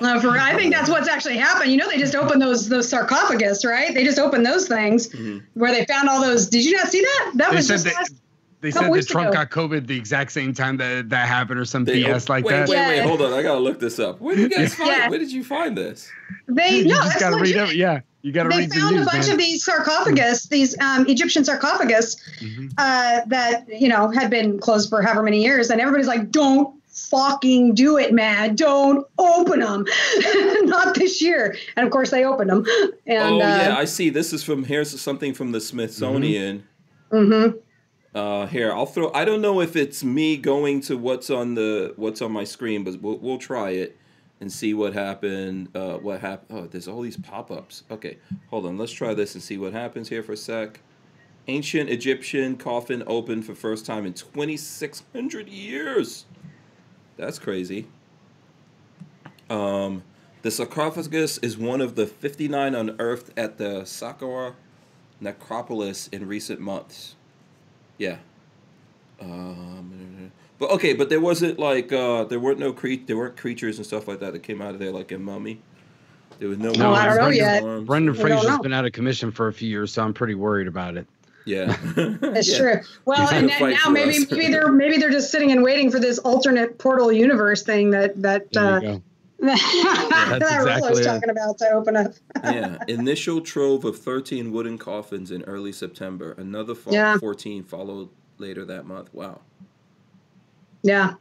[0.01, 1.71] No, for I think that's what's actually happened.
[1.71, 3.93] You know, they just opened those those sarcophagus, right?
[3.93, 5.43] They just opened those things Mhm.
[5.55, 6.47] where they found all those.
[6.47, 7.31] Did you not see that?
[7.35, 8.13] That they was just that, last,
[8.61, 9.38] they said that weeks Trump ago.
[9.38, 12.52] got COVID the exact same time that that happened, or some They- BS like wait,
[12.53, 12.68] that.
[12.69, 13.03] Wait, wait, Yeah.
[13.03, 13.34] hold on.
[13.34, 14.19] I gotta look this up.
[14.19, 14.90] Where did you guys find?
[14.90, 15.10] Yeah.
[15.10, 16.10] Where did you find this?
[16.48, 17.57] they you no, just got to read legit.
[17.57, 17.99] every, yeah.
[18.22, 19.31] You got to They read the found news, a bunch man.
[19.34, 22.72] of these sarcophagus, these um, Egyptian sarcophagus, Mhm.
[22.77, 26.76] uh, that you know had been closed for however many years, and everybody's like, "Don't
[26.91, 28.56] fucking do it, man!
[28.56, 29.86] Don't open them,
[30.64, 32.65] not this year." And of course, they opened them.
[33.07, 34.10] And oh yeah, uh, I see.
[34.10, 36.64] This is from here's something from the Smithsonian.
[37.14, 37.56] mhm.
[38.14, 39.11] Uh, here, I'll throw.
[39.14, 42.84] I don't know if it's me going to what's on the what's on my screen,
[42.84, 43.98] but we'll, we'll try it
[44.41, 45.69] and see what happened.
[45.76, 46.60] Uh, what happened?
[46.60, 47.84] Oh, there's all these pop-ups.
[47.91, 48.18] Okay,
[48.49, 48.77] hold on.
[48.77, 50.80] Let's try this and see what happens here for a sec.
[51.48, 56.26] Ancient Egyptian coffin opened for first time in 2,600 years.
[57.18, 57.88] That's crazy.
[59.49, 60.03] Um,
[60.41, 64.53] the sarcophagus is one of the 59 unearthed at the Saqqara
[65.19, 67.15] necropolis in recent months.
[67.99, 68.17] Yeah.
[69.21, 73.77] Um, but okay, but there wasn't like uh, there weren't no cre- there weren't creatures
[73.77, 75.59] and stuff like that that came out of there like in Mummy.
[76.39, 76.71] There was no.
[76.71, 77.63] No, I don't know arms, yet.
[77.63, 77.85] arms.
[77.88, 78.59] Brendan We don't Fraser's know.
[78.59, 81.05] been out of commission for a few years, so I'm pretty worried about it.
[81.45, 82.57] Yeah, That's Yeah.
[82.57, 82.81] true.
[83.05, 84.31] Well, He's and then now maybe us.
[84.31, 88.21] maybe they're maybe they're just sitting and waiting for this alternate portal universe thing that
[88.21, 89.03] that There uh, you go.
[89.41, 91.06] That That's Rollo's exactly it.
[91.06, 92.14] talking about to open up.
[92.44, 96.34] yeah, initial trove of 13 wooden coffins in early September.
[96.38, 97.18] Another fo- Yeah.
[97.18, 99.14] 14 followed later that month.
[99.14, 99.41] Wow.
[100.82, 101.14] Yeah.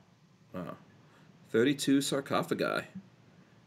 [0.54, 0.76] Wow.
[1.50, 2.86] 32 sarcophagi.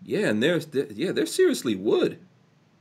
[0.04, 2.20] Yeah, and they're, they're yeah, they're seriously wood.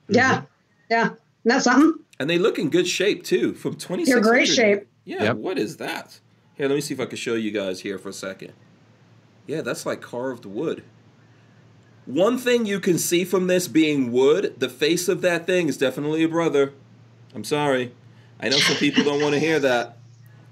[0.08, 0.42] Yeah.
[0.90, 1.04] Yeah.
[1.06, 1.94] Isn't that something?
[2.18, 3.54] And they look in good shape too.
[3.54, 4.10] From 26.
[4.14, 4.86] They're great shape.
[5.04, 5.36] Yeah, Yep.
[5.36, 6.20] what is that?
[6.54, 8.52] Here, let me see if I can show you guys here for a second.
[9.46, 10.82] Yeah, that's like carved wood.
[12.12, 15.76] One thing you can see from this being wood, the face of that thing is
[15.76, 16.72] definitely a brother.
[17.34, 17.92] I'm sorry.
[18.40, 19.98] I know some people don't want to hear that.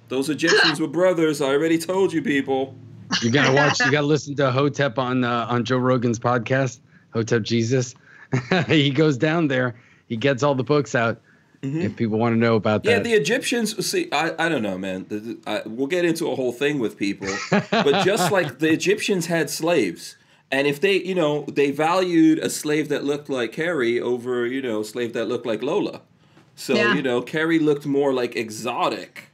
[0.08, 1.40] Those Egyptians were brothers.
[1.40, 2.74] I already told you people.
[3.22, 3.80] You gotta watch.
[3.80, 6.78] You gotta listen to Hotep on uh, on Joe Rogan's podcast,
[7.12, 7.94] Hotep Jesus.
[8.68, 9.74] he goes down there.
[10.06, 11.20] He gets all the books out.
[11.60, 13.84] If people want to know about that, Yeah, the Egyptians.
[13.84, 15.06] See, I, I don't know, man.
[15.08, 19.26] The- I, we'll get into a whole thing with people, but just like the Egyptians
[19.26, 20.16] had slaves,
[20.50, 24.62] and if they, you know, they valued a slave that looked like Kerry over, you
[24.62, 26.00] know, a slave that looked like Lola.
[26.54, 26.94] So Yeah.
[26.94, 29.30] you know, Kerry looked more like exotic,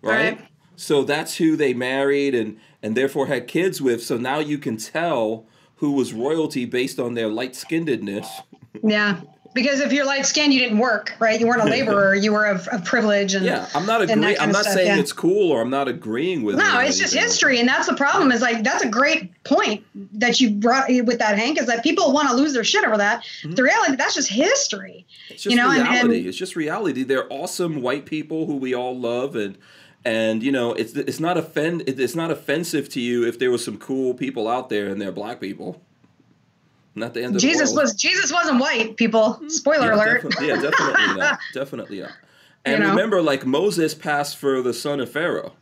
[0.00, 0.38] right?
[0.38, 0.40] Right.
[0.76, 4.02] So that's who they married and and therefore had kids with.
[4.02, 8.26] So now you can tell who was royalty based on their light skinnedness.
[8.82, 9.20] Yeah.
[9.54, 11.38] Because if you're light skinned, you didn't work, right?
[11.38, 12.14] You weren't a laborer.
[12.14, 14.38] You were of, of privilege and Yeah, I'm not agreeing.
[14.40, 14.98] I'm not stuff, saying yeah.
[14.98, 16.54] it's cool or I'm not agreeing with.
[16.54, 18.32] it No, it's just history, and that's the problem.
[18.32, 19.84] Is like that's a great point
[20.18, 21.60] that you brought eh, with that, Hank.
[21.60, 23.22] Is that people want to lose their shit over that.
[23.22, 23.52] Mm-hmm.
[23.52, 25.06] The reality, that's just history.
[25.28, 26.18] It's just you know, and- reality.
[26.18, 27.02] and- it's just reality.
[27.02, 29.58] They're awesome white people who we all love, and
[30.04, 33.64] and you know it's it's not offend it's not offensive to you if there was
[33.64, 35.82] some cool people out there and they're black people.
[36.94, 37.84] Not the end of Jesus the world.
[37.84, 39.34] was Jesus wasn't white, people.
[39.34, 39.48] Hmm.
[39.48, 40.22] Spoiler yeah, alert.
[40.30, 41.38] defi- yeah, definitely not.
[41.54, 42.12] Definitely not.
[42.64, 42.90] And You know?
[42.90, 45.52] remember, like Moses passed for the son of Pharaoh.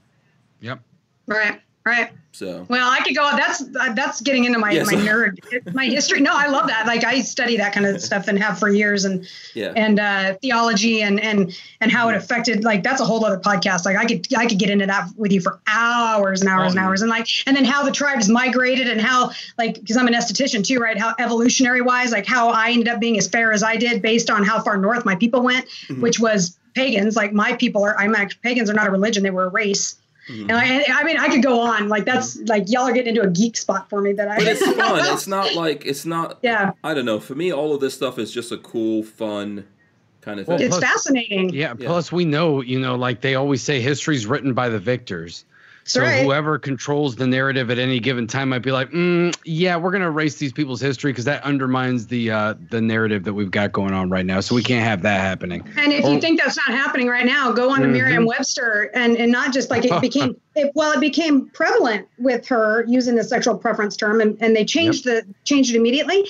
[0.60, 0.80] Yep.
[1.26, 2.10] right, right.
[2.32, 3.28] So Well, I could go.
[3.36, 4.86] That's uh, that's getting into my Yes.
[4.86, 6.20] my nerd, my history.
[6.20, 6.86] No, I love that.
[6.86, 10.34] Like I study that kind of stuff and have for years, and yeah, and uh,
[10.40, 12.62] theology and and and how it affected.
[12.62, 13.84] Like that's a whole other podcast.
[13.84, 16.78] Like I could I could get into that with you for hours and hours and
[16.78, 16.88] Oh, yeah.
[16.88, 20.14] hours, and like and then how the tribes migrated and how like because I'm an
[20.14, 20.96] esthetician too, right?
[20.96, 24.30] How evolutionary wise, like how I ended up being as fair as I did based
[24.30, 26.00] on how far north my people went, Mm-hmm.
[26.00, 27.16] which was pagans.
[27.16, 27.98] Like my people are.
[27.98, 29.96] I'm actually pagans are not a religion; they were a race.
[30.30, 30.50] Mm-hmm.
[30.50, 31.88] And I, I mean, I could go on.
[31.88, 34.12] Like that's like y'all are getting into a geek spot for me.
[34.12, 34.36] That I.
[34.38, 35.12] but it's fun.
[35.12, 36.38] It's not like it's not.
[36.42, 37.18] yeah, I don't know.
[37.20, 39.66] For me, all of this stuff is just a cool, fun
[40.20, 40.66] kind of Well, thing.
[40.68, 41.50] it's fascinating.
[41.50, 41.86] Yeah, Yeah.
[41.88, 45.44] Plus, we know, you know, like they always say, history's written by the victors.
[45.84, 46.22] So right.
[46.22, 50.06] whoever controls the narrative at any given time might be like, mm, yeah, we're gonna
[50.06, 53.92] erase these people's history because that undermines the uh, the narrative that we've got going
[53.92, 54.40] on right now.
[54.40, 55.66] So we can't have that happening.
[55.76, 57.92] And if you think that's not happening right now, go on to Mhm.
[57.92, 62.84] Merriam-Webster and and not just like it became it, well, it became prevalent with her
[62.86, 66.28] using the sexual preference term, and, and they changed the changed it immediately.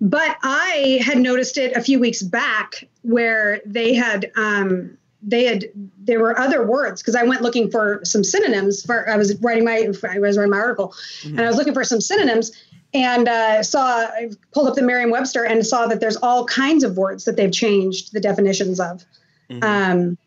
[0.00, 5.66] But I had noticed it a few weeks back where they had um, they had
[5.98, 9.64] there were other words because I went looking for some synonyms for I was writing
[9.64, 12.52] my I was writing my article and I was looking for some synonyms
[12.94, 16.96] and uh, saw I pulled up the Merriam-Webster and saw that there's all kinds of
[16.96, 19.04] words that they've changed the definitions of,
[19.50, 19.62] Mhm.
[19.64, 20.18] um,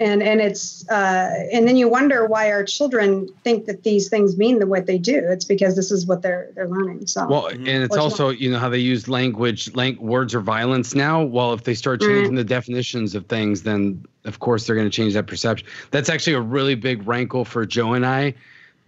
[0.00, 4.36] and and it's uh, and then you wonder why our children think that these things
[4.36, 5.18] mean the what they do.
[5.18, 7.06] It's because this is what they're they're learning.
[7.06, 7.54] So Well, Mhm.
[7.54, 11.22] and it's What's also you know how they use language, lang- words or violence now.
[11.24, 12.12] Well, if they start Mm-hmm.
[12.12, 15.66] changing the definitions of things, then of course they're going to change that perception.
[15.90, 18.34] That's actually a really big rankle for Joe and I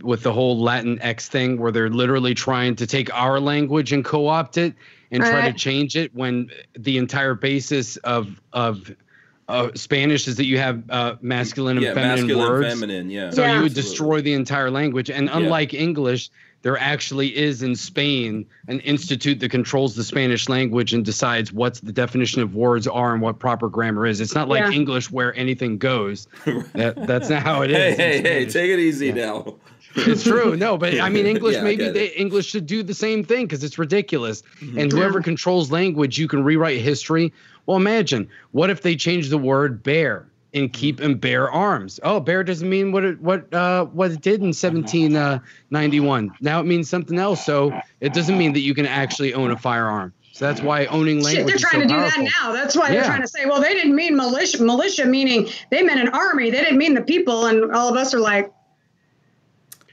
[0.02, 4.02] with the whole Latin X thing, where they're literally trying to take our language and
[4.04, 4.74] co-opt it
[5.10, 8.94] and try to change it when the entire basis of of
[9.50, 12.68] uh, Spanish is that you have uh, masculine and yeah, feminine masculine, words.
[12.68, 13.10] feminine.
[13.10, 13.30] Yeah.
[13.30, 13.54] So Yeah.
[13.56, 13.82] you would Absolutely.
[13.90, 15.10] destroy the entire language.
[15.10, 16.30] And unlike English,
[16.62, 21.74] there actually is in Spain an institute that controls the Spanish language and decides what
[21.82, 24.20] the definition of words are and what proper grammar is.
[24.20, 24.70] It's not like Yeah.
[24.72, 26.26] English where anything goes.
[26.74, 27.76] That, that's not how it is.
[27.76, 28.44] Hey, hey, hey!
[28.46, 29.14] Take it easy Yeah.
[29.14, 29.54] now.
[29.96, 30.54] It's true.
[30.56, 32.08] No, but I mean, English, Yeah, maybe get they.
[32.10, 34.42] English should do the same thing because it's ridiculous.
[34.60, 34.78] Mm-hmm.
[34.78, 37.32] And whoever controls language, you can rewrite history.
[37.66, 41.04] Well, imagine what if they change the word bear and keep Mm-hmm.
[41.04, 42.00] and bear arms?
[42.02, 46.32] Oh, bear doesn't mean what it what uh, what it did in 1791.
[46.40, 47.44] Now it means something else.
[47.44, 50.12] So it doesn't mean that you can actually own a firearm.
[50.32, 52.52] So that's why owning Shit, language they're is trying so to do that now.
[52.52, 54.62] That's why they're trying to say, well, they didn't mean militia.
[54.62, 56.50] Militia meaning they meant an army.
[56.50, 57.46] They didn't mean the people.
[57.46, 58.50] And all of us are like,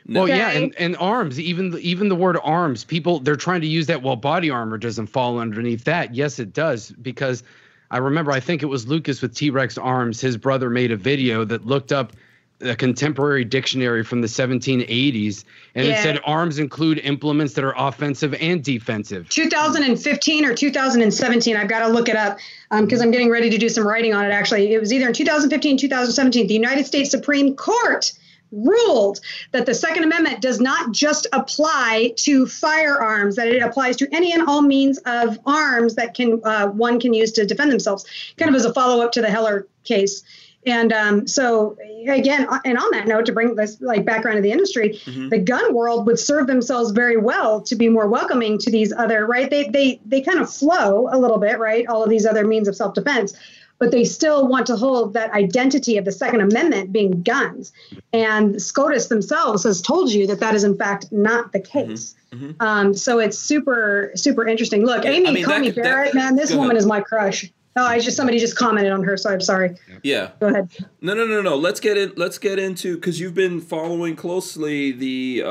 [0.08, 0.22] No.
[0.22, 3.68] Well, yeah, and, and arms, even the, even the word arms, people they're trying to
[3.68, 4.02] use that.
[4.02, 6.16] Well, body armor doesn't fall underneath that.
[6.16, 7.44] Yes, it does because
[7.92, 10.22] I remember I think it was Lucas with T Rex arms.
[10.22, 12.14] His brother made a video that looked up
[12.62, 15.44] a contemporary dictionary from the 1780s,
[15.76, 19.30] and it said arms include implements that are offensive and defensive.
[19.30, 21.56] 2015 or 2017.
[21.56, 22.40] I've got to look it up
[22.72, 24.30] um, because I'm getting ready to do some writing on it.
[24.30, 26.48] Actually, it was either in 2015, 2017.
[26.48, 28.12] The United States Supreme Court
[28.52, 29.20] ruled
[29.52, 34.34] that the Second Amendment does not just apply to firearms; that it applies to any
[34.34, 38.06] and all means of arms that can uh, one can use to defend themselves.
[38.38, 40.24] Kind of as a follow up to the Heller case.
[40.68, 44.44] And um, so, again, uh, and on that note, to bring this like background of
[44.44, 45.00] the industry,
[45.30, 49.26] the gun world would serve themselves very well to be more welcoming to these other
[49.26, 49.50] right.
[49.50, 51.88] They they they kind of flow a little bit, right?
[51.88, 53.34] All of these other means of self defense,
[53.80, 57.72] but they still want to hold that identity of the Second Amendment being guns.
[58.14, 62.16] And SCOTUS themselves has told you that that is in fact not the case.
[62.60, 64.86] Um, so it's super super interesting.
[64.86, 66.78] Look, Amy I mean, Coney could- that- Barrett, man, this woman ahead.
[66.78, 67.52] is my crush.
[67.80, 69.76] Oh, I just somebody just commented on her, so I'm sorry.
[70.02, 70.32] Yeah.
[70.40, 70.68] Go ahead.
[71.00, 71.56] No, no, no, no.
[71.56, 72.12] Let's get in.
[72.18, 75.50] Let's get into because you've been following closely the uh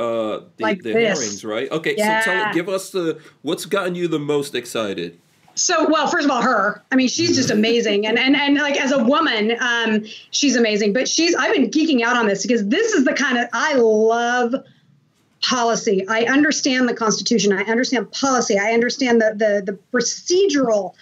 [0.57, 1.71] the, Like the hearings, right?
[1.71, 2.25] Okay, Yeah.
[2.25, 5.21] so tell give us the what's gotten you the most excited.
[5.57, 6.83] So, well, first of all, her.
[6.93, 10.93] I mean, she's just amazing, and and and like as a woman, um, she's amazing.
[10.93, 13.75] But she's I've been geeking out on this because this is the kind of I
[13.75, 14.55] love
[15.43, 16.07] policy.
[16.09, 17.53] I understand the Constitution.
[17.53, 18.59] I understand policy.
[18.59, 20.95] I understand the the the procedural.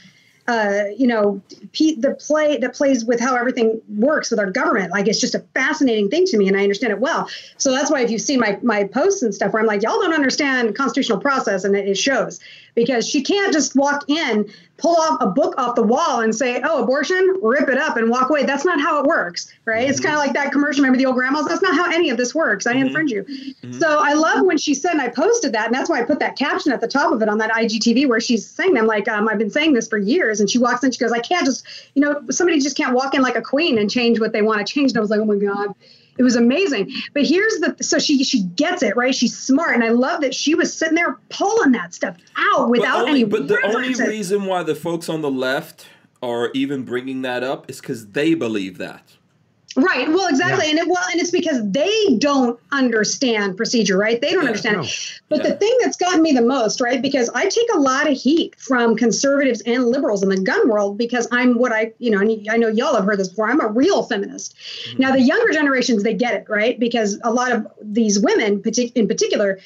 [0.46, 1.40] Uh, you know,
[1.72, 4.90] p- the play that plays with how everything works with our government.
[4.90, 7.30] Like it's just a fascinating thing to me, and I understand it well.
[7.56, 9.98] So that's why if you've seen my my posts and stuff, where I'm like, y'all
[9.98, 12.40] don't understand constitutional process, and it, it shows.
[12.74, 16.60] Because she can't just walk in, pull off a book off the wall and say,
[16.64, 19.88] "Oh, abortion, rip it up and walk away." That's not how it works, right?
[19.88, 20.08] It's mm-hmm.
[20.08, 20.82] kind of like that commercial.
[20.82, 21.46] Remember the old grandmas?
[21.46, 22.66] That's not how any of this works.
[22.66, 23.32] I infringe mm-hmm.
[23.32, 23.54] you.
[23.54, 23.78] Mm-hmm.
[23.78, 26.18] So I love when she said, and I posted that, and that's why I put
[26.18, 29.08] that caption at the top of it on that IGTV where she's saying, "I'm like,
[29.08, 31.46] um, I've been saying this for years," and she walks in, she goes, "I can't
[31.46, 31.64] just,
[31.94, 34.66] you know, somebody just can't walk in like a queen and change what they want
[34.66, 35.74] to change." And I was like, "Oh my god."
[36.18, 36.92] It was amazing.
[37.12, 39.14] But here's the so she she gets it, right?
[39.14, 39.74] She's smart.
[39.74, 43.20] And I love that she was sitting there pulling that stuff out without but only,
[43.22, 45.86] any but the only reason why the folks on the left
[46.22, 49.02] are even bringing that up is because they believe that.
[49.76, 50.08] Right.
[50.08, 50.70] Well, exactly.
[50.70, 54.20] And it well, and it's because they don't understand procedure, right?
[54.20, 54.76] They don't Yeah, understand.
[54.76, 54.82] no.
[54.84, 55.20] it.
[55.28, 55.50] But Yeah.
[55.50, 57.02] the thing that's gotten me the most, right?
[57.02, 60.96] Because I take a lot of heat from conservatives and liberals in the gun world
[60.96, 63.50] because I'm what I, you know, and I know y'all have heard this before.
[63.50, 64.54] I'm a real feminist.
[64.56, 65.02] Mm-hmm.
[65.02, 66.78] Now, the younger generations, they get it, right?
[66.78, 68.62] Because a lot of these women,
[68.94, 69.58] in particular,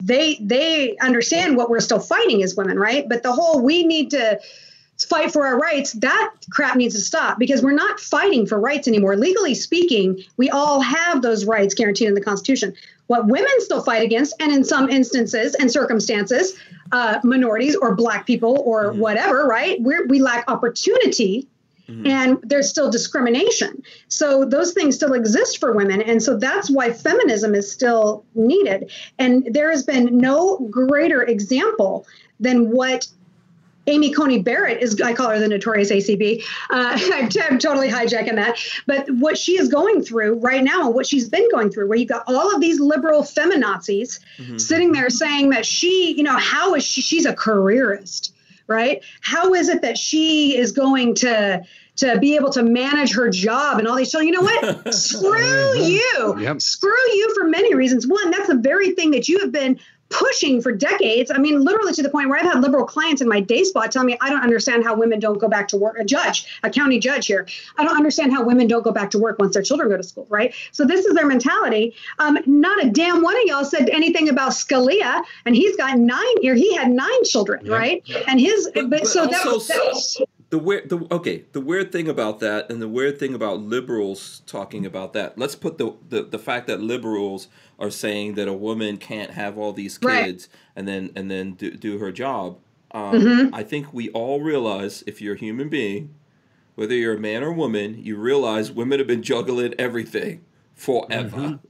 [0.00, 3.08] they they understand what we're still fighting as women, right?
[3.08, 4.38] But the whole we need to
[5.04, 8.88] fight for our rights, that crap needs to stop because we're not fighting for rights
[8.88, 9.16] anymore.
[9.16, 12.74] Legally speaking, we all have those rights guaranteed in the Constitution.
[13.06, 16.54] What women still fight against, and in some instances and circumstances,
[16.92, 19.80] uh, minorities or black people or whatever, right?
[19.80, 21.48] We're, we lack opportunity
[22.04, 23.82] and there's still discrimination.
[24.08, 26.00] So those things still exist for women.
[26.00, 28.90] And so that's why feminism is still needed.
[29.18, 32.06] And there has been no greater example
[32.40, 33.06] than what
[33.86, 36.42] Amy Coney Barrett is, I call her the notorious ACB.
[36.70, 38.58] Uh, I'm, I'm totally hijacking that.
[38.86, 41.98] But what she is going through right now, and what she's been going through, where
[41.98, 44.20] you've got all of these liberal feminazis
[44.60, 48.34] sitting there saying that she, you know, how is she, she's a careerist,
[48.66, 49.02] right?
[49.20, 51.62] How is it that she is going to,
[51.96, 54.32] to be able to manage her job and all these children?
[54.32, 54.94] You know what?
[54.94, 56.36] Screw you.
[56.38, 56.60] Yep.
[56.60, 58.06] Screw you for many reasons.
[58.06, 59.78] One, that's the very thing that you have been
[60.12, 61.30] pushing for decades.
[61.30, 63.90] I mean, literally to the point where I've had liberal clients in my day spot
[63.90, 65.96] tell me, I don't understand how women don't go back to work.
[65.98, 67.46] A judge, a county judge here,
[67.78, 70.02] I don't understand how women don't go back to work once their children go to
[70.02, 70.54] school, right?
[70.72, 71.94] So this is their mentality.
[72.18, 76.46] Um, not a damn one of y'all said anything about Scalia, and he's got nine,
[76.46, 78.02] or he had nine children, right?
[78.28, 79.72] And his, but, but so that also.
[79.72, 80.22] That was
[80.52, 84.42] The weird, the okay, the weird thing about that, and the weird thing about liberals
[84.44, 85.38] talking about that.
[85.38, 87.48] Let's put the the, the fact that liberals
[87.78, 90.26] are saying that a woman can't have all these Right.
[90.26, 92.58] kids and then and then do, do her job.
[92.90, 93.54] Um, Mm-hmm.
[93.54, 96.14] I think we all realize if you're a human being,
[96.74, 101.60] whether you're a man or woman, you realize women have been juggling everything forever.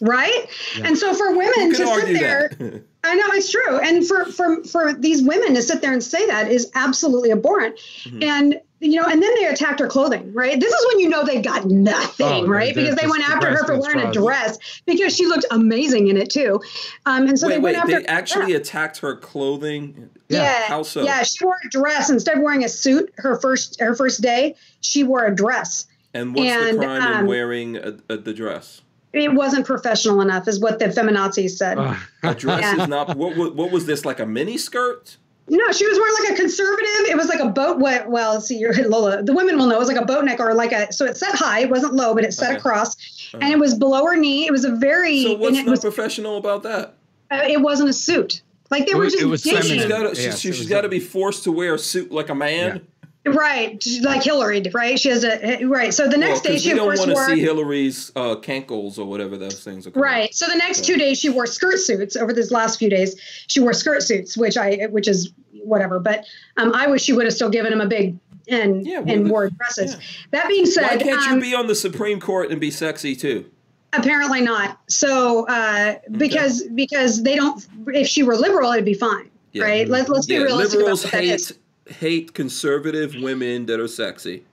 [0.00, 0.46] Right?
[0.82, 2.82] And so for women to sit there.
[3.06, 6.26] I know it's true, and for for for these women to sit there and say
[6.26, 8.22] that is absolutely abhorrent, Mm-hmm.
[8.24, 10.58] and you know, and then they attacked her clothing, right?
[10.60, 12.74] This is when you know they got nothing, Oh, right?
[12.74, 16.30] Because they went after her for wearing a dress because she looked amazing in it
[16.30, 16.60] too,
[17.06, 20.10] um, and so they went wait, after they actually attacked her clothing.
[20.28, 21.02] yeah, How so?
[21.04, 21.22] yeah.
[21.22, 23.14] She wore a dress instead of wearing a suit.
[23.18, 25.86] Her first her first day, she wore a dress.
[26.12, 28.82] And what's And, the crime in um, wearing a, a, the dress?
[29.18, 31.78] It wasn't professional enough, is what the feminazis said.
[31.78, 32.82] Uh, A dress Yeah.
[32.82, 33.16] is not.
[33.16, 35.16] What, what, what was this like a mini skirt?
[35.48, 37.08] No, she was wearing like a conservative.
[37.08, 37.78] It was like a boat.
[37.78, 38.08] What?
[38.10, 39.22] Well, see, you're Lola.
[39.22, 39.76] The women will know.
[39.76, 40.92] It was like a boat neck or like a.
[40.92, 41.60] So it set high.
[41.60, 42.58] It wasn't low, but it set Okay.
[42.58, 42.96] across,
[43.32, 44.46] and it was below her knee.
[44.46, 45.22] It was a very.
[45.22, 45.80] So what's not was.
[45.80, 46.94] professional about that?
[47.30, 48.42] uh, it wasn't a suit.
[48.72, 49.20] Like they were just.
[49.20, 49.62] it was digging.
[49.62, 49.88] She's feminine.
[49.88, 50.14] got to.
[50.20, 52.84] She, it she's was got to be forced to wear a suit like a man.
[53.26, 54.98] Right, like Hillary, right?
[55.00, 55.92] She has a right.
[55.92, 57.28] So the Well, next day 'cause she of don't course want to wore.
[57.28, 60.04] see Hillary's uh, cankles or whatever those things are called.
[60.04, 60.32] Right.
[60.34, 62.14] So the next two days she wore skirt suits.
[62.16, 63.16] Over these last few days,
[63.48, 65.32] she wore skirt suits, which I, which is
[65.64, 65.98] whatever.
[65.98, 66.24] But
[66.56, 68.16] um, I wish she would have still given him a big
[68.48, 69.94] and Yeah, and wore dresses.
[69.94, 70.00] yeah.
[70.30, 73.16] That being said, Why can't um, you be on the Supreme Court and be sexy
[73.16, 73.46] too?
[73.92, 74.78] apparently not.
[74.90, 77.66] So uh, because because they don't.
[77.88, 79.30] If she were liberal, it'd be fine.
[79.52, 79.64] Yeah.
[79.64, 79.88] Right.
[79.88, 81.58] Let, let's be Yeah, realistic liberals about what that hate is.
[81.88, 84.44] Hate conservative women that are sexy.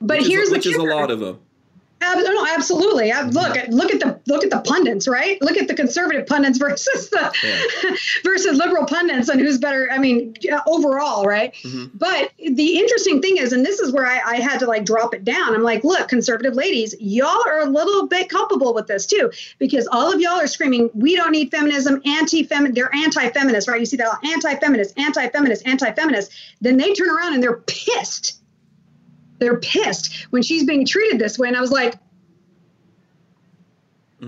[0.00, 1.40] But which here's is, which the is a lot of them.
[2.02, 3.12] No, absolutely.
[3.12, 5.40] I, look, at look at the look at the pundits, right?
[5.40, 7.96] Look at the conservative pundits versus the Yeah.
[8.24, 9.88] versus liberal pundits, and who's better?
[9.90, 10.34] I mean,
[10.66, 11.54] overall, right?
[11.62, 11.86] Mm-hmm.
[11.94, 15.14] But the interesting thing is, and this is where I, I had to like drop
[15.14, 15.54] it down.
[15.54, 19.86] I'm like, look, conservative ladies, y'all are a little bit culpable with this too, because
[19.86, 23.80] all of y'all are screaming, we don't need feminism, anti-fem, they're anti-feminist, right?
[23.80, 26.32] You see that anti-feminist, anti-feminist, anti-feminist.
[26.60, 28.41] Then they turn around and they're pissed
[29.42, 31.48] they're pissed when she's being treated this way.
[31.48, 31.94] And I was like,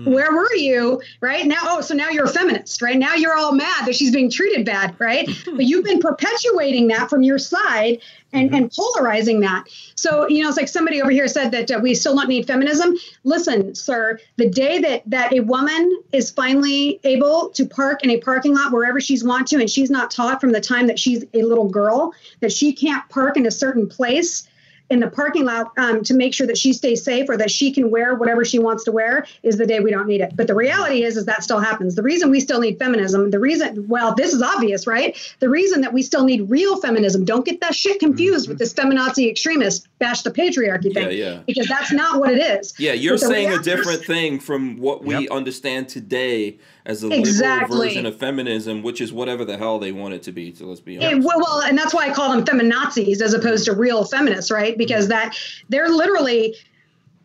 [0.03, 1.01] Where were you?
[1.21, 2.97] Right now, oh, so now you're a feminist, right?
[2.97, 5.25] Now you're all mad that she's being treated bad, right?
[5.45, 8.01] but you've been perpetuating that from your side
[8.33, 9.63] and, and polarizing that.
[9.95, 12.45] So, you know, it's like somebody over here said that uh, we still don't need
[12.45, 12.95] feminism.
[13.23, 18.17] Listen, sir, the day that that a woman is finally able to park in a
[18.19, 21.23] parking lot wherever she's want to, and she's not taught from the time that she's
[21.33, 24.45] a little girl that she can't park in a certain place
[24.89, 27.71] in the parking lot um, to make sure that she stays safe or that she
[27.71, 30.35] can wear whatever she wants to wear is the day we don't need it.
[30.35, 31.95] But the reality is, is that still happens.
[31.95, 35.17] The reason we still need feminism, the reason, well, this is obvious, right?
[35.39, 38.73] The reason that we still need real feminism, don't get that shit confused with this
[38.73, 41.09] feminazi extremist bash the patriarchy thing.
[41.11, 41.41] Yeah, yeah.
[41.47, 42.73] Because that's not what it is.
[42.77, 45.31] Yeah, you're But the saying a different thing from what we Yep.
[45.31, 47.67] understand today as a Exactly.
[47.75, 50.53] liberal version of feminism, which is whatever the hell they want it to be.
[50.53, 51.27] So let's be It- honest.
[51.27, 54.77] well, well, and that's why I call them feminazis as opposed to real feminists, right?
[54.77, 55.35] Because that
[55.69, 56.55] they're literally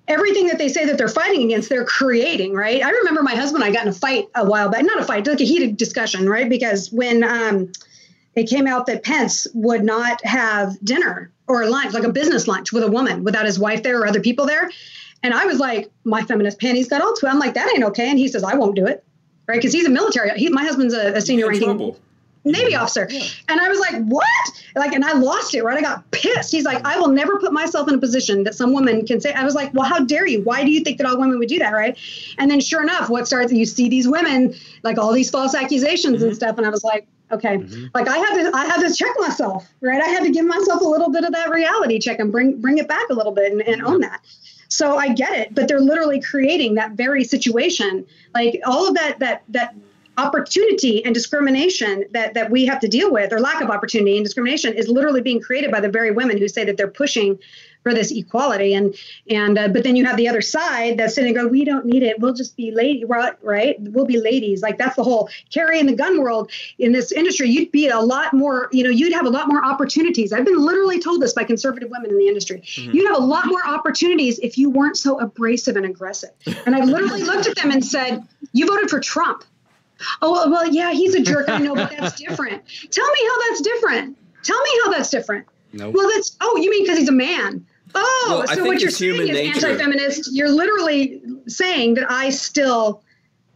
[0.09, 2.83] everything that they say that they're fighting against, they're creating, right?
[2.85, 5.05] I remember my husband and I got in a fight a while back, not a
[5.05, 6.49] fight, like a heated discussion, right?
[6.49, 7.71] Because when um,
[8.35, 12.73] it came out that Pence would not have dinner or lunch, like a business lunch
[12.73, 14.71] with a woman without his wife there or other people there.
[15.23, 17.27] And I was like, my feminist panties got all too.
[17.29, 18.09] I'm like, that ain't okay.
[18.09, 19.05] And he says, I won't do it.
[19.51, 19.57] Right.
[19.57, 20.31] Because he's a military.
[20.39, 21.99] He, my husband's a, a senior ranking trouble.
[22.45, 23.09] Navy officer.
[23.49, 24.25] And I was like, what?
[24.77, 25.77] Like, and I lost it, right?
[25.77, 26.53] I got pissed.
[26.53, 29.33] He's like, I will never put myself in a position that some woman can say,
[29.33, 30.43] I was like, well, how dare you?
[30.43, 31.99] Why do you think that all women would do that, right?
[32.39, 34.55] And then sure enough, what starts, you see these women,
[34.85, 36.37] like all these false accusations and mm-hmm.
[36.37, 36.57] stuff.
[36.57, 37.87] And I was like, okay, mm-hmm.
[37.93, 40.01] like I had to, I had to check myself, right?
[40.01, 42.79] I had to give myself a little bit of that reality check and bring, bring
[42.79, 43.93] it back a little bit and, and mm-hmm.
[43.93, 44.23] own that.
[44.71, 48.07] So I get it, but they're literally creating that very situation.
[48.35, 49.75] Like all of that, that, that
[50.17, 54.25] opportunity and discrimination that, that we have to deal with, or lack of opportunity and
[54.25, 57.37] discrimination, is literally being created by the very women who say that they're pushing
[57.83, 58.75] for this equality.
[58.75, 58.95] And
[59.29, 61.87] and uh, but then you have the other side that's sitting and go, we don't
[61.87, 62.21] need it.
[62.21, 63.77] We'll just be lady, right?
[63.81, 64.63] We'll be ladies.
[64.63, 67.49] Like that's the whole carry in the gun world in this industry.
[67.49, 70.33] You'd be a lot more, you know, you'd have a lot more opportunities.
[70.33, 72.63] I've been literally told this by conservative women in the industry.
[72.75, 76.31] You'd have a lot more opportunities if you weren't so abrasive and aggressive.
[76.67, 79.45] And I literally looked at them and said, you voted for Trump.
[80.23, 81.49] Oh, well, well, yeah, he's a jerk.
[81.49, 82.63] I know, but that's different.
[82.91, 84.19] Tell me how that's different.
[84.43, 85.47] Tell me how that's different.
[85.73, 85.95] Nope.
[85.95, 87.67] Well, that's, oh, you mean because he's a man?
[87.95, 89.69] Oh, Well, so what you're saying is nature.
[89.69, 90.31] anti feminist.
[90.33, 93.03] You're literally saying that I still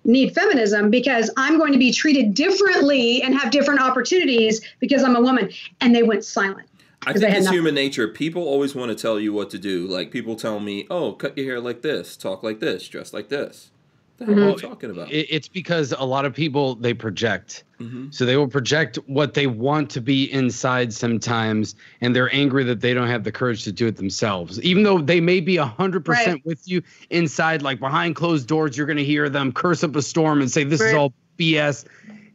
[0.05, 5.17] need feminism because I'm going to be treated differently and have different opportunities because I'm
[5.17, 5.51] a woman.
[5.81, 6.69] And they went silent.
[7.07, 8.09] I think it's human nature.
[8.09, 9.87] People always want to tell you what to do.
[9.87, 13.29] Like people tell me, "Oh, cut your hair like this, talk like this, dress like
[13.29, 13.71] this."
[14.17, 15.11] The hell are you talking about?
[15.11, 17.65] It, it's because a lot of people they project.
[17.81, 18.11] Mm-hmm.
[18.13, 22.81] So they will project what they want to be inside sometimes, and they're angry that
[22.81, 24.61] they don't have the courage to do it themselves.
[24.63, 26.19] Even though they may be hundred Right.
[26.19, 29.97] percent with you inside, like behind closed doors, you're going to hear them curse up
[29.97, 31.85] a storm and say this is all BS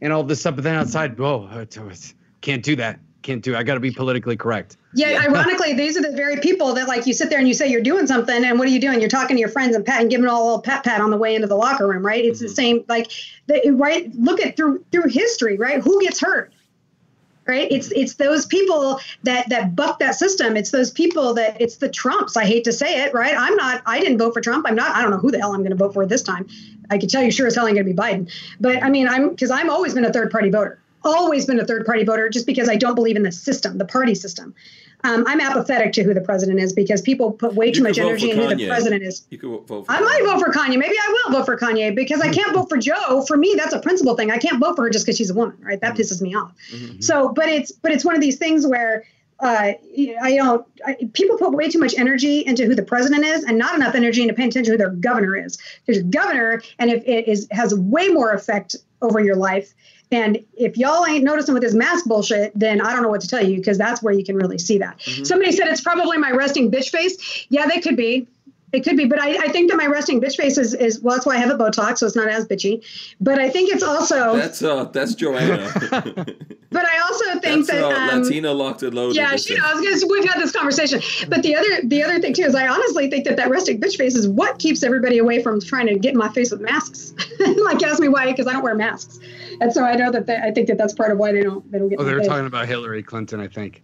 [0.02, 0.56] and all this stuff.
[0.56, 3.00] But then outside, whoa, it's- it's- can't do that.
[3.22, 3.54] Can't do.
[3.54, 4.78] I got to be politically correct.
[4.94, 5.22] Yeah, Yeah.
[5.28, 7.82] ironically, these are the very people that like you sit there and you say you're
[7.82, 8.98] doing something, and what are you doing?
[8.98, 11.10] You're talking to your friends and pat and giving all a little pat pat on
[11.10, 12.24] the way into the locker room, right?
[12.24, 12.54] It's the mm-hmm.
[12.54, 13.12] same like
[13.46, 14.10] the, right.
[14.14, 15.82] Look at through through history, right?
[15.82, 16.52] Who gets hurt?
[17.46, 17.70] Right?
[17.70, 18.00] It's mm-hmm.
[18.00, 20.56] it's those people that that buck that system.
[20.56, 22.36] It's those people that it's the Trumps.
[22.36, 23.34] I hate to say it, right?
[23.36, 23.82] I'm not.
[23.84, 24.64] I didn't vote for Trump.
[24.66, 24.96] I'm not.
[24.96, 26.48] I don't know who the hell I'm going to vote for this time.
[26.90, 28.32] I can tell you sure as hell I'm going to be Biden.
[28.60, 30.78] But I mean, I'm because I'm always been a third party voter.
[31.04, 33.84] Always been a third party voter, just because I don't believe in the system, the
[33.84, 34.54] party system.
[35.02, 38.32] Um, I'm apathetic to who the president is because people put way too much energy
[38.32, 39.26] in who the president is.
[39.30, 39.84] You could vote for.
[39.88, 40.76] I might vote for Kanye.
[40.78, 43.22] Maybe I will vote for Kanye because I can't vote for Jo.
[43.22, 44.30] For me, that's a principle thing.
[44.30, 45.80] I can't vote for her just because she's a woman, right?
[45.80, 46.52] That pisses me off.
[47.00, 49.04] So, but it's but it's one of these things where
[49.40, 49.72] uh,
[50.22, 50.66] I don't.
[50.86, 53.94] I, people put way too much energy into who the president is, and not enough
[53.94, 55.56] energy into paying attention to who their governor is.
[55.86, 59.72] There's a governor, and if it is has way more effect over your life.
[60.12, 63.28] And if y'all ain't noticing with this mask bullshit, then I don't know what to
[63.28, 64.98] tell you because that's where you can really see that.
[64.98, 65.24] Mm-hmm.
[65.24, 67.46] Somebody said it's probably my resting bitch face.
[67.48, 68.26] Yeah, they could be.
[68.72, 71.16] It could be, but I, I think that my resting bitch face is, is well,
[71.16, 72.84] that's why I have a Botox, so it's not as bitchy.
[73.20, 75.68] But I think it's also, That's uh, that's Joanna.
[76.70, 79.16] but I also think that's that uh, um, Latina locked and loaded.
[79.16, 81.00] yeah, This she is- knows because we've had this conversation.
[81.28, 83.96] But the other the other thing too is I honestly think that that resting bitch
[83.98, 87.12] face is what keeps everybody away from trying to get in my face with masks.
[87.40, 89.18] like ask me why because I don't wear masks,
[89.60, 91.68] and so I know that they, I think that that's part of why they don't
[91.72, 91.98] they don't get.
[91.98, 92.28] Oh, they my were face.
[92.28, 93.82] talking about Hillary Clinton, I think.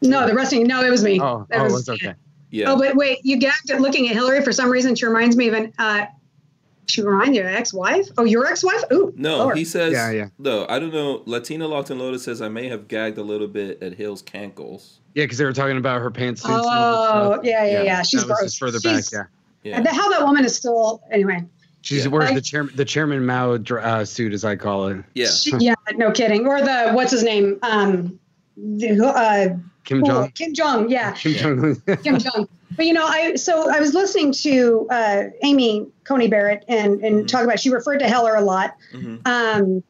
[0.00, 0.66] No, the resting.
[0.66, 1.20] No, it was me.
[1.20, 2.14] Oh, That oh, was- it's okay.
[2.50, 2.72] Yeah.
[2.72, 4.94] Oh, but wait, you gagged at looking at Hillary for some reason.
[4.94, 5.72] She reminds me of an.
[5.78, 6.06] Uh,
[6.86, 8.08] she reminds you of ex-wife.
[8.18, 8.82] Oh, your ex-wife?
[8.92, 9.12] Ooh.
[9.16, 9.56] No, Lord.
[9.56, 9.92] he says.
[9.92, 10.28] Yeah, yeah.
[10.38, 11.22] No, I don't know.
[11.24, 14.94] Latina locked and loaded says I may have gagged a little bit at Hill's cankles.
[15.14, 16.46] Yeah, because they were talking about her pantsuits.
[16.46, 17.44] and all Oh, this stuff.
[17.44, 18.02] yeah, yeah, yeah.
[18.02, 18.50] She's that was gross.
[18.50, 19.28] just further She's- back.
[19.62, 19.70] Yeah.
[19.72, 19.82] Yeah.
[19.82, 21.44] The, how that woman is still anyway.
[21.82, 22.10] She's Yeah.
[22.10, 25.04] wears Like- the chairman the chairman Mao dr- uh, suit, as I call it.
[25.14, 25.28] Yeah.
[25.28, 26.46] She- yeah, no kidding.
[26.48, 27.58] Or the what's his name?
[27.62, 28.18] Um,
[28.56, 29.56] the, uh,
[29.90, 30.30] Kim oh, Jong.
[30.30, 30.88] Kim Jong.
[30.88, 31.82] Yeah, Kim Jong.
[32.04, 32.48] Kim Jong.
[32.76, 37.24] But you know, I so I was listening to uh, Amy Coney Barrett and and
[37.24, 37.28] Mhm.
[37.28, 37.58] talk about.
[37.58, 39.82] She referred to Heller a lot, hmm um,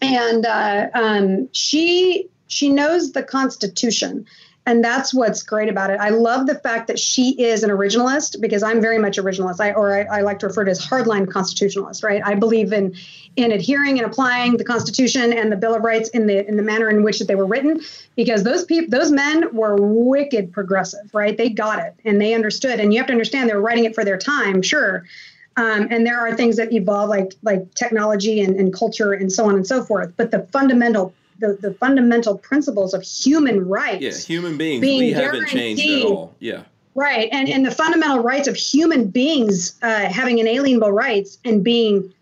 [0.00, 4.26] and uh, um, she she knows the Constitution,
[4.64, 5.98] and that's what's great about it.
[5.98, 9.60] I love the fact that she is an originalist because I'm very much originalist.
[9.60, 12.02] I or I, I like to refer to as hardline constitutionalist.
[12.04, 12.22] Right?
[12.24, 12.94] I believe in
[13.34, 16.62] in adhering and applying the Constitution and the Bill of Rights in the in the
[16.62, 17.80] manner in which that they were written,
[18.14, 21.12] because those people those men were wicked progressive.
[21.12, 21.36] Right?
[21.36, 22.78] They got it and they understood.
[22.78, 25.04] And you have to understand they were writing it for their time, sure.
[25.56, 29.46] Um, and there are things that evolve like like technology and, and culture and so
[29.46, 30.12] on and so forth.
[30.16, 34.34] But the fundamental the, the fundamental principles of human rights Yeah.
[34.34, 36.34] Human beings, Being we haven't changed at all.
[36.38, 36.62] Yeah.
[36.94, 42.12] Right, and and the fundamental rights of human beings uh, having inalienable rights and being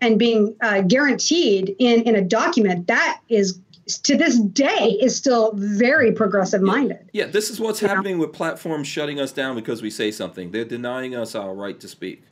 [0.00, 3.58] and being uh, guaranteed in in a document that is
[4.04, 7.00] to this day is still very progressive minded.
[7.12, 7.26] Yeah.
[7.26, 7.94] This is what's You know?
[7.94, 10.52] happening with platforms shutting us down because we say something.
[10.52, 12.22] They're denying us our right to speak.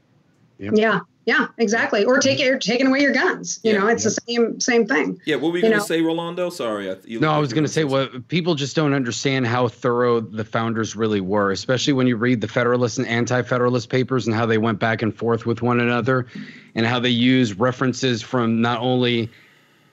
[0.60, 0.74] Yep.
[0.76, 2.04] Yeah, yeah, exactly.
[2.04, 3.60] Or take or taking away your guns.
[3.62, 5.18] You Yeah, know, it's the same same thing.
[5.24, 5.36] Yeah.
[5.36, 6.50] What were you, You going to say, Rolando?
[6.50, 6.90] Sorry.
[6.90, 9.68] I, you No, I was going to say gonna what people just don't understand how
[9.68, 14.36] thorough the founders really were, especially when you read the Federalist and Anti-Federalist papers and
[14.36, 16.26] how they went back and forth with one another,
[16.74, 19.30] and how they use references from not only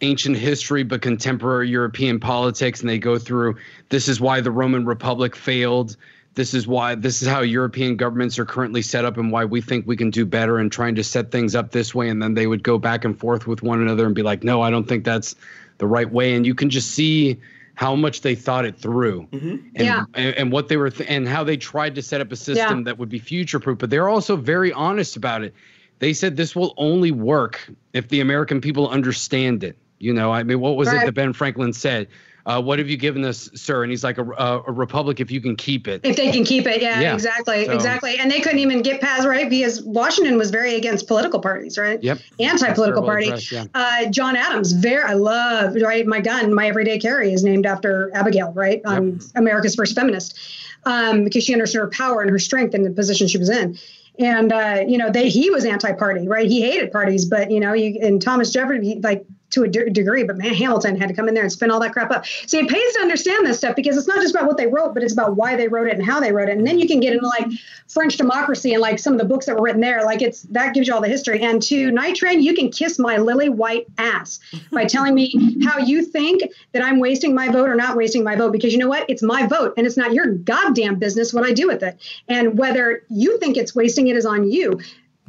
[0.01, 3.55] ancient history but contemporary European politics, and they go through
[3.89, 5.95] this is why the Roman Republic failed.
[6.37, 9.59] This is why this is how European governments are currently set up and why we
[9.59, 12.09] think we can do better and trying to set things up this way.
[12.09, 14.61] And then they would go back and forth with one another and be like, no,
[14.61, 15.35] I don't think that's
[15.79, 16.35] the right way.
[16.35, 17.37] And you can just see
[17.73, 19.63] how much they thought it through Mhm.
[19.75, 20.05] and, Yeah.
[20.13, 22.83] and, and what they were th- and how they tried to set up a system
[22.83, 23.79] that would be future proof.
[23.79, 25.55] But they're also very honest about it.
[25.97, 29.75] They said this will only work if the American people understand it.
[29.97, 32.07] You know, I mean, what was it that Ben Franklin said?
[32.47, 33.83] Uh, what have you given us, sir?
[33.83, 35.99] And he's like, a, a, a republic if you can keep it.
[36.05, 37.13] If they can keep it, yeah, Yeah.
[37.13, 38.17] exactly, So- exactly.
[38.19, 42.01] And they couldn't even get past right because Washington was very against political parties, right?
[42.01, 42.19] Yep.
[42.39, 43.25] Anti-political party.
[43.27, 43.65] address, yeah.
[43.75, 46.07] Uh, John Adams, very, I love, right?
[46.07, 48.81] My gun, my everyday carry is named after Abigail, right?
[48.85, 50.39] Um, America's first feminist,
[50.85, 53.77] um, because she understood her power and her strength in the position she was in.
[54.19, 56.47] And, uh, you know, they, he was anti-party, right?
[56.47, 59.89] He hated parties, but, you know, you, and Thomas Jefferson, he, like, to a de-
[59.89, 62.25] degree, but man, Hamilton had to come in there and spin all that crap up.
[62.25, 64.93] So it pays to understand this stuff because it's not just about what they wrote,
[64.93, 66.57] but it's about why they wrote it and how they wrote it.
[66.57, 67.47] And then you can get into like
[67.87, 70.03] French democracy and like some of the books that were written there.
[70.03, 71.41] Like it's that gives you all the history.
[71.41, 74.39] And to Night Train, you can kiss my lily white ass
[74.71, 76.43] by telling me how you think
[76.73, 78.51] that I'm wasting my vote or not wasting my vote.
[78.51, 79.05] Because you know what?
[79.09, 81.97] It's my vote and it's not your goddamn business what I do with it.
[82.27, 84.79] And whether you think it's wasting it is on you.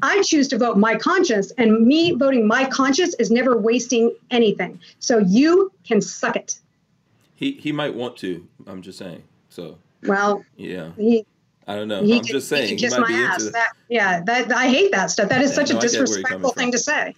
[0.03, 4.79] I choose to vote my conscience, and me voting my conscience is never wasting anything.
[4.99, 6.59] So you can suck it.
[7.35, 8.47] He he might want to.
[8.67, 9.23] I'm just saying.
[9.49, 11.25] So Well, yeah, he,
[11.67, 12.03] I don't know.
[12.03, 12.69] he I'm can, just he saying.
[12.71, 13.41] He kiss might my be ass.
[13.41, 13.51] into.
[13.53, 15.29] That, yeah, that I hate that stuff.
[15.29, 17.15] That is Yeah, such no, a I get where you're disrespectful thing to say.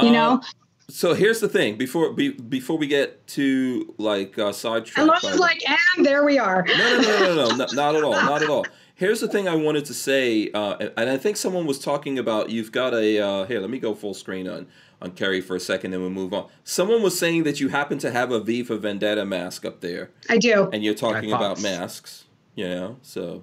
[0.00, 0.42] You Uh, know,
[0.88, 1.76] So here's the thing.
[1.76, 4.98] Before be, before we get to like uh, sidetrack.
[4.98, 5.62] and like,
[5.96, 6.64] and there we are.
[6.66, 8.66] no, no, no, no, no, no, not at all, not at all.
[9.00, 12.18] Here's the thing I wanted to say, uh, and- and I think someone was talking
[12.18, 12.50] about.
[12.50, 13.58] You've got a uh, here.
[13.58, 14.66] Let me go full screen on
[15.00, 16.50] on Kerry for a second, and we'll move on.
[16.64, 20.10] Someone was saying that you happen to have a V for Vendetta mask up there,
[20.28, 20.68] I do.
[20.70, 22.26] and you're talking about masks.
[22.54, 23.42] You know, so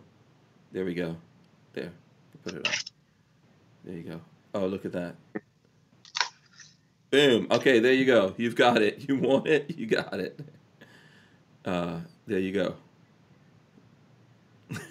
[0.73, 1.17] there we go.
[1.73, 1.91] There,
[2.43, 2.73] put it on.
[3.83, 4.21] There you go.
[4.53, 5.15] Oh, look at that.
[7.09, 7.47] Boom.
[7.49, 8.35] Okay, there you go.
[8.37, 9.05] You've got it.
[9.09, 9.75] You want it.
[9.75, 10.39] You got it.
[11.65, 12.75] Uh, there you go.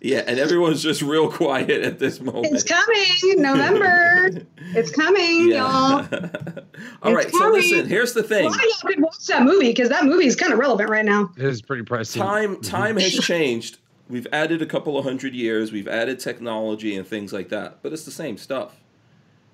[0.00, 2.54] yeah, and everyone's just real quiet at this moment.
[2.54, 4.46] It's coming, November.
[4.76, 6.04] It's coming, y'all.
[7.02, 7.60] All right, It's so coming.
[7.60, 8.46] listen, here's the thing.
[8.46, 11.30] Why y'all could watch that movie because that movie is kind of relevant right now.
[11.36, 12.18] It is pretty pricey.
[12.18, 13.78] Time time has changed.
[14.08, 17.92] We've added a couple of hundred years, we've added technology and things like that, but
[17.92, 18.80] it's the same stuff.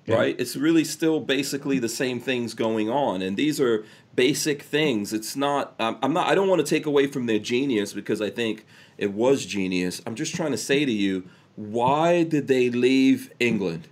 [0.07, 0.15] Yeah.
[0.15, 0.35] Right?
[0.39, 3.85] It's really still basically the same things going on and these are
[4.15, 5.13] basic things.
[5.13, 8.21] It's not um, I'm not I don't want to take away from their genius because
[8.21, 8.65] I think
[8.97, 10.01] it was genius.
[10.05, 13.87] I'm just trying to say to you, why did they leave England?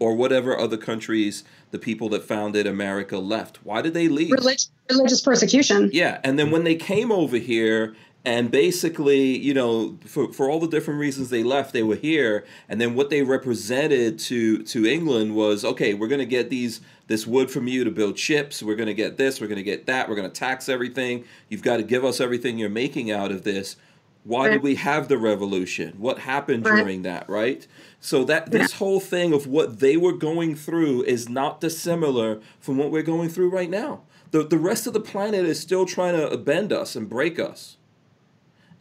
[0.00, 3.58] Or whatever other countries the people that founded America left.
[3.64, 4.32] Why did they leave?
[4.32, 5.90] Relig- religious persecution.
[5.92, 7.94] Yeah, and then when they came over here
[8.24, 12.44] and basically, you know, for, for all the different reasons they left, they were here,
[12.68, 17.26] and then what they represented to to England was okay, we're gonna get these this
[17.26, 20.14] wood from you to build ships, we're gonna get this, we're gonna get that, we're
[20.14, 23.76] gonna tax everything, you've got to give us everything you're making out of this.
[24.24, 25.94] Why did we have the revolution?
[25.98, 26.76] What happened Right.
[26.76, 27.66] during that, right?
[28.00, 32.78] So that this whole thing of what they were going through is not dissimilar from
[32.78, 34.02] what we're going through right now.
[34.30, 37.78] The the rest of the planet is still trying to bend us and break us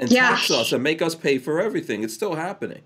[0.02, 0.30] and Yeah.
[0.30, 2.03] tax us and make us pay for everything.
[2.03, 2.82] It's still happening.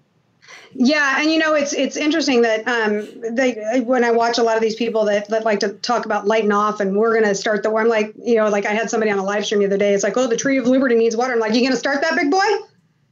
[0.78, 4.58] Yeah, and you know it's it's interesting that um they when I watch a lot
[4.58, 7.64] of these people that, that like to talk about lighting off and we're gonna start
[7.64, 7.82] the war.
[7.82, 9.94] I'm like, you know, like I had somebody on a live stream the other day.
[9.94, 11.34] It's like, oh, the tree of liberty needs water.
[11.34, 12.44] I'm like, you gonna start that big boy?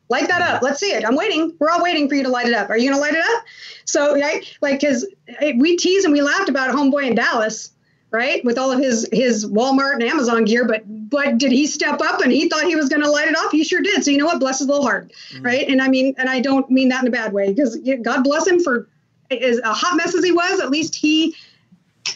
[0.09, 0.61] Light that up.
[0.61, 1.05] Let's see it.
[1.05, 1.55] I'm waiting.
[1.59, 2.69] We're all waiting for you to light it up.
[2.69, 3.43] Are you gonna light it up?
[3.85, 5.07] So right, like because
[5.55, 7.71] we teased and we laughed about homeboy in Dallas,
[8.13, 11.99] right, with all of his his Walmart and Amazon gear, but but did he step
[12.01, 13.51] up and he thought he was going to light it off?
[13.51, 14.03] He sure did.
[14.03, 14.39] So you know what?
[14.39, 15.11] Bless his little heart,
[15.41, 15.67] right?
[15.67, 18.47] And I mean, and I don't mean that in a bad way because God bless
[18.47, 18.87] him for
[19.31, 20.59] as a hot mess as he was.
[20.59, 21.35] At least he,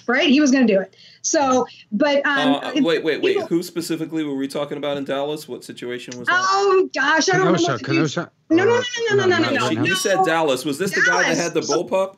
[0.07, 0.95] right, he was going to do it.
[1.23, 3.33] So, but um, Uh, wait, wait, wait.
[3.35, 5.45] people- Who specifically were we talking about in Dallas?
[5.47, 6.35] What situation was that?
[6.39, 7.83] Oh gosh, I don't Kenosha, remember.
[7.85, 8.31] Kenosha.
[8.49, 8.79] No, no, no,
[9.09, 9.83] no, no, no, no, No, no, no.
[9.83, 10.63] you said Dallas.
[10.63, 12.15] Was this the guy that had the So- bullpup?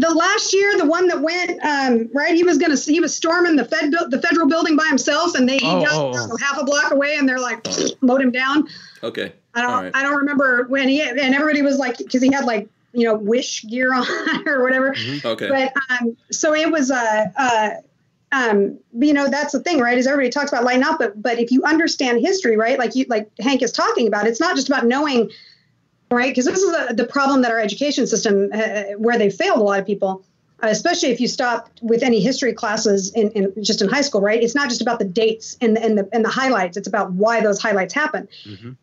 [0.00, 3.56] The last year, the one that went um, right, he was gonna he was storming
[3.56, 6.36] the Fed the federal building by himself, and they he Oh, got oh, oh.
[6.36, 7.66] half a block away, and they're like
[8.00, 8.68] mowed him down.
[9.02, 9.32] Okay.
[9.54, 9.92] I don't All right.
[9.94, 13.14] I don't remember when he and everybody was like because he had like you know
[13.14, 14.06] wish gear on
[14.48, 14.94] or whatever.
[15.24, 15.48] Okay.
[15.48, 17.70] But um, so it was uh, uh,
[18.32, 19.96] um, you know that's the thing, right?
[19.96, 22.78] Is everybody talks about lighting up, but but if you understand history, right?
[22.78, 25.30] Like you like Hank is talking about, it's not just about knowing,
[26.14, 26.30] right?
[26.30, 29.62] Because this is the the problem that our education system uh, where they failed a
[29.62, 30.24] lot of people.
[30.62, 34.20] uh, Especially if you stop with any history classes in, in just in high school,
[34.20, 34.42] right?
[34.42, 36.76] It's not just about the dates and the, and the and the highlights.
[36.76, 38.28] It's about why those highlights happen.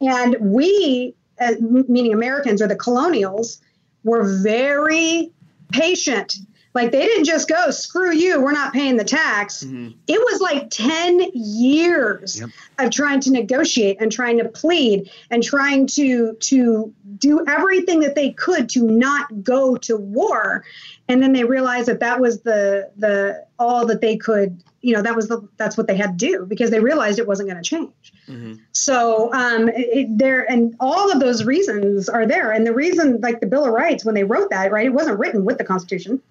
[0.01, 3.61] And we, uh, meaning Americans or the colonials,
[4.03, 5.31] were very
[5.71, 6.35] patient.
[6.73, 9.63] Like they didn't just go, screw you, we're not paying the tax.
[9.63, 9.93] Mhm.
[10.07, 12.49] It was like 10 years Yep.
[12.79, 18.15] of trying to negotiate and trying to plead and trying to to do everything that
[18.15, 20.63] they could to not go to war.
[21.09, 25.01] And then they realized that that was the the all that they could, you know,
[25.01, 27.61] that was the that's what they had to do because they realized it wasn't going
[27.61, 28.13] to change.
[28.29, 28.59] Mhm.
[28.71, 32.51] So um, it- there, and all of those reasons are there.
[32.51, 35.19] And the reason, like the Bill of Rights, when they wrote that, right, it wasn't
[35.19, 36.21] written with the Constitution.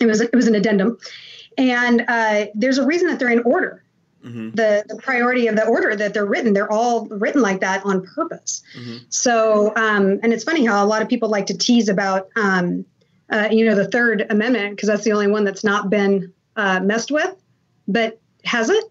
[0.00, 0.98] It was it was an addendum,
[1.56, 3.82] and uh, there's a reason that they're in order.
[4.24, 4.54] Mhm.
[4.56, 8.04] The the priority of the order that they're written, they're all written like that on
[8.04, 8.62] purpose.
[8.76, 9.00] Mhm.
[9.10, 12.84] So, um, and it's funny how a lot of people like to tease about, um,
[13.30, 16.80] uh, you know, the Third Amendment because that's the only one that's not been uh,
[16.80, 17.32] messed with.
[17.86, 18.84] But has it?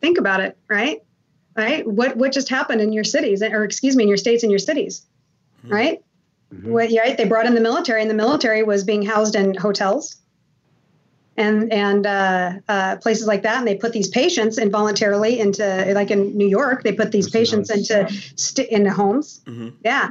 [0.00, 1.02] Think about it, right?
[1.56, 1.86] Right?
[1.86, 4.58] What what just happened in your cities, or excuse me, in your states and your
[4.58, 5.02] cities,
[5.68, 6.02] right?
[6.54, 6.70] Mhm.
[6.70, 7.16] What, right?
[7.16, 10.16] They brought in the military, and the military was being housed in hotels
[11.36, 16.10] and and uh, uh, places like that, and they put these patients involuntarily into, like
[16.10, 19.40] in New York, they put these patients into st- into homes.
[19.46, 19.72] Mhm.
[19.84, 20.10] Yeah.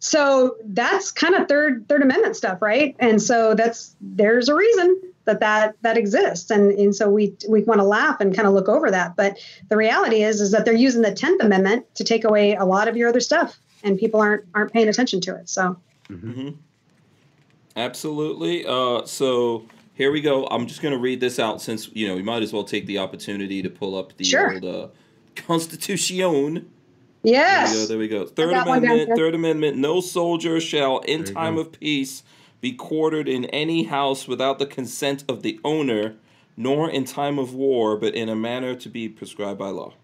[0.00, 2.94] So that's kind of third Third Amendment stuff, right?
[2.98, 7.62] And so that's there's a reason that that that exists, and and so we we
[7.64, 9.38] want to laugh and kind of look over that, but
[9.68, 12.88] the reality is is that they're using the Tenth Amendment to take away a lot
[12.88, 15.48] of your other stuff, and people aren't aren't paying attention to it.
[15.48, 15.76] So
[17.76, 18.66] Absolutely.
[18.66, 19.64] Uh, so
[19.98, 20.46] here we go.
[20.46, 22.86] I'm just going to read this out since, you know, we might as well take
[22.86, 24.54] the opportunity to pull up the Sure.
[24.54, 24.88] old uh,
[25.34, 26.16] Constitution.
[26.16, 26.66] There we go.
[27.24, 28.24] yes, There we go.
[28.24, 29.18] Third got one down Amendment.
[29.18, 29.76] Third Amendment.
[29.76, 31.62] No soldier shall, in time go.
[31.62, 32.22] of peace,
[32.60, 36.14] be quartered in any house without the consent of the owner,
[36.56, 39.94] nor in time of war, but in a manner to be prescribed by law.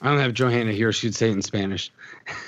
[0.00, 0.92] I don't have Johanna here.
[0.92, 1.90] She'd say it in Spanish,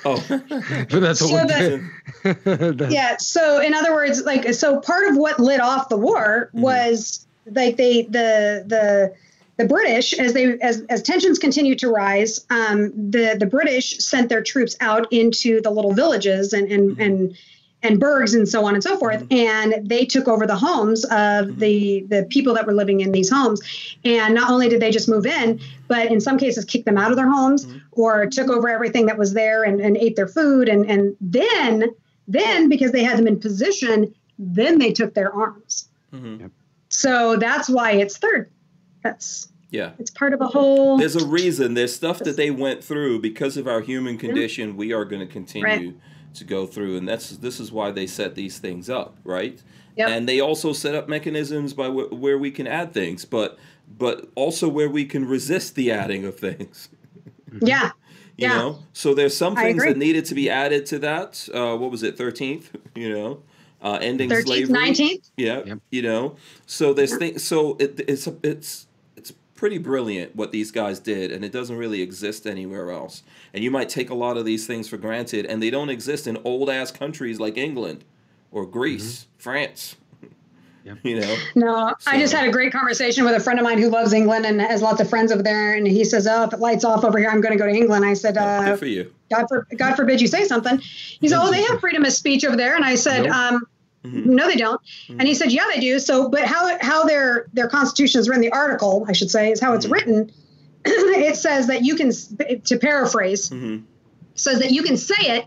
[0.04, 1.80] Oh, but that's what So
[2.24, 2.90] we're doing.
[2.92, 3.16] yeah.
[3.18, 7.76] So in other words, like so, part of what lit off the war was like
[7.76, 9.14] they the the
[9.56, 14.28] the British as they as as tensions continued to rise, um, the the British sent
[14.28, 17.36] their troops out into the little villages and and and
[17.82, 19.74] and burgs and so on and so forth, mm-hmm.
[19.76, 21.58] and they took over the homes of mm-hmm.
[21.58, 23.60] the the people that were living in these homes,
[24.04, 27.10] and not only did they just move in, but in some cases kicked them out
[27.10, 27.78] of their homes mm-hmm.
[27.92, 31.84] or took over everything that was there and, and ate their food, and and then
[32.28, 35.88] then because they had them in position, then they took their arms.
[36.88, 38.50] So that's why it's third.
[39.02, 39.92] That's yeah.
[39.98, 40.98] it's part of a whole.
[40.98, 41.74] There's a reason.
[41.74, 44.76] There's stuff that they went through because of our human condition.
[44.76, 45.94] We are going to continue Right.
[46.34, 49.60] To go through, and that's this is why they set these things up, right?
[49.96, 50.08] Yep.
[50.08, 53.58] And they also set up mechanisms by wh- where we can add things, but
[53.98, 56.88] but also where we can resist the adding of things.
[57.60, 57.90] yeah.
[58.36, 58.56] You Yeah.
[58.56, 61.48] know, so there's some things that needed to be added to that.
[61.52, 62.70] Uh, what was it, thirteenth?
[62.94, 63.42] You know,
[63.82, 64.74] uh, ending 13th, slavery.
[64.74, 65.30] 19th.
[65.36, 65.78] Yeah, Yep.
[65.90, 66.36] you know.
[66.66, 67.42] So there's things.
[67.44, 68.88] So it, it's a, it's it's
[69.60, 73.22] pretty brilliant what these guys did, and it doesn't really exist anywhere else.
[73.52, 76.26] And you might take a lot of these things for granted, and they don't exist
[76.26, 78.02] in old ass countries like England
[78.50, 79.96] or Greece, France.
[80.82, 80.96] Yep.
[81.02, 83.90] You know, No, I just had a great conversation with a friend of mine who
[83.90, 85.74] loves England and has lots of friends over there.
[85.74, 87.76] And he says, "Oh, if it lights off over here, I'm going to go to
[87.76, 89.12] England." I said, uh, good for you.
[89.30, 90.78] God, for, God forbid you say something.
[90.78, 93.34] He said, "Oh, they have freedom of speech over there." And I said, Nope.
[93.34, 93.66] um,
[94.04, 94.24] Mhm.
[94.26, 97.68] "No, they don't." And he said, "Yeah, they do." So, but how how their their
[97.68, 99.92] constitution is written, the article, I should say, is how it's Mhm.
[99.92, 100.32] written.
[100.84, 102.10] it says that you can,
[102.64, 103.78] to paraphrase, hmm
[104.34, 105.44] says that you can say it,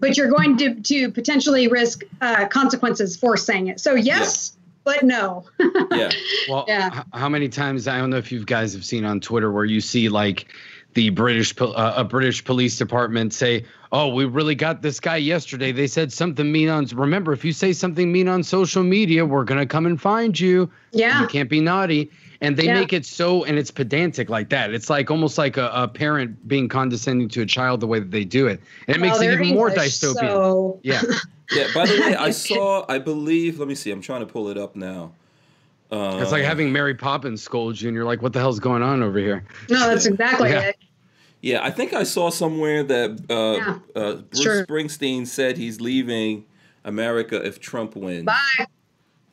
[0.00, 3.78] but you're going to to potentially risk uh, consequences for saying it.
[3.78, 5.44] So yes, but no.
[5.92, 6.10] Yeah,
[6.48, 6.90] Well, Yeah.
[6.98, 9.64] h- how many times I don't know if you guys have seen on Twitter where
[9.64, 10.52] you see like
[10.94, 15.70] the British uh, a British police department say, "Oh, we really got this guy yesterday.
[15.72, 16.86] They said something mean on.
[16.94, 20.70] Remember, if you say something mean on social media, we're gonna come and find you.
[20.92, 21.20] yeah.
[21.22, 22.10] You can't be naughty."
[22.40, 22.74] And they Yeah.
[22.74, 24.72] make it so, and it's pedantic like that.
[24.72, 28.12] It's like almost like a, a parent being condescending to a child the way that
[28.12, 30.14] they do it, and it makes it they're even more dystopian.
[30.14, 31.02] So Yeah,
[31.50, 31.66] yeah.
[31.74, 32.86] By the way, I saw.
[32.88, 33.58] I believe.
[33.58, 33.90] Let me see.
[33.90, 35.12] I'm trying to pull it up now.
[35.90, 38.82] Um, it's like having Mary Poppins scold you, and you're like, "What the hell's going
[38.82, 40.60] on over here?" no, that's exactly Yeah.
[40.60, 40.76] it.
[41.40, 44.66] Yeah, I think I saw somewhere that uh, Yeah, uh, Bruce sure.
[44.66, 46.44] Springsteen said he's leaving
[46.84, 48.24] America if Trump wins.
[48.26, 48.66] Bye.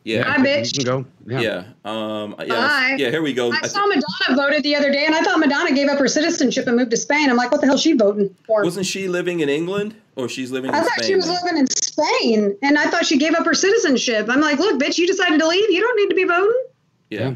[0.06, 0.76] Yeah, Bye, you bitch.
[0.76, 1.06] can go.
[1.26, 1.40] Yeah.
[1.41, 2.95] yeah, um, yeah, Bye.
[2.99, 3.10] yeah.
[3.10, 3.52] Here we go.
[3.52, 3.95] I I saw thi-
[4.27, 6.91] Madonna voted the other day, and I thought Madonna gave up her citizenship and moved
[6.91, 7.27] to Spain.
[7.27, 8.64] I'm like, what the hell is she voting for?
[8.64, 11.07] wasn't she living in England or she's living in I thought Spain?
[11.07, 14.27] she was living in Spain, and I thought she gave up her citizenship.
[14.30, 15.72] I'm like, look, bitch, you decided to leave.
[15.72, 16.64] You don't need to be voting.
[17.10, 17.36] yeah,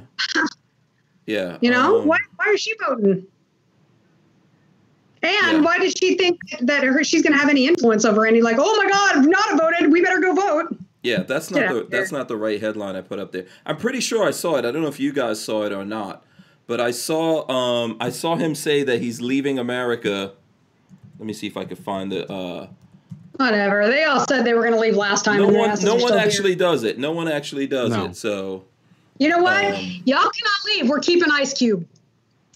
[1.26, 1.58] yeah.
[1.62, 2.18] You know um, why?
[2.36, 3.26] Why is she voting?
[5.24, 5.62] And Yeah.
[5.62, 8.41] why does she think that her she's going to have any influence over any?
[8.41, 9.91] Like, oh my God, Nada voted.
[9.91, 10.78] We better go vote.
[11.03, 11.99] Yeah, that's not Get the out there.
[11.99, 13.45] that's not the right headline I put up there.
[13.65, 14.65] I'm pretty sure I saw it.
[14.65, 16.26] I don't know if you guys saw it or not,
[16.67, 20.34] but I saw um I saw him say that he's leaving America.
[21.17, 22.30] Let me see if I could find the.
[22.31, 22.67] Uh,
[23.38, 23.88] Whatever.
[23.88, 25.38] They all said they were going to leave last time.
[25.38, 26.17] no and one no one still here.
[26.17, 26.97] actually does it.
[26.99, 28.05] No one actually does No.
[28.07, 28.15] it.
[28.17, 28.65] So
[29.17, 29.63] You know what?
[29.63, 29.73] um,
[30.05, 30.89] Y'all cannot leave.
[30.89, 31.88] We're keeping Ice Cube.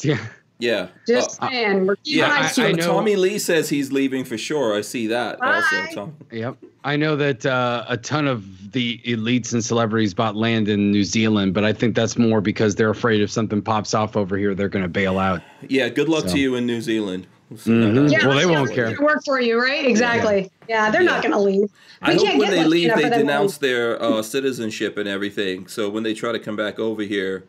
[0.02, 0.18] Yeah.
[0.60, 0.88] Yeah.
[1.08, 4.24] Just Uh, saying, we're keeping yeah, Ice I- I know- Tommy Lee says he's leaving
[4.24, 4.76] for sure.
[4.76, 5.86] I see that also.
[5.94, 6.14] Tom.
[6.32, 6.58] Yep.
[6.86, 11.04] I know that uh, a ton of the elites and celebrities bought land in New
[11.04, 14.54] Zealand, but I think that's more because they're afraid if something pops off over here,
[14.56, 15.42] they're going to bail out.
[15.70, 16.34] Yeah, good luck So.
[16.34, 17.28] to you in New Zealand.
[17.50, 18.12] We'll see Mhm.
[18.12, 18.86] Yeah, Well, they won't care.
[18.92, 19.86] gonna Work for you, right?
[19.86, 20.50] Exactly.
[20.68, 21.70] Yeah, they're not going to leave.
[22.02, 24.98] I We hope can't when they leave, they for them to denounce their uh, citizenship
[24.98, 25.68] and everything.
[25.68, 27.44] So when they try to come back over here,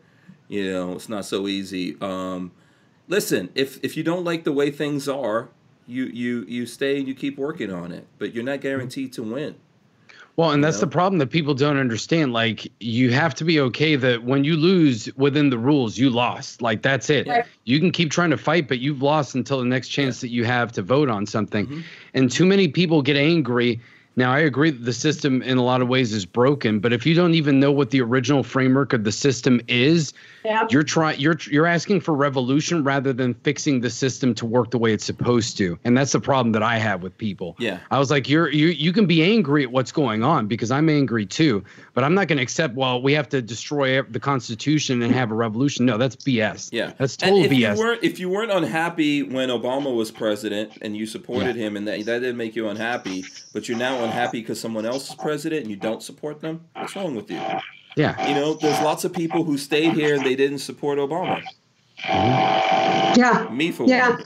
[0.48, 1.96] you know, it's not so easy.
[2.00, 2.52] Um,
[3.08, 5.48] listen, if if you don't like the way things are,
[5.86, 9.22] you you you stay and you keep working on it, but you're not guaranteed to
[9.22, 9.56] win.
[10.36, 10.80] Well, and that's know?
[10.80, 12.32] the problem that people don't understand.
[12.32, 16.60] Like, you have to be okay that when you lose within the rules, you lost.
[16.60, 17.28] Like, that's it.
[17.28, 17.44] Right.
[17.64, 20.44] You can keep trying to fight, but you've lost until the next chance that you
[20.44, 21.68] have to vote on something.
[21.68, 21.82] Mhm.
[22.14, 23.80] And too many people get angry.
[24.16, 27.04] Now, I agree that the system in a lot of ways is broken, but if
[27.04, 30.12] you don't even know what the original framework of the system is,
[30.44, 30.66] Yeah.
[30.70, 34.78] you're trying you're you're asking for revolution rather than fixing the system to work the
[34.78, 35.78] way it's supposed to.
[35.84, 37.56] And that's the problem that i have with people.
[37.58, 37.78] Yeah.
[37.90, 40.88] i was like you're you you can be angry at what's going on because i'm
[40.90, 41.64] angry too
[41.94, 45.30] but i'm not going to accept well we have to destroy the constitution and have
[45.30, 45.86] a revolution.
[45.86, 49.22] No that's bs Yeah, that's total and if bs You weren't, if you weren't unhappy
[49.22, 53.24] when Obama was president and you supported him, and that that didn't make you unhappy,
[53.54, 56.94] but you're now unhappy because someone else is president and you don't support them, what's
[56.96, 57.40] wrong with you?
[57.96, 61.42] yeah You know, there's lots of people who stayed here and they didn't support Obama.
[62.02, 63.20] Mm-hmm.
[63.20, 63.48] Yeah.
[63.50, 64.10] Me for Yeah.
[64.10, 64.24] one.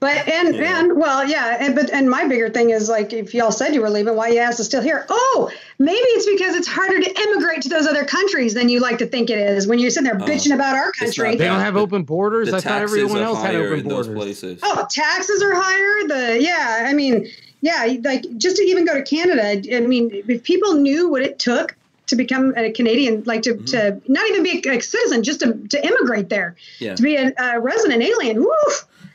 [0.00, 0.80] But and Yeah.
[0.80, 3.80] and well, yeah, and but and my bigger thing is like if y'all said you
[3.80, 5.06] were leaving, why you ass is still here?
[5.08, 8.98] Oh, maybe it's because it's harder to immigrate to those other countries than you like
[8.98, 9.68] to think it is.
[9.68, 12.50] When you're sitting there Oh, bitching about our country, not they don't have open borders
[12.50, 14.60] the i thought everyone else had open in those borders places.
[14.64, 16.08] oh, taxes are higher.
[16.08, 17.28] The yeah, I mean,
[17.62, 19.76] yeah, like just to even go to Canada.
[19.76, 21.76] I mean, if people knew what it took
[22.08, 25.86] to become a Canadian, like to, to not even be a, citizen, just to, to
[25.86, 26.84] immigrate there, Mm-hmm.
[26.84, 26.94] Yeah.
[26.96, 28.40] to be a, a resident alien.
[28.40, 28.50] Woo!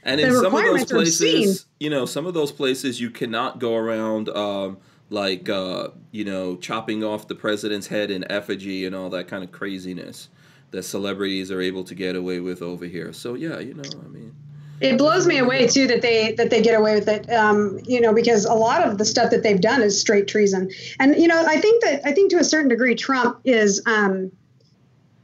[0.03, 1.43] And the in some of those requirements are obscene.
[1.43, 4.77] places, you know, some of those places you cannot go around um,
[5.09, 9.43] like uh, you know chopping off the president's head in effigy and all that kind
[9.43, 10.29] of craziness
[10.71, 13.11] that celebrities are able to get away with over here.
[13.11, 14.33] So yeah, you know, I mean,
[14.79, 17.31] It blows me away too that they that they get away with it.
[17.31, 20.69] Um, you know, because a lot of the stuff that they've done is straight treason.
[20.99, 23.81] And you know, I think that I think to a certain degree, Trump is.
[23.85, 24.31] Um,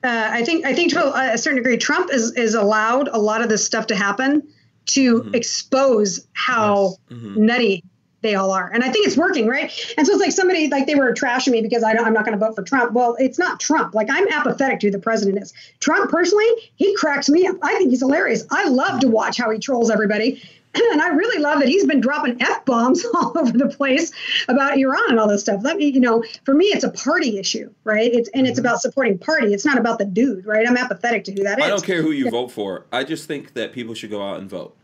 [0.04, 3.18] uh, I think I think to a, a certain degree, Trump is is allowed a
[3.18, 4.44] lot of this stuff to happen
[4.86, 5.36] to Mhm.
[5.36, 7.38] expose how mhm.
[7.38, 7.84] nutty
[8.24, 8.72] they all are.
[8.74, 9.72] And I think it's working, right?
[9.98, 12.26] And so it's like somebody like they were trashing me because I don't, I'm not
[12.26, 12.94] going to vote for Trump.
[12.94, 13.94] Well, it's not Trump.
[13.94, 15.54] Like I'm apathetic to who the president is.
[15.80, 17.58] Trump personally, he cracks me up.
[17.62, 18.46] I think he's hilarious.
[18.50, 20.42] I love to watch how he trolls everybody.
[20.92, 24.12] And I really love that he's been dropping f bombs all over the place
[24.48, 25.62] about Iran and all this stuff.
[25.64, 28.12] Let me, you know, for me, it's a party issue, right?
[28.12, 28.66] It's and it's mm-hmm.
[28.66, 29.54] about supporting party.
[29.54, 30.68] It's not about the dude, right?
[30.68, 31.66] I'm apathetic to who that is.
[31.66, 32.88] I don't care who you vote for.
[32.92, 34.76] I just think that people should go out and vote.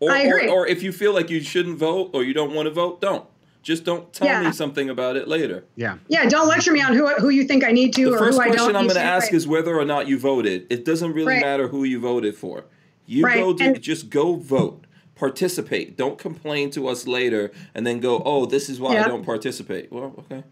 [0.00, 0.48] Or, I agree.
[0.48, 3.00] Or, or if you feel like you shouldn't vote or you don't want to vote,
[3.00, 3.24] don't.
[3.62, 4.42] Just don't tell Yeah.
[4.42, 5.64] me something about it later.
[5.76, 5.98] Yeah.
[6.08, 8.38] Yeah, don't lecture me on who who you think I need to The or first
[8.38, 8.54] who I don't.
[8.56, 9.34] question I'm going to ask right.
[9.34, 10.66] is whether or not you voted.
[10.70, 11.42] It doesn't really Right.
[11.42, 12.64] matter who you voted for.
[13.04, 14.86] You Right, go to, and- just go vote.
[15.16, 15.98] Participate.
[15.98, 19.92] Don't complain to us later and then go, "Oh, this is why I don't participate."
[19.92, 20.42] Well, okay.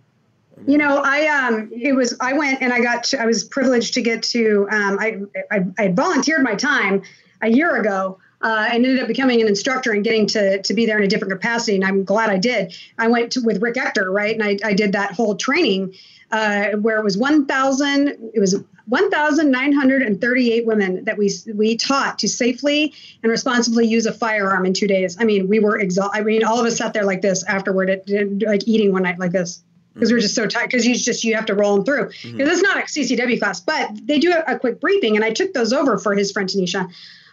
[0.66, 3.94] You know, I um, it was I went and I got to, I was privileged
[3.94, 5.20] to get to um, I,
[5.50, 7.00] I I volunteered my time
[7.40, 8.18] a year ago.
[8.40, 11.08] Uh, and ended up becoming an instructor and getting to, to be there in a
[11.08, 11.74] different capacity.
[11.74, 12.72] And I'm glad I did.
[12.96, 14.32] I went to, with Rick Ector, right?
[14.32, 15.94] And I, I did that whole training
[16.30, 18.54] uh, where it was 1,000, it was
[18.88, 24.86] 1,938 women that we we taught to safely and responsibly use a firearm in two
[24.86, 25.16] days.
[25.20, 26.18] I mean, we were exhausted.
[26.18, 28.08] I mean, all of us sat there like this afterward, at,
[28.40, 29.62] like eating one night like this
[29.92, 30.70] because we're just so tired.
[30.70, 32.08] Because you just you have to roll them through.
[32.22, 35.32] Because it's not a CCW class, but they do a, a quick briefing, and I
[35.32, 36.90] took those over for his friend Tanisha,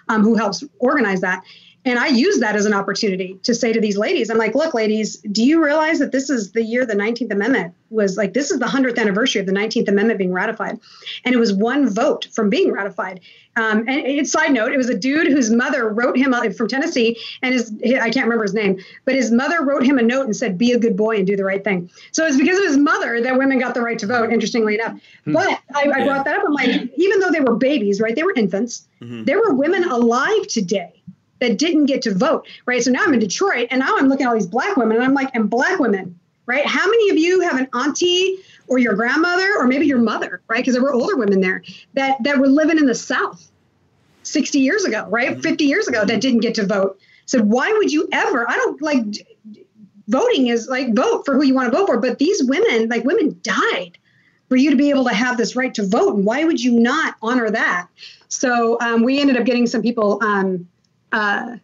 [0.09, 1.43] um, who helps organize that.
[1.85, 4.73] And I use that as an opportunity to say to these ladies, I'm like, look,
[4.73, 8.49] ladies, do you realize that this is the year the 19th Amendment was like, this
[8.49, 10.79] is the 100th anniversary of the 19th Amendment being ratified.
[11.23, 13.19] And it was one vote from being ratified.
[13.57, 16.67] Um, and it's side note, it was a dude whose mother wrote him uh, from
[16.67, 20.25] Tennessee, and his, I can't remember his name, but his mother wrote him a note
[20.25, 21.89] and said, be a good boy and do the right thing.
[22.11, 24.99] So it's because of his mother that women got the right to vote, interestingly enough.
[25.25, 26.43] But I, I brought that up.
[26.45, 28.15] I'm like, even though they were babies, right?
[28.15, 28.87] They were infants.
[29.25, 31.01] There were women alive today
[31.39, 32.83] that didn't get to vote, right?
[32.83, 35.05] So now I'm in Detroit and now I'm looking at all these black women and
[35.05, 36.65] I'm like, and black women, right?
[36.65, 40.57] How many of you have an auntie or your grandmother or maybe your mother, right?
[40.57, 41.63] Because there were older women there
[41.93, 43.51] that, that were living in the South
[44.23, 45.41] 60 years ago, right?
[45.41, 46.99] 50 years ago that didn't get to vote.
[47.25, 48.49] So why would you ever?
[48.49, 49.03] I don't like
[50.07, 53.03] voting is like vote for who you want to vote for, but these women, like
[53.03, 53.97] women died
[54.49, 56.15] for you to be able to have this right to vote.
[56.15, 57.87] And why would you not honor that?
[58.27, 60.67] So um, we ended up getting some people um,
[61.11, 61.57] uh,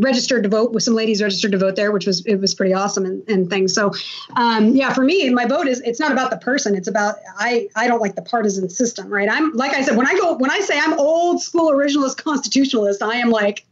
[0.00, 2.72] registered to vote with some ladies registered to vote there, which was it was pretty
[2.74, 3.74] awesome and, and things.
[3.74, 3.92] So
[4.36, 6.74] um, yeah, for me, my vote is it's not about the person.
[6.74, 9.28] It's about I I don't like the partisan system, right?
[9.30, 13.02] I'm like I said when I go when I say I'm old school originalist constitutionalist,
[13.02, 13.64] I am like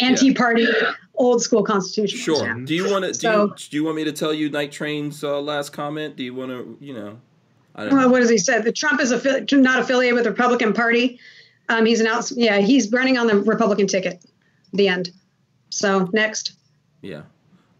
[0.00, 0.66] anti-party
[1.14, 2.24] old school constitutionalist.
[2.42, 2.58] Sure.
[2.58, 2.64] yeah.
[2.66, 3.12] Do you want to?
[3.12, 6.16] Do, So- you, do you want me to tell you Night Train's uh, last comment?
[6.16, 6.76] Do you want to?
[6.80, 7.18] You know,
[7.74, 8.08] I don't Well, know.
[8.08, 8.60] what does he say?
[8.60, 11.18] The Trump is affi- not affiliated with the Republican Party.
[11.70, 14.22] Um, he's announced, yeah, he's running on the Republican ticket.
[14.74, 15.12] The end.
[15.74, 16.52] So next.
[17.02, 17.22] Yeah.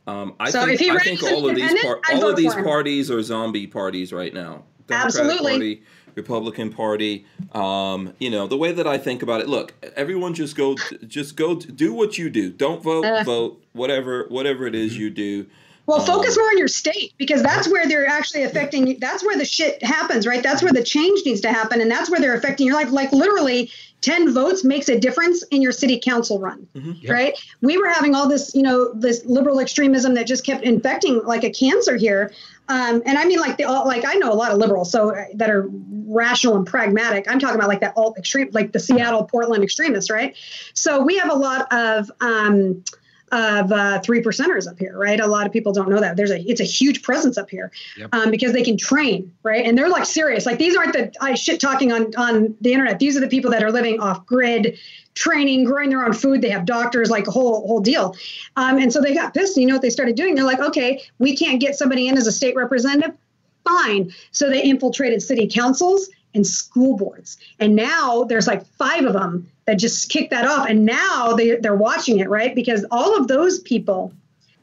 [0.07, 2.37] Um, I So think if he I runs think all of these par- all of
[2.37, 4.65] these parties are zombie parties right now.
[4.87, 5.51] Democratic Absolutely.
[5.53, 5.83] Party,
[6.15, 7.25] Republican Party.
[7.53, 9.49] Um, you know the way that I think about it.
[9.49, 10.75] Look, everyone just go,
[11.07, 12.51] just go, do what you do.
[12.51, 13.23] Don't vote, Uh.
[13.25, 15.47] vote, whatever, whatever it is you do.
[15.87, 18.99] Well, Um, focus more on your state because that's where they're actually affecting.
[19.01, 20.43] That's where the shit happens, right?
[20.43, 21.81] That's where the change needs to happen.
[21.81, 22.91] And that's where they're affecting your life.
[22.91, 23.71] Like literally
[24.05, 27.11] 10 votes makes a difference in your city council run, Mm-hmm.
[27.11, 27.33] right?
[27.63, 31.43] We were having all this, you know, this liberal extremism that just kept infecting like
[31.43, 32.31] a cancer here.
[32.69, 35.15] Um, and I mean, like the all, like I know a lot of liberals, so
[35.15, 35.69] uh, that are
[36.07, 37.31] rational and pragmatic.
[37.31, 40.37] I'm talking about like that alt extreme, like the Seattle, Portland extremists, right?
[40.75, 42.85] So we have a lot of um,
[43.33, 45.19] of uh, three percenters up here, right?
[45.19, 46.17] A lot of people don't know that.
[46.17, 48.11] There's a it's a huge presence up here Yep.
[48.15, 49.65] um, because they can train, right?
[49.65, 50.47] And they're like serious.
[50.47, 52.99] Like these aren't the I shit talking on on the internet.
[52.99, 54.79] These are the people that are living off grid,
[55.15, 56.43] training, growing their own food.
[56.43, 58.15] They have doctors, like a whole whole deal.
[58.57, 59.57] Um, and so they got pissed.
[59.57, 60.35] And you know what they started doing?
[60.35, 63.17] They're like, okay, we can't get somebody in as a state representative.
[63.65, 64.13] Fine.
[64.31, 67.39] So they infiltrated city councils and school boards.
[67.61, 70.69] And now there's like five of them that just kicked that off.
[70.69, 72.55] And now they, they're watching it, right?
[72.55, 74.13] Because all of those people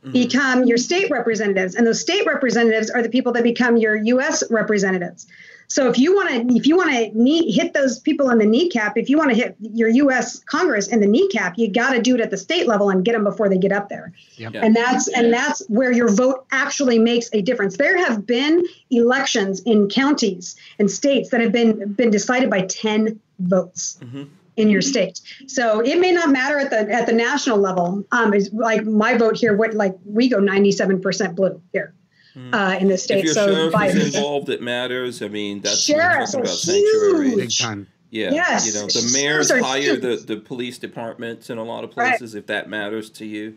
[0.03, 0.11] mm-hmm.
[0.11, 1.75] become your state representatives.
[1.75, 5.27] And those state representatives are the people that become your US representatives.
[5.71, 8.97] So if you want to, if you want to hit those people in the kneecap,
[8.97, 10.39] if you want to hit your U.S.
[10.39, 13.13] Congress in the kneecap, you got to do it at the state level and get
[13.13, 14.11] them before they get up there.
[14.35, 14.53] Yep.
[14.53, 14.65] Yeah.
[14.65, 17.77] And that's and that's where your vote actually makes a difference.
[17.77, 23.17] There have been elections in counties and states that have been been decided by 10
[23.39, 24.23] votes mm-hmm.
[24.57, 25.19] In your state.
[25.47, 28.05] So it may not matter at the at the national level.
[28.11, 29.55] Um, is like my vote here.
[29.55, 31.93] What like we go 97% blue here
[32.51, 33.33] uh, in the state, If state.
[33.33, 35.21] your So sheriff by is involved, it matters.
[35.21, 37.29] I mean, that's Sheriffs we're talking are about sanctuary.
[37.29, 37.37] huge.
[37.39, 37.87] Big time.
[38.09, 40.01] Yeah, Yes, you know, the sheriffs mayors are hire huge.
[40.01, 42.09] the, the police departments in a lot of Right.
[42.09, 43.55] places if that matters to you.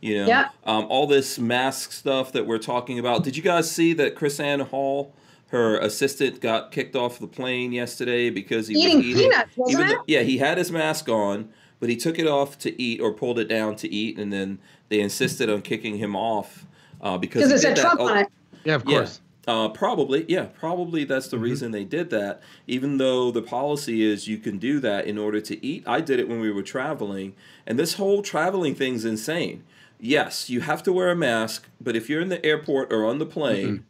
[0.00, 0.48] You know, Yeah.
[0.64, 3.24] um, all this mask stuff that we're talking about.
[3.24, 5.12] Did you guys see that KrisAnne Hall,
[5.48, 9.80] her assistant, got kicked off the plane yesterday because he Eating was eating peanuts, wasn't
[9.80, 9.96] even it?
[9.98, 11.48] though- yeah, he had his mask on,
[11.80, 14.58] but he took it off to eat or pulled it down to eat, and then
[14.88, 16.66] they insisted on kicking him off
[17.00, 17.80] uh, because Because he it said that.
[17.82, 18.28] Trump Oh, on it.
[18.64, 19.20] Yeah, of yeah, course.
[19.46, 20.24] uh, probably.
[20.28, 22.40] Yeah, probably that's the reason they did that.
[22.66, 25.84] Even though the policy is you can do that in order to eat.
[25.86, 27.34] I did it when we were traveling,
[27.66, 29.62] and this whole traveling thing's insane.
[30.00, 33.18] Yes, you have to wear a mask, but if you're in the airport or on
[33.18, 33.84] the plane,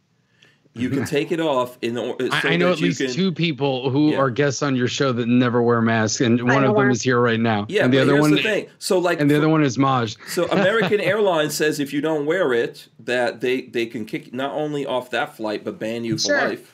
[0.76, 2.02] you can take it off in the.
[2.18, 4.18] So I, I know at least can, two people who Yeah.
[4.18, 7.20] are guests on your show that never wear masks, and one of them is here
[7.20, 7.66] right now.
[7.68, 8.66] Yeah, and the but other here's one, the thing.
[8.78, 10.16] So like, and the for- other one is Maj.
[10.28, 14.52] So American Airlines says if you don't wear it, that they they can kick not
[14.52, 16.72] only off that flight but ban you for life.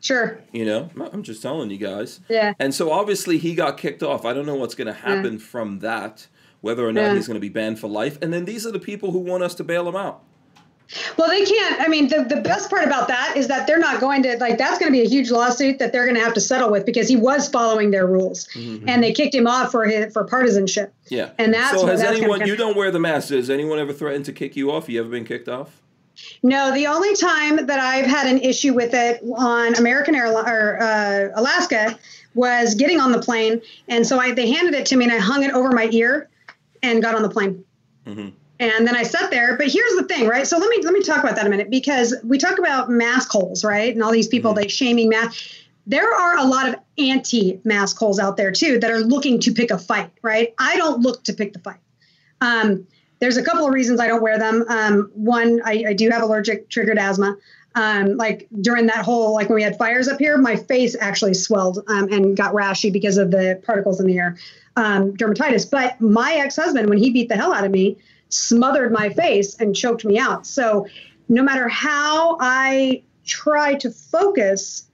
[0.00, 0.38] Sure.
[0.52, 2.20] You know, I'm just telling you guys.
[2.28, 2.52] Yeah.
[2.60, 4.24] And so obviously he got kicked off.
[4.24, 6.28] I don't know what's going to happen from that,
[6.60, 7.14] whether or not Yeah.
[7.14, 8.16] he's going to be banned for life.
[8.22, 10.22] And then these are the people who want us to bail him out.
[11.16, 11.80] Well, they can't.
[11.80, 14.56] I mean, the, the best part about that is that they're not going to, like,
[14.56, 16.86] that's going to be a huge lawsuit that they're going to have to settle with
[16.86, 20.94] because he was following their rules and they kicked him off for his, for partisanship.
[21.08, 21.30] Yeah.
[21.38, 22.46] And that's so has that's gonna anyone?
[22.48, 23.30] You don't wear the mask.
[23.30, 24.88] Has anyone ever threatened to kick you off?
[24.88, 25.82] You ever been kicked off?
[26.42, 30.78] No, the only time that I've had an issue with it on American Airlines or
[30.80, 31.98] uh, Alaska
[32.34, 35.18] was getting on the plane, and so I they handed it to me and I
[35.18, 36.28] hung it over my ear
[36.82, 37.64] and got on the plane.
[38.06, 38.32] Mhm.
[38.58, 39.56] And then I sat there.
[39.56, 40.46] But here's the thing, right?
[40.46, 43.30] So let me let me talk about that a minute because we talk about mask
[43.30, 43.92] holes, right?
[43.92, 44.62] And all these people Mm-hmm.
[44.62, 45.44] they shaming mask.
[45.86, 49.70] There are a lot of anti-mask holes out there too that are looking to pick
[49.70, 50.52] a fight, right?
[50.58, 51.78] I don't look to pick the fight.
[52.40, 52.86] Um,
[53.20, 54.64] there's a couple of reasons I don't wear them.
[54.68, 57.36] Um, one, I, I do have allergic triggered asthma.
[57.76, 61.34] Um, like during that whole, like when we had fires up here, my face actually
[61.34, 64.36] swelled um, and got rashy because of the particles in the air,
[64.76, 65.70] um, dermatitis.
[65.70, 67.96] But my ex-husband, when he beat the hell out of me,
[68.46, 70.46] smothered my face and choked me out.
[70.46, 70.86] So
[71.28, 74.84] no matter how I try to focus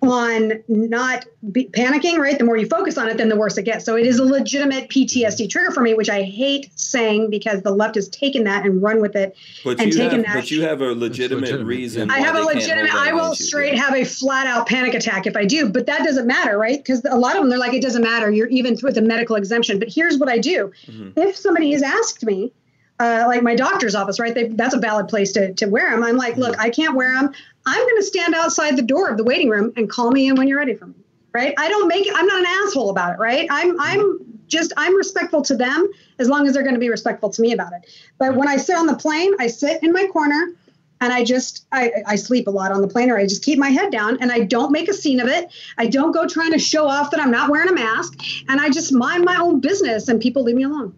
[0.00, 2.38] on not be panicking, right?
[2.38, 3.84] The more you focus on it, then the worse it gets.
[3.84, 7.72] So it is a legitimate PTSD trigger for me, which I hate saying because the
[7.72, 9.34] left has taken that and run with it.
[9.64, 12.08] But And you have, that- but you have a legitimate, legitimate, reason.
[12.08, 12.14] yeah.
[12.14, 13.46] I have a they can't legitimate, I will against you.
[13.46, 16.78] straight have a flat out panic attack if I do, but that doesn't matter, right?
[16.78, 18.30] Because a lot of them, they're like, it doesn't matter.
[18.30, 19.80] You're even with a medical exemption.
[19.80, 21.12] But here's what I do Mhm.
[21.16, 22.52] if somebody has asked me,
[23.00, 24.34] uh, like my doctor's office, right?
[24.34, 26.02] They, that's a valid place to, to wear them.
[26.02, 27.32] I'm like, look, I can't wear them.
[27.66, 30.36] I'm going to stand outside the door of the waiting room and call me in
[30.36, 30.94] when you're ready for me,
[31.32, 31.54] right?
[31.58, 33.46] I don't make, I'm not an asshole about it, right?
[33.50, 34.18] I'm, I'm
[34.48, 35.88] just, I'm respectful to them
[36.18, 37.88] as long as they're going to be respectful to me about it.
[38.18, 40.54] But when I sit on the plane, I sit in my corner
[41.00, 43.58] and I just I, I sleep a lot on the plane or I just keep
[43.58, 45.48] my head down and I don't make a scene of it.
[45.76, 48.18] I don't go trying to show off that I'm not wearing a mask
[48.48, 50.94] and I just mind my own business and people leave me alone.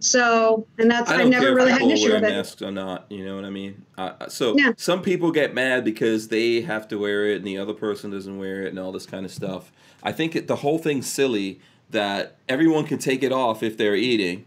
[0.00, 2.34] So and that's I I've never really had an people issue wear with it.
[2.34, 3.06] masks or not.
[3.10, 3.84] You know what I mean?
[3.98, 4.72] Uh, so Yeah.
[4.76, 8.38] some people get mad because they have to wear it and the other person doesn't
[8.38, 9.72] wear it and all this kind of stuff.
[10.02, 11.60] I think it, the whole thing's silly
[11.90, 14.46] that everyone can take it off if they're eating.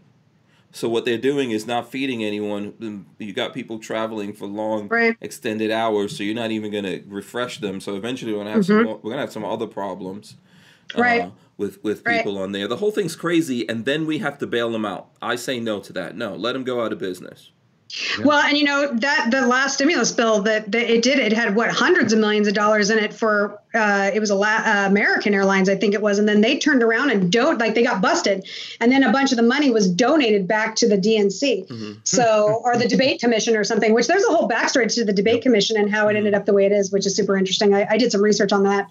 [0.72, 3.04] So what they're doing is not feeding anyone.
[3.20, 5.16] You got people traveling for long, Right.
[5.20, 7.80] extended hours, so you're not even going to refresh them.
[7.80, 8.82] So eventually, we're going to have some.
[8.82, 10.53] More, we're going to have some other problems, Mm-hmm.
[10.96, 11.22] Right.
[11.22, 12.16] Uh, with with Right.
[12.18, 12.66] people on there.
[12.66, 15.10] The whole thing's crazy, and then we have to bail them out.
[15.22, 16.16] I say no to that.
[16.16, 17.50] No, let them go out of business.
[18.24, 21.54] Well, and you know that the last stimulus bill that, that it did, it had
[21.54, 24.84] what hundreds of millions of dollars in it for uh, it was a la- uh,
[24.86, 27.84] American Airlines, I think it was, and then they turned around and don't like they
[27.84, 28.48] got busted,
[28.80, 32.76] and then a bunch of the money was donated back to the DNC, so or
[32.76, 33.92] the debate commission or something.
[33.94, 36.52] Which there's a whole backstory to the debate commission and how it ended up the
[36.52, 37.74] way it is, which is super interesting.
[37.74, 38.90] I, I did some research on that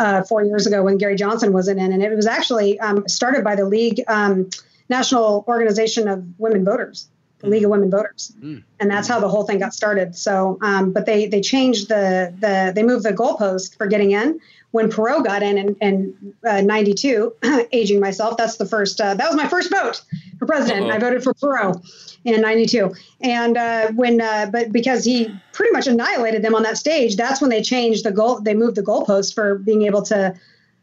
[0.00, 3.44] uh, four years ago when Gary Johnson wasn't in, and it was actually um, started
[3.44, 4.48] by the League um,
[4.88, 7.08] National Organization of Women Voters,
[7.40, 10.16] the League of Women Voters, and that's how the whole thing got started.
[10.16, 14.40] So, um, but they they changed the the they moved the goalpost for getting in
[14.72, 17.34] when Perot got in in, in uh, '92.
[17.72, 19.00] aging myself, that's the first.
[19.00, 20.02] Uh, that was my first vote
[20.38, 20.86] for president.
[20.86, 20.94] Uh-oh.
[20.94, 21.82] I voted for Perot
[22.24, 26.76] in '92, and uh, when uh, but because he pretty much annihilated them on that
[26.76, 28.40] stage, that's when they changed the goal.
[28.40, 30.34] They moved the goalpost for being able to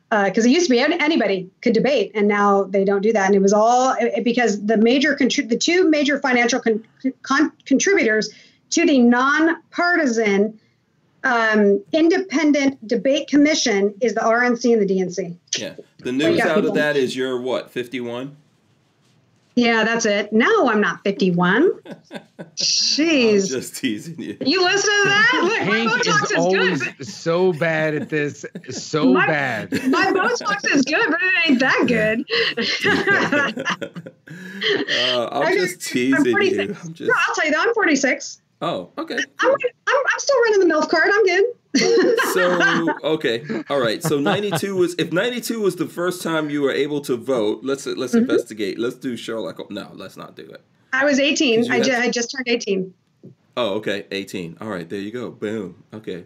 [0.09, 3.25] because it used to be anybody could debate, and now they don't do that.
[3.25, 6.83] And it was all it- because the major contri- the two major financial con-
[7.23, 8.29] con- contributors
[8.69, 10.59] to the nonpartisan
[11.23, 15.35] um, independent debate commission is the RNC and the DNC.
[15.57, 15.73] Yeah.
[15.99, 18.37] The news out people- of that is you're what, 51?
[19.57, 20.31] Yeah, that's it.
[20.31, 21.71] No, I'm not 51.
[22.55, 23.49] Jeez.
[23.49, 24.37] Just teasing you.
[24.39, 25.39] You listen to that?
[25.43, 27.07] Look, my Hank Botox is is, always good.
[27.07, 29.71] so bad at this, so My- bad.
[29.89, 32.23] My Botox is good, but it ain't that good.
[35.09, 36.75] Uh, I'm I just just- I'm teasing you.
[36.79, 37.13] I'm No.
[37.27, 38.41] I'll tell you that I'm 46.
[38.61, 39.15] Oh, okay.
[39.39, 39.55] I'm, I'm,
[39.87, 41.09] I'm still running the MILF card.
[41.11, 41.45] I'm good.
[42.33, 44.01] So okay, all right.
[44.03, 47.61] So '92 was if '92 was the first time you were able to vote.
[47.63, 48.29] Let's let's Mm-hmm.
[48.29, 48.79] investigate.
[48.79, 49.69] Let's do Sherlock.
[49.71, 50.61] No, let's not do it.
[50.93, 51.63] I was 18.
[51.65, 52.93] you I, ju- I just turned 18.
[53.57, 54.57] Oh, okay, 18.
[54.61, 55.29] All right, there you go.
[55.31, 55.83] Boom.
[55.93, 56.25] Okay.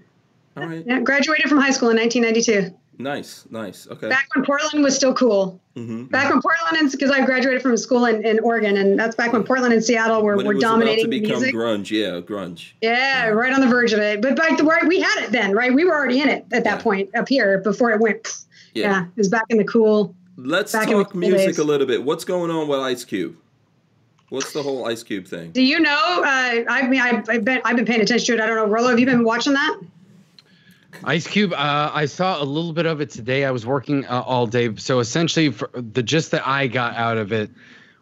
[0.57, 0.83] All right.
[0.85, 2.77] Yeah, graduated from high school in 1992.
[3.01, 3.87] Nice, nice.
[3.89, 4.09] Okay.
[4.09, 5.59] Back when Portland was still cool.
[5.75, 9.33] hmm Back when Portland, because I graduated from school in, in Oregon, and that's back
[9.33, 11.55] when Portland and Seattle were, were was about to become music.
[11.55, 12.71] grunge, yeah, grunge.
[12.81, 14.21] Yeah, right on the verge of it.
[14.21, 15.73] But back to where we had it then, right?
[15.73, 16.81] We were already in it at that Yeah.
[16.81, 18.23] point up here before it went.
[18.23, 18.45] pfft.
[18.73, 18.83] Yeah.
[18.91, 20.15] Yeah, it was back in the cool.
[20.37, 21.59] Let's the talk music days.
[21.59, 22.03] a little bit.
[22.03, 23.35] What's going on with Ice Cube?
[24.29, 25.51] What's the whole Ice Cube thing?
[25.51, 25.91] Do you know?
[26.23, 28.43] Uh, I mean, I've, I've been I've been paying attention to it.
[28.43, 28.87] I don't know, Rollo.
[28.89, 29.79] Have you been watching that?
[31.03, 33.45] Ice Cube, uh, I saw a little bit of it today.
[33.45, 34.75] I was working uh, all day.
[34.75, 37.49] So essentially, for the gist that I got out of it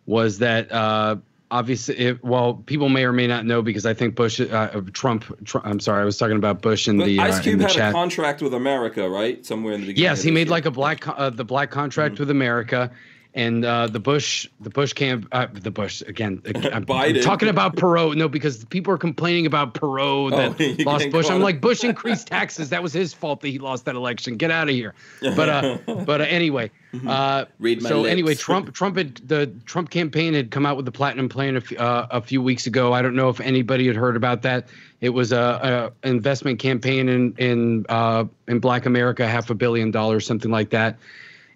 [0.06, 1.18] was that uh,
[1.52, 5.26] obviously, it, well, people may or may not know because I think Bush, uh, Trump,
[5.46, 7.70] Trump, I'm sorry, I was talking about Bush in But the, uh, Ice Cube had
[7.70, 7.90] chat.
[7.90, 9.46] a contract with America, right?
[9.46, 10.04] Somewhere in the beginning.
[10.04, 10.52] Yes, he made year.
[10.52, 12.22] like a black uh, the black contract Mm-hmm.
[12.24, 12.92] with America,
[13.34, 16.42] and uh, the Bush the Bush camp uh, the Bush again.
[16.48, 17.22] I'm Biden.
[17.22, 18.16] talking about Perot.
[18.16, 21.30] No, because people are complaining about Perot that Oh, lost Bush.
[21.30, 22.70] I'm like Bush increased taxes.
[22.70, 24.38] That was his fault that he lost that election.
[24.38, 24.94] Get out of here.
[25.22, 26.72] But uh, but uh, anyway.
[27.08, 28.34] Uh, Read my so anyway.
[28.34, 31.78] Trump Trump had the Trump campaign had come out with the platinum plan a, f-
[31.80, 32.94] uh, a few weeks ago.
[32.94, 34.68] I don't know if anybody had heard about that.
[35.00, 39.92] It was a, a investment campaign in in uh, in Black America, half a billion
[39.92, 40.98] dollars, something like that.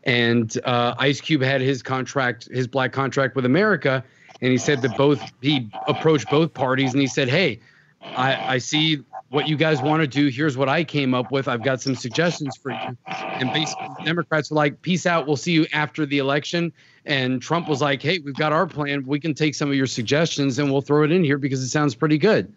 [0.04, 4.04] And uh, Ice Cube had his contract, his black contract with America,
[4.42, 7.60] and he said that both he approached both parties and he said, "Hey,
[8.02, 10.28] I, I see what you guys want to do.
[10.28, 11.48] Here's what I came up with.
[11.48, 12.98] I've got some suggestions for you.
[13.08, 15.26] And basically, Democrats were like, peace out.
[15.26, 16.72] We'll see you after the election.
[17.06, 19.06] And Trump was like, hey, we've got our plan.
[19.08, 21.70] We can take some of your suggestions and we'll throw it in here because it
[21.70, 22.54] sounds pretty good.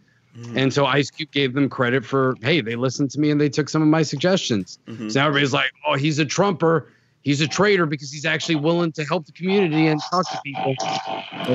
[0.55, 3.49] And so Ice Cube gave them credit for, hey, they listened to me and they
[3.49, 4.79] took some of my suggestions.
[4.87, 5.11] Mhm.
[5.11, 6.89] So now everybody's like, oh, he's a Trumper.
[7.27, 10.77] He's a traitor because he's actually willing to help the community and talk to people.
[10.81, 10.87] So,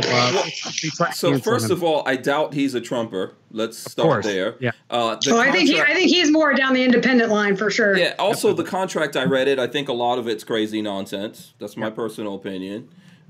[0.03, 1.71] uh, they So first him.
[1.71, 3.35] of all, I doubt he's a Trumper.
[3.51, 4.57] Let's start course, there.
[4.59, 4.71] yeah.
[4.89, 7.71] Uh, the Oh, I think he, I think he's more down the independent line for
[7.71, 7.97] sure.
[7.97, 8.15] Yeah.
[8.19, 9.59] Also, the contract I read it.
[9.59, 11.53] I think a lot of it's crazy nonsense.
[11.57, 12.89] That's my personal opinion.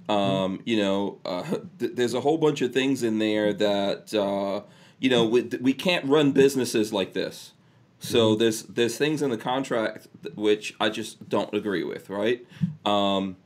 [0.10, 1.44] Um, you know, uh,
[1.78, 4.62] th- there's a whole bunch of things in there that uh,
[5.00, 7.54] you know we, we can't run businesses like this.
[8.02, 12.46] So there's there's things in the contract which I just don't agree with, right?
[12.84, 13.38] Um,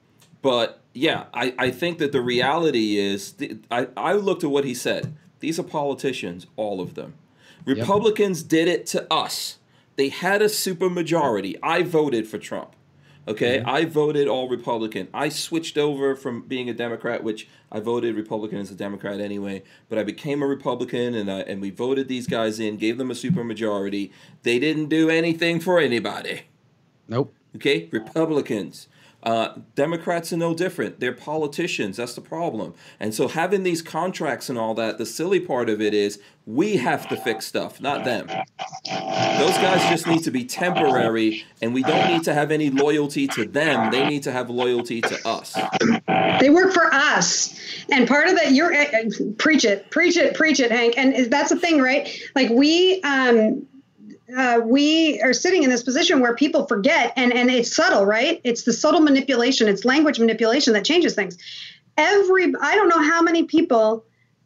[0.42, 4.64] but yeah, I, I think that the reality is th- I, I looked at what
[4.64, 5.14] he said.
[5.42, 7.16] These are politicians, all of them.
[7.66, 9.58] Republicans did it to us.
[9.98, 11.58] They had a supermajority.
[11.62, 12.76] I voted for Trump.
[13.28, 13.70] Okay, mm-hmm.
[13.70, 15.08] I voted all Republican.
[15.14, 19.64] I switched over from being a Democrat, which I voted Republican as a Democrat anyway.
[19.90, 23.10] But I became a Republican, and I, and we voted these guys in, gave them
[23.10, 24.12] a supermajority.
[24.44, 26.44] They didn't do anything for anybody.
[27.08, 27.34] Nope.
[27.56, 28.88] Okay, Republicans.
[29.26, 31.00] Uh, Democrats are no different.
[31.00, 31.98] They're politicians.
[31.98, 32.76] That's the problem.
[33.00, 36.78] And so having these contracts and all that, the silly part of it is we
[36.78, 38.28] have to fix stuff, not them.
[38.28, 43.28] Those guys just need to be temporary, and we don't need to have any loyalty
[43.30, 43.92] to them.
[43.92, 45.58] They need to have loyalty to us.
[46.40, 47.60] They work for us.
[47.92, 50.96] And part of that, you're uh, uh, preach it, preach it, preach it, Hank.
[50.98, 52.08] And that's the thing, right?
[52.36, 53.66] Like we, um,
[54.36, 58.42] uh, we are sitting in this position where people forget, and and it's subtle, right?
[58.44, 61.38] It's the subtle manipulation, it's language manipulation that changes things.
[61.98, 64.04] Every, I don't know how many people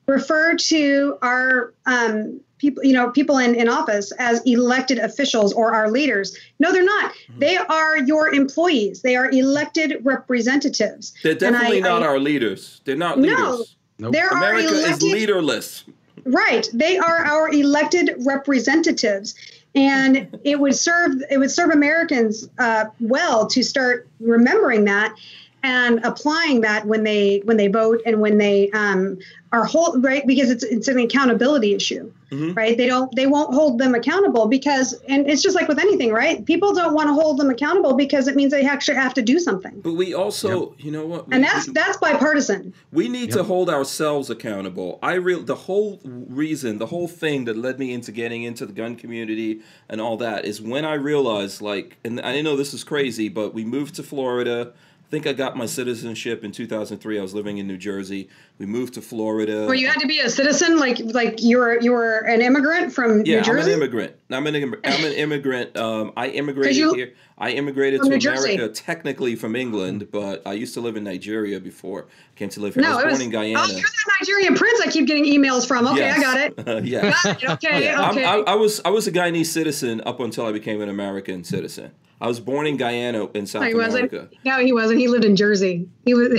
[0.08, 5.74] refer to our um, people, you know, people in, in office as elected officials or
[5.74, 6.38] our leaders.
[6.60, 7.12] No, they're not.
[7.38, 9.02] They are your employees.
[9.02, 11.14] They are elected representatives.
[11.24, 12.82] They're And I- definitely not I- our leaders.
[12.86, 13.24] They're not No.
[13.52, 13.76] leaders.
[13.98, 14.14] Nope.
[14.14, 15.84] There are America is leaderless.
[16.26, 16.68] right?
[16.74, 19.34] They are our elected representatives,
[19.76, 25.16] and it would serve it would serve Americans uh, well to start remembering that
[25.64, 29.18] and applying that when they when they vote and when they um,
[29.52, 32.56] are hold right because it's it's an accountability issue Mhm.
[32.56, 32.78] right?
[32.78, 36.46] They don't they won't hold them accountable because and it's just like with anything right?
[36.46, 39.40] People don't want to hold them accountable because it means they actually have to do
[39.40, 39.82] something.
[39.82, 41.26] But we also, you know what?
[41.32, 42.72] and that's we- that's bipartisan.
[42.92, 45.00] We need to hold ourselves accountable.
[45.02, 48.74] I real the whole reason, the whole thing that led me into getting into the
[48.74, 52.74] gun community and all that is when I realized like and I didn't know this
[52.74, 54.72] was crazy, but we moved to Florida
[55.10, 57.18] think I got my citizenship in 2003.
[57.18, 58.30] I was living in New Jersey.
[58.58, 59.66] We moved to Florida.
[59.66, 62.94] Well, you had to be a citizen, like like you were you were an immigrant
[62.94, 63.72] from yeah, New Jersey.
[63.74, 64.16] I'm an immigrant.
[64.32, 65.76] I'm an, im- an immigrant.
[65.78, 67.14] Um, I immigrated you- here.
[67.42, 68.56] I immigrated to New Jersey.
[68.56, 72.06] America technically from England, but I used to live in Nigeria before.
[72.36, 72.84] I came to live here.
[72.84, 73.22] I no, was it born was.
[73.22, 73.68] in Oh, Guyana.
[73.74, 74.82] you're the Nigerian prince.
[74.82, 75.88] I keep getting emails from.
[75.88, 76.54] Okay, I got it.
[76.58, 76.84] it.
[76.94, 77.10] yeah.
[77.24, 77.50] Got it.
[77.50, 78.26] Okay, Yeah, okay.
[78.26, 81.92] I, I was I was a Guyanese citizen up until I became an American citizen.
[82.22, 84.12] I was born in Guyana in South No, he wasn't.
[84.12, 84.36] America.
[84.44, 85.00] No, he wasn't.
[85.00, 85.88] He lived in Jersey.
[86.06, 86.28] He was.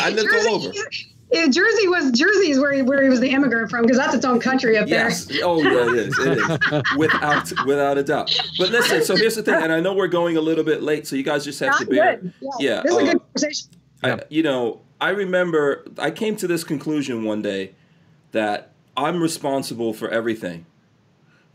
[0.00, 0.90] I lived all Jersey, over.
[1.32, 4.14] yeah, Jersey was Jersey is where he where he was the immigrant from because that's
[4.14, 5.24] its own country up Yes.
[5.24, 5.38] there.
[5.42, 6.18] Oh, yeah, it is.
[6.18, 6.82] It is.
[6.98, 8.30] without without a doubt.
[8.58, 9.02] But listen.
[9.04, 11.22] So here's the thing, and I know we're going a little bit late, so you
[11.22, 12.16] guys just have to I'm bear.
[12.18, 12.32] good.
[12.42, 13.68] Yeah, Yeah, this is a uh, good conversation.
[14.02, 17.74] I, you know, I remember I came to this conclusion one day
[18.32, 20.66] that I'm responsible for everything.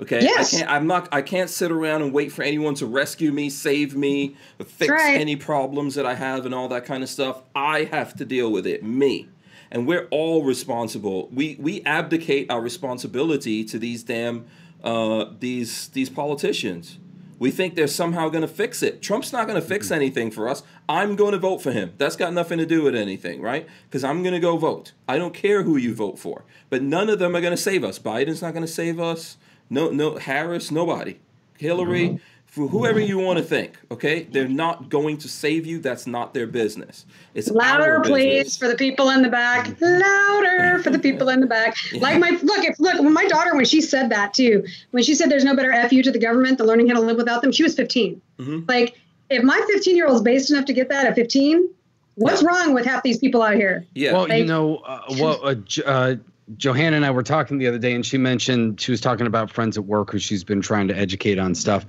[0.02, 0.54] Okay, Yes.
[0.54, 0.72] I can't.
[0.72, 1.10] I'm not.
[1.12, 4.36] I can't sit around and wait for anyone to rescue me, save me,
[4.66, 5.20] fix right.
[5.20, 7.42] any problems that I have, and all that kind of stuff.
[7.54, 9.28] I have to deal with it, me,
[9.70, 11.28] and we're all responsible.
[11.34, 14.46] We we abdicate our responsibility to these damn
[14.84, 16.98] uh, these these politicians.
[17.38, 19.02] We think they're somehow going to fix it.
[19.02, 20.62] Trump's not going to fix anything for us.
[20.90, 21.94] I'm going to vote for him.
[21.98, 23.66] That's got nothing to do with anything, right?
[23.86, 24.92] Because I'm going to go vote.
[25.08, 26.44] I don't care who you vote for.
[26.70, 27.98] But none of them are going to save us.
[27.98, 29.38] Biden's not going to save us.
[29.70, 31.20] No, no, Harris, nobody.
[31.58, 34.24] Hillary, for whoever you want to think, okay?
[34.24, 35.80] They're not going to save you.
[35.80, 37.06] That's not their business.
[37.36, 39.80] It's Louder, our please, for the people in the back.
[39.80, 41.76] Louder for the people in the back.
[42.00, 45.30] Like my look, if look, my daughter, when she said that too, when she said
[45.30, 47.62] there's no better fu to the government than learning how to live without them, she
[47.64, 48.22] was 15.
[48.40, 48.60] Mm-hmm.
[48.68, 48.98] Like,
[49.30, 51.70] if my 15 year old's based enough to get that at 15,
[52.16, 52.48] what's Yeah.
[52.48, 53.86] wrong with half these people out here?
[53.94, 54.14] Yeah.
[54.14, 55.56] Well, you know, uh, well, uh,
[55.86, 56.16] uh,
[56.58, 59.52] Johanna and I were talking the other day, and she mentioned she was talking about
[59.52, 61.86] friends at work who she's been trying to educate on stuff,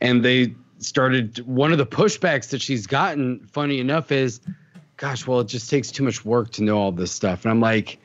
[0.00, 3.40] and they started one of the pushbacks that she's gotten.
[3.52, 4.40] Funny enough, is,
[4.96, 7.60] gosh, well, it just takes too much work to know all this stuff, and I'm
[7.60, 7.98] like,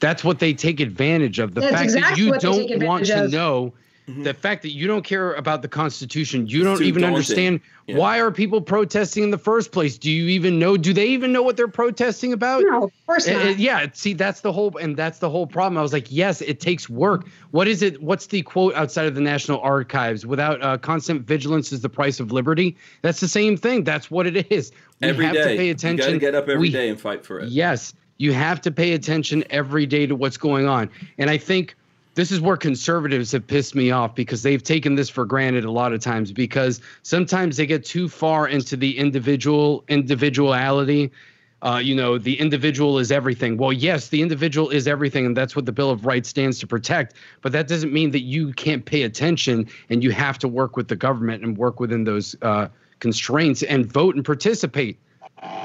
[0.00, 1.54] that's what they take advantage of.
[1.54, 3.74] The That's fact exactly that you what they take don't want to of.
[4.08, 4.24] Know.
[4.24, 7.16] The fact that you don't care about the Constitution, you don't even daunting.
[7.16, 7.96] understand Yeah.
[7.96, 9.98] why are people protesting in the first place.
[9.98, 10.76] Do you even know?
[10.76, 12.62] Do they even know what they're protesting about?
[12.64, 13.46] No, of course Uh, not.
[13.46, 15.78] uh, yeah, see, that's the whole, and that's the whole problem.
[15.78, 17.26] I was like, yes, it takes work.
[17.50, 18.02] What is it?
[18.02, 20.24] What's the quote outside of the National Archives?
[20.26, 22.76] Without uh, constant vigilance is the price of liberty.
[23.02, 23.84] That's the same thing.
[23.84, 24.72] That's what it is.
[25.00, 25.42] We Every have day.
[25.52, 26.06] to pay You attention.
[26.06, 27.48] got to get up every day We- and fight for it.
[27.50, 30.88] Yes, you have to pay attention every day to what's going on.
[31.18, 31.76] And I think
[32.16, 35.70] this is where conservatives have pissed me off because they've taken this for granted a
[35.70, 41.12] lot of times because sometimes they get too far into the individual individuality.
[41.60, 43.58] Uh, you know, the individual is everything.
[43.58, 46.66] Well, yes, the individual is everything, and that's what the Bill of Rights stands to
[46.66, 47.14] protect.
[47.42, 50.88] But that doesn't mean that you can't pay attention and you have to work with
[50.88, 52.68] the government and work within those uh,
[52.98, 54.98] constraints and vote and participate.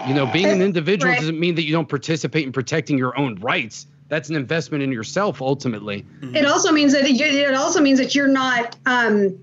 [0.05, 3.35] You know, being an individual doesn't mean that you don't participate in protecting your own
[3.35, 3.87] rights.
[4.11, 6.05] That's an investment in yourself, ultimately.
[6.21, 8.75] It also means that you, it also means that you're not.
[8.85, 9.39] Um,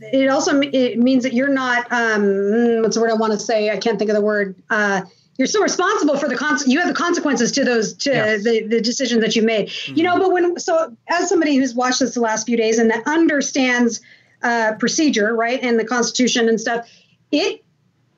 [0.00, 1.92] it also it means that you're not.
[1.92, 3.68] Um, mm, what's the word I want to say?
[3.68, 4.54] I can't think of the word.
[4.70, 5.02] Uh,
[5.36, 8.44] you're still responsible for the cons- you have the consequences to those to Yes.
[8.44, 9.70] the, the decisions that you made.
[9.88, 12.90] You know, but when so as somebody who's watched this the last few days and
[12.90, 14.00] that understands
[14.42, 16.88] uh, procedure, right, and the Constitution and stuff,
[17.30, 17.62] it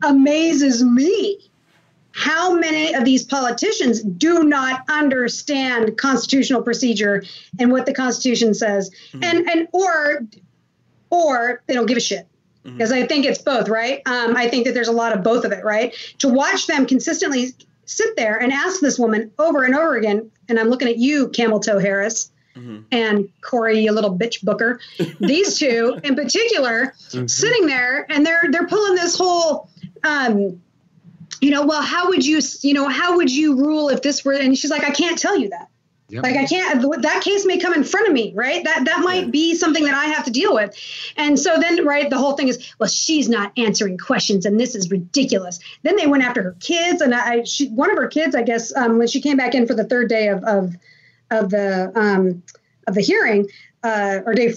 [0.02, 1.49] amazes me
[2.12, 7.24] how many of these politicians do not understand constitutional procedure
[7.58, 8.90] and what the constitution says?
[9.14, 10.26] And and or
[11.10, 12.26] or they don't give a shit.
[12.62, 14.02] Because i think it's both right?
[14.06, 15.94] Um, i think that there's a lot of both of it right?
[16.18, 17.54] To watch them consistently
[17.86, 21.28] sit there and ask this woman over and over again and i'm looking at you
[21.30, 22.30] camel toe harris
[22.92, 24.80] and Cory, you little bitch booker.
[25.20, 26.94] These two in particular,
[27.26, 29.70] sitting there and they're they're pulling this whole
[30.04, 30.60] um,
[31.40, 34.32] you know, well, how would you, you know, how would you rule if this were?
[34.32, 35.68] And she's like, I can't tell you that.
[36.10, 36.24] Yep.
[36.24, 37.02] Like I can't.
[37.02, 38.64] That case may come in front of me, right?
[38.64, 40.76] That that might be something that I have to deal with.
[41.16, 44.74] And so then, right, the whole thing is, well, she's not answering questions, and this
[44.74, 45.60] is ridiculous.
[45.84, 48.74] Then they went after her kids, and I, she, one of her kids, I guess,
[48.74, 50.74] um, when she came back in for the third day of of
[51.30, 52.42] of the um,
[52.88, 53.48] of the hearing,
[53.84, 54.52] uh, or day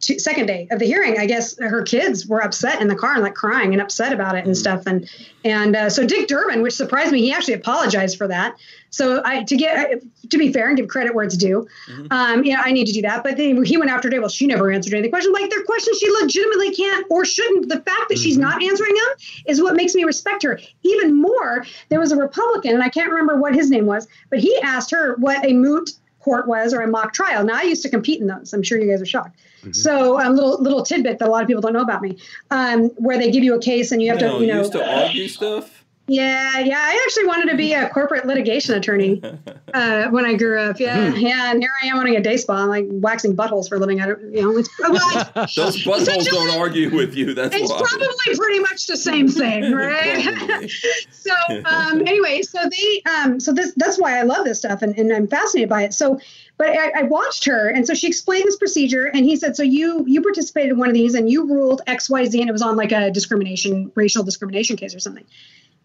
[0.00, 3.22] second day of the hearing, I guess her kids were upset in the car and
[3.22, 4.84] like crying and upset about it and stuff.
[4.86, 5.08] And
[5.44, 8.56] and uh, so Dick Durbin, which surprised me, he actually apologized for that.
[8.90, 11.66] So I to get to be fair and give credit where it's due,
[12.10, 13.22] um, yeah, I need to do that.
[13.22, 14.20] But then he went after Dave.
[14.20, 15.34] Well, she never answered any of the questions.
[15.34, 17.68] Like they're questions she legitimately can't or shouldn't.
[17.68, 19.16] The fact that she's not answering them
[19.46, 21.64] is what makes me respect her even more.
[21.88, 24.90] There was a Republican, and I can't remember what his name was, but he asked
[24.92, 27.44] her what a moot court was or a mock trial.
[27.44, 28.52] Now I used to compete in those.
[28.52, 29.38] I'm sure you guys are shocked.
[29.72, 32.16] So, um, little little tidbit that a lot of people don't know about me,
[32.50, 35.02] um, where they give you a case and you have to, you know, used to
[35.02, 35.84] argue stuff.
[36.06, 36.78] yeah, yeah.
[36.78, 39.20] I actually wanted to be a corporate litigation attorney
[39.74, 40.80] uh, when I grew up.
[40.80, 41.50] Yeah, yeah.
[41.50, 44.00] And here I am owning a day spa, I'm like waxing buttholes for a living.
[44.00, 44.90] I don't, you know, it's, well,
[45.54, 47.34] Those buttholes don't argue with you.
[47.34, 47.82] That's it's why.
[47.84, 50.70] probably pretty much the same thing, right?
[51.10, 51.34] So
[51.66, 55.12] um, anyway, so they, um, so this that's why I love this stuff and, and
[55.12, 55.92] I'm fascinated by it.
[55.92, 56.18] So,
[56.58, 59.62] but I, I watched her, and so she explained this procedure, and he said, so
[59.62, 62.52] you you participated in one of these, and you ruled X Y Z, and it
[62.52, 65.24] was on like a discrimination, racial discrimination case or something.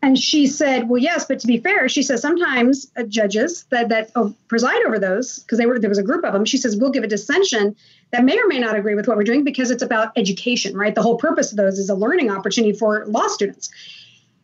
[0.02, 3.88] And she said, "Well, yes, but to be fair, she says sometimes uh, judges that
[3.88, 6.44] that oh, preside over those because they were there was a group of them.
[6.44, 7.74] She says we'll give a dissension
[8.12, 10.94] that may or may not agree with what we're doing because it's about education, right?
[10.94, 13.70] The whole purpose of those is a learning opportunity for law students.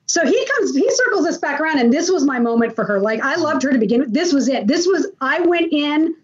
[0.05, 2.99] So he comes, he circles this back around, and this was my moment for her.
[2.99, 4.13] Like I loved her to begin with.
[4.13, 4.65] This was it.
[4.65, 6.15] This was I went in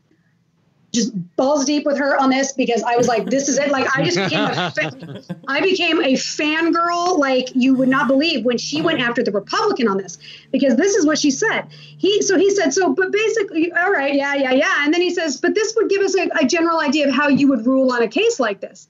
[0.95, 3.69] just balls deep with her on this because I was like, this is it.
[3.69, 8.45] Like I just became a fan, I became a fangirl like you would not believe
[8.45, 10.17] when she went after the Republican on this
[10.51, 11.67] because this is what she said.
[11.69, 14.83] He so he said so, but basically, all right, yeah, yeah, yeah.
[14.83, 17.27] And then he says, but this would give us a, a general idea of how
[17.27, 18.87] you would rule on a case like this.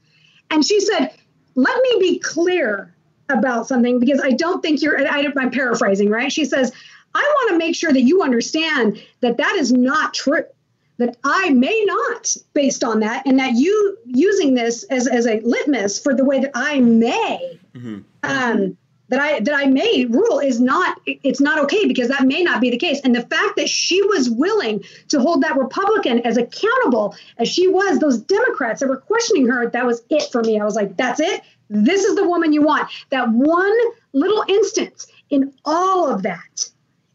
[0.52, 1.12] And she said,
[1.56, 2.94] let me be clear
[3.30, 5.00] about something because I don't think you're.
[5.08, 6.32] I, I'm paraphrasing, right?
[6.32, 6.72] She says,
[7.16, 10.44] I want to make sure that you understand that that is not true
[10.98, 15.40] that I may not, based on that, and that you using this as, as a
[15.42, 17.60] litmus for the way that I may,
[18.24, 18.78] um,
[19.10, 22.60] that I that I may rule is not it's not okay because that may not
[22.60, 23.02] be the case.
[23.04, 27.68] And the fact that she was willing to hold that Republican as accountable as she
[27.68, 30.60] was, those Democrats that were questioning her, that was it for me.
[30.60, 31.42] I was like, that's it.
[31.70, 32.90] This is the woman you want.
[33.10, 33.78] That one
[34.14, 36.70] little instance in all of that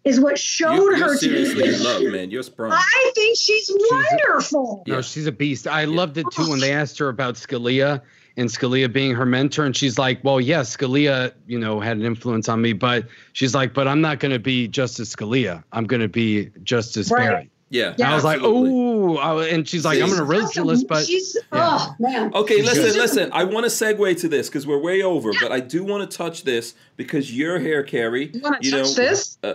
[0.05, 1.77] is what showed You, her you're to seriously be.
[1.79, 2.31] love, man.
[2.31, 2.73] You're sprung.
[2.73, 4.85] I think she's wonderful.
[4.87, 5.67] No, she's a beast.
[5.67, 8.01] I loved it too when they asked her about Scalia
[8.37, 12.05] and Scalia being her mentor, and she's like, "Well, yes, Scalia, you know, had an
[12.05, 15.63] influence on me, but she's like, but I'm not going to be Justice Scalia.
[15.73, 17.29] I'm going to be Justice Right.
[17.29, 17.95] Barry." Yeah.
[17.99, 18.11] Yeah.
[18.11, 20.03] I was like, "Oh," and she's like, See?
[20.03, 21.69] "I'm going to roast you, list, but she's yeah.
[21.79, 22.33] oh man.
[22.35, 22.97] Okay, She's listen, good.
[22.97, 23.31] listen.
[23.33, 26.17] I want to segue to this because we're way over, but I do want to
[26.17, 28.31] touch this because your hair, Kerry.
[28.33, 29.39] You want to know, this?
[29.45, 29.55] Uh,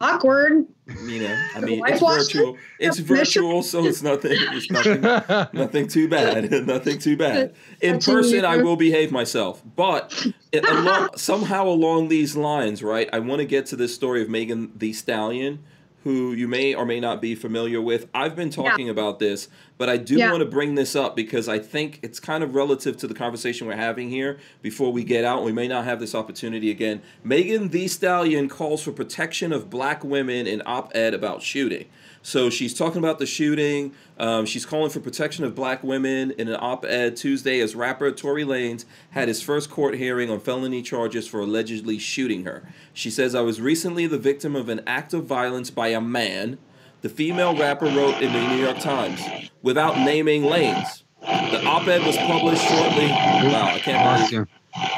[0.00, 0.66] Awkward.
[1.06, 2.56] you know, I mean, it's wash virtual.
[2.78, 4.32] It's virtual, so it's nothing.
[4.34, 5.00] It's nothing.
[5.52, 6.50] nothing too bad.
[6.66, 7.54] nothing too bad.
[7.80, 9.62] In Touching person, I will behave myself.
[9.76, 13.08] But it, along, somehow along these lines, right?
[13.12, 15.64] I want to get to this story of Megan Thee Stallion,
[16.08, 18.08] who you may or may not be familiar with.
[18.14, 20.30] I've been talking about this, but I do Yeah.
[20.30, 23.66] want to bring this up because I think it's kind of relative to the conversation
[23.66, 24.38] we're having here.
[24.62, 27.02] Before we get out, we may not have this opportunity again.
[27.22, 31.84] Megan Thee Stallion calls for protection of black women in op-ed about shooting.
[32.22, 33.92] So she's talking about the shooting.
[34.18, 38.10] Um, she's calling for protection of black women in an op ed Tuesday as rapper
[38.10, 42.62] Tory Lanez had his first court hearing on felony charges for allegedly shooting her.
[42.92, 46.58] She says, I was recently the victim of an act of violence by a man,
[47.02, 49.22] the female rapper wrote in the New York Times,
[49.62, 51.02] without naming Lanez.
[51.20, 53.08] The op ed was published shortly.
[53.08, 54.48] Wow, I can't believe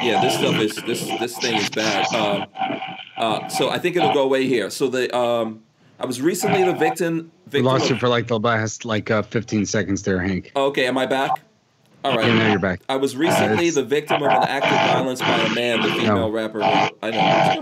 [0.01, 2.13] yeah, this stuff is this this thing is bad.
[2.13, 2.47] Um,
[3.17, 4.69] uh, so I think it'll go away here.
[4.69, 5.63] So the um,
[6.01, 7.31] I was recently the victim.
[7.51, 10.51] We lost you for like the last like uh, 15 seconds there, Hank.
[10.55, 11.41] Okay, am I back?
[12.03, 12.27] All right.
[12.27, 12.81] Yeah, now you're back.
[12.89, 15.89] I was recently it's- the victim of an act of violence by a man, the
[15.89, 16.29] female No.
[16.29, 16.63] rapper.
[16.63, 17.61] I know.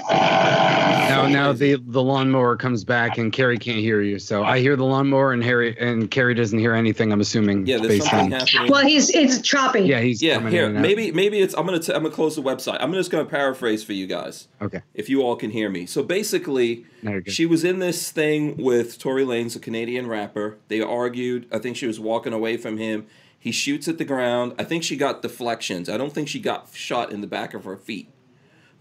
[1.09, 4.19] Now, now the the lawnmower comes back and Kerry can't hear you.
[4.19, 7.11] So I hear the lawnmower and Harry and Kerry doesn't hear anything.
[7.11, 7.65] I'm assuming.
[7.65, 8.39] Yeah, there's based something on.
[8.39, 8.71] happening.
[8.71, 9.81] Well, he's it's choppy.
[9.81, 10.81] Yeah, he's yeah, coming here in and out.
[10.83, 12.77] maybe maybe it's I'm gonna t- I'm gonna close the website.
[12.79, 14.47] I'm just gonna paraphrase for you guys.
[14.61, 14.81] Okay.
[14.93, 15.87] if you all can hear me.
[15.87, 17.33] So basically, No, you're good.
[17.33, 20.57] she was in this thing with Tory Lanez, a Canadian rapper.
[20.67, 21.47] They argued.
[21.51, 23.07] I think she was walking away from him.
[23.39, 24.53] He shoots at the ground.
[24.59, 25.89] I think she got deflections.
[25.89, 28.11] I don't think she got shot in the back of her feet.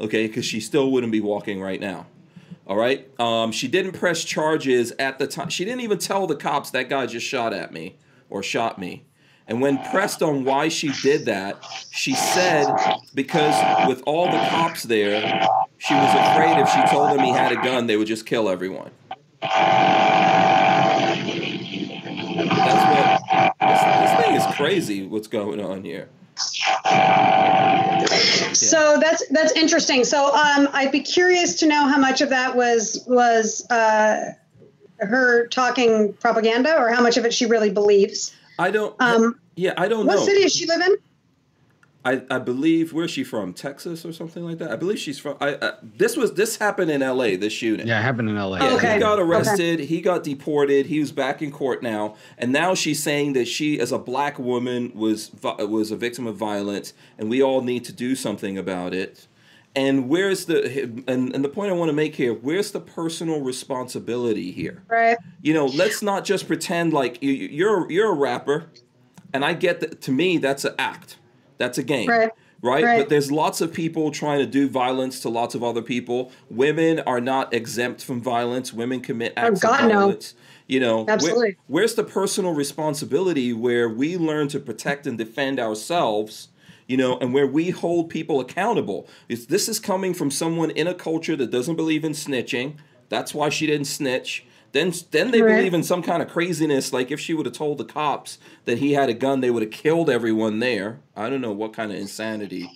[0.01, 2.07] Okay, because she still wouldn't be walking right now.
[2.67, 3.09] All right.
[3.19, 5.49] Um, she didn't press charges at the time.
[5.49, 7.97] She didn't even tell the cops that guy just shot at me
[8.29, 9.05] or shot me.
[9.47, 11.57] And when pressed on why she did that,
[11.91, 12.67] she said
[13.15, 15.49] because with all the cops there,
[15.79, 18.51] she was afraid if she told them he had a gun, they would just kill
[18.51, 18.91] everyone.
[22.37, 23.08] That's what
[24.39, 25.07] is crazy.
[25.07, 26.09] What's going on here?
[28.55, 30.05] So that's that's interesting.
[30.05, 34.33] So um, I'd be curious to know how much of that was was uh,
[34.99, 38.35] her talking propaganda, or how much of it she really believes.
[38.59, 38.95] I don't.
[39.01, 40.13] Um, yeah, I don't know.
[40.13, 40.27] What know.
[40.27, 40.97] city does she live in?
[42.05, 43.53] I, I believe where's she from?
[43.53, 44.71] Texas or something like that.
[44.71, 45.37] I believe she's from.
[45.41, 47.37] I, I this was this happened in L.A.
[47.37, 47.87] This shooting.
[47.89, 48.61] Yeah, it happened in L.A.
[48.61, 48.95] Yeah, Okay.
[48.95, 49.29] he got Okay.
[49.29, 49.81] arrested.
[49.81, 50.87] He got deported.
[50.87, 54.39] He was back in court now, and now she's saying that she, as a black
[54.39, 58.95] woman, was was a victim of violence, and we all need to do something about
[58.95, 59.27] it.
[59.77, 62.33] And where's the and, and the point I want to make here?
[62.33, 64.83] Where's the personal responsibility here?
[64.89, 65.19] Right.
[65.43, 68.67] You know, let's not just pretend like you, you're you're a rapper,
[69.35, 70.01] and I get that.
[70.03, 71.17] To me, that's an act.
[71.59, 72.09] That's a game.
[72.09, 72.31] Right.
[72.61, 72.83] Right?
[72.83, 72.99] Right.
[73.01, 76.33] But there's lots of people trying to do violence to lots of other people.
[76.51, 78.73] Women are not exempt from violence.
[78.73, 79.95] Women commit oh, acts Oh, God, of no.
[79.95, 80.35] violence.
[80.67, 81.57] You know, where- Absolutely.
[81.69, 86.49] where's the personal responsibility where we learn to protect and defend ourselves?
[86.89, 89.07] You know, and where we hold people accountable.
[89.29, 92.77] It's, this is coming from someone in a culture that doesn't believe in snitching.
[93.11, 94.45] That's why she didn't snitch.
[94.73, 95.57] Then, then they Right.
[95.57, 96.93] believe in some kind of craziness.
[96.93, 99.63] Like if she would have told the cops that he had a gun, they would
[99.63, 101.01] have killed everyone there.
[101.17, 102.71] I don't know what kind of insanity.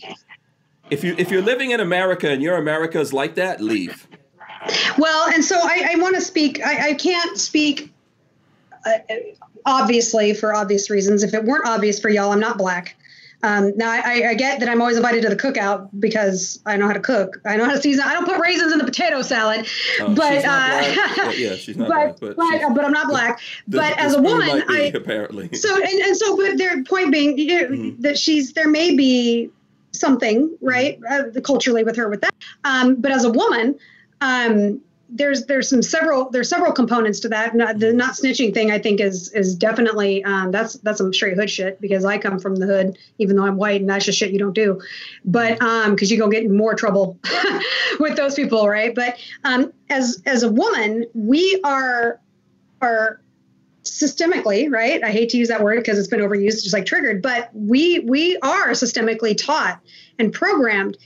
[0.90, 4.06] If you if you're living in America and your America is like that, leave.
[4.97, 6.64] Well, and so I, I want to speak.
[6.64, 7.93] I, I can't speak,
[8.86, 8.98] uh,
[9.66, 11.23] obviously, for obvious reasons.
[11.23, 12.97] If it weren't obvious for y'all, I'm not black.
[13.44, 16.86] Um, now I, I get that I'm always invited to the cookout because I know
[16.86, 17.40] how to cook.
[17.44, 18.05] I know how to season.
[18.06, 19.66] I don't put raisins in the potato salad,
[20.01, 20.97] Oh, but uh, black.
[21.16, 23.40] Well, yeah, she's not but black, but but, but I'm not black.
[23.66, 25.52] The- but the as a woman, be, I apparently.
[25.55, 28.02] so and, and so but their point being you know, Mm-hmm.
[28.02, 29.51] that she's there may be
[29.93, 33.78] something right uh, culturally with her with that um, but as a woman
[34.20, 34.81] um,
[35.15, 37.55] there's there's some several there's several components to that.
[37.55, 41.37] Not, the not snitching thing i think is is definitely um, that's that's some straight
[41.37, 44.19] hood shit because i come from the hood even though i'm white and that's just
[44.19, 44.81] shit you don't do.
[45.25, 47.19] But um because you go get in more trouble
[48.01, 48.95] with those people right?
[48.95, 52.21] But um as as a woman we are
[52.81, 53.21] are
[53.85, 55.03] systemically right?
[55.05, 57.99] I hate to use that word because it's been overused just like triggered but we
[58.01, 59.81] we are systemically taught
[60.19, 60.97] and programmed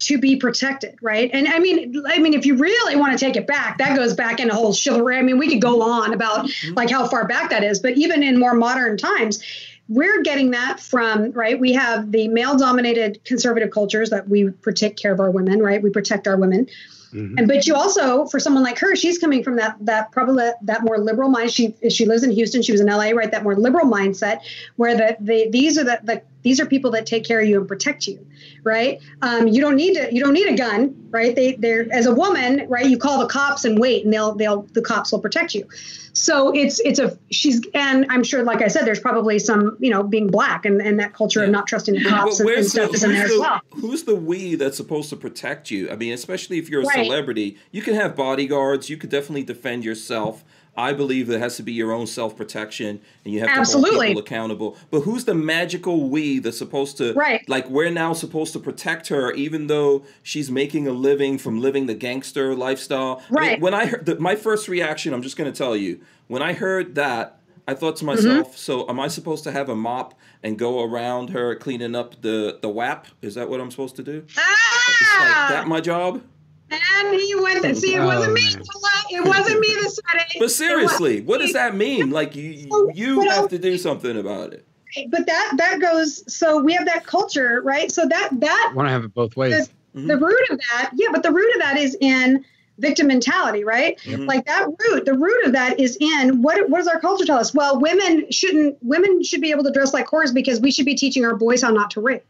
[0.00, 3.36] to be protected right and i mean i mean if you really want to take
[3.36, 6.12] it back that goes back in a whole chivalry i mean we could go on
[6.12, 6.74] about mm-hmm.
[6.74, 9.42] like how far back that is but even in more modern times
[9.88, 14.96] we're getting that from right we have the male dominated conservative cultures that we take
[14.96, 16.66] care of our women right we protect our women
[17.12, 17.36] mm-hmm.
[17.38, 20.56] and but you also, for someone like her, she's coming from that that probably that,
[20.62, 21.50] that more liberal mind.
[21.50, 22.62] She she lives in Houston.
[22.62, 23.30] She was in LA, right?
[23.30, 24.40] That more liberal mindset,
[24.76, 27.58] where the, the these are the, the these are people that take care of you
[27.58, 28.26] and protect you,
[28.64, 29.00] right?
[29.22, 31.34] Um, you don't need to you don't need a gun, right?
[31.34, 32.86] They they're as a woman, right?
[32.86, 35.68] You call the cops and wait, and they'll they'll the cops will protect you.
[36.12, 39.90] So it's it's a she's and I'm sure, like I said, there's probably some you
[39.90, 42.72] know being black and, and that culture of not trusting the cops and, and where's
[42.72, 43.60] the, stuff is in there who's, as the, well.
[43.74, 45.90] who's the we that's supposed to protect you?
[45.90, 47.04] I mean, especially if you're a Right.
[47.04, 48.90] celebrity, you can have bodyguards.
[48.90, 50.44] You could definitely defend yourself.
[50.80, 53.84] I believe there has to be your own self protection, and you have to hold
[54.08, 54.76] people accountable.
[54.90, 57.12] But who's the magical we that's supposed to?
[57.12, 57.46] Right.
[57.48, 61.86] Like we're now supposed to protect her, even though she's making a living from living
[61.86, 63.22] the gangster lifestyle.
[63.28, 63.60] I mean, Right.
[63.60, 66.00] when I heard the, my first reaction, I'm just going to tell you.
[66.28, 68.28] When I heard that, I thought to Mm-hmm.
[68.28, 72.20] myself, so am I supposed to have a mop and go around her cleaning up
[72.22, 73.06] the the WAP?
[73.22, 74.24] Is that what I'm supposed to do?
[74.26, 75.46] It's like Ah!
[75.50, 76.22] that my job?
[76.72, 77.76] And he went.
[77.76, 78.42] See, it wasn't Oh, me.
[79.16, 80.36] It wasn't me that said it.
[80.38, 82.10] But seriously, It what does that mean?
[82.10, 84.66] Like you you have to do something about it.
[85.08, 86.32] But that that goes.
[86.32, 87.90] So we have that culture, right?
[87.90, 89.68] So that that want to have it both ways.
[89.96, 90.06] Mm-hmm.
[90.06, 91.08] the root of that, yeah.
[91.10, 92.44] But the root of that is in
[92.78, 93.98] victim mentality, right?
[94.04, 94.26] Mm-hmm.
[94.26, 95.04] Like that root.
[95.04, 97.52] The root of that is in what what does our culture tell us?
[97.52, 98.78] Well, women shouldn't.
[98.82, 101.62] Women should be able to dress like whores because we should be teaching our boys
[101.62, 102.24] how not to rape,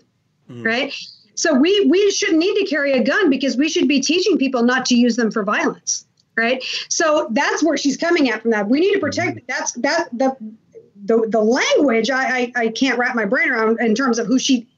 [0.51, 0.63] Mm-hmm.
[0.63, 0.95] right?
[1.41, 4.63] So we we shouldn't need to carry a gun because we should be teaching people
[4.63, 6.07] not to use them for violence,
[6.37, 6.63] right?
[6.89, 8.69] So that's where she's coming at from that.
[8.69, 9.39] We need to protect.
[9.39, 9.47] Mm-hmm.
[9.49, 10.37] That's that the
[11.05, 12.11] the the language.
[12.11, 14.69] I I, I can't wrap my brain around in terms of who she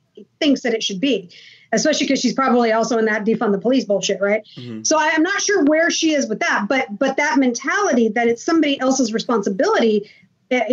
[0.41, 1.31] thinks that it should be,
[1.73, 4.47] especially because she's probably also in that defund the police bullshit, right?
[4.57, 4.83] Mm-hmm.
[4.85, 8.29] So I am not sure where she is with that, but but that mentality that
[8.29, 10.11] it's somebody else's responsibility.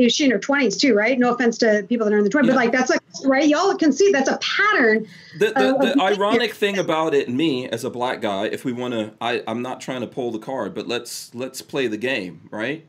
[0.10, 1.18] She in her twenties too, right?
[1.18, 2.56] No offense to people that are in the twenties, Yeah.
[2.56, 3.48] but like that's like right.
[3.48, 5.08] Y'all can see that's a pattern.
[5.38, 8.66] The, the, Uh, the uh, ironic thing about it, me as a black guy, if
[8.66, 11.88] we want to, I I'm not trying to pull the card, but let's let's play
[11.88, 12.86] the game, right?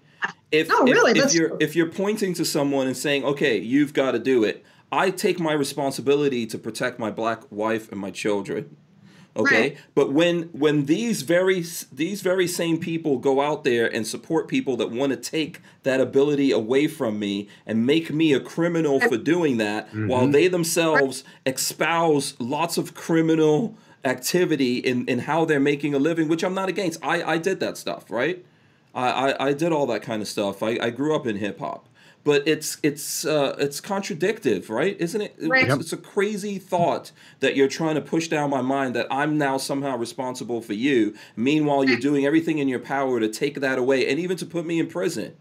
[0.52, 1.12] If Oh, really?
[1.12, 4.44] if Let's- you're if you're pointing to someone and saying, okay, you've got to do
[4.44, 8.76] it, I take my responsibility to protect my black wife and my children.
[9.40, 9.76] Okay, Right.
[9.94, 14.76] but when when these very these very same people go out there and support people
[14.76, 19.16] that want to take that ability away from me and make me a criminal for
[19.16, 20.08] doing that, mm-hmm.
[20.08, 26.28] while they themselves espouse lots of criminal activity in in how they're making a living,
[26.28, 26.98] which I'm not against.
[27.04, 28.44] I I did that stuff, right?
[28.94, 30.62] I I, I did all that kind of stuff.
[30.62, 31.86] I, I grew up in hip hop.
[32.24, 34.96] But it's it's uh, it's contradictive, right?
[35.00, 35.34] Isn't it?
[35.40, 35.66] Right.
[35.66, 39.38] It's, it's a crazy thought that you're trying to push down my mind that I'm
[39.38, 41.14] now somehow responsible for you.
[41.36, 44.66] Meanwhile, you're doing everything in your power to take that away and even to put
[44.66, 45.34] me in prison.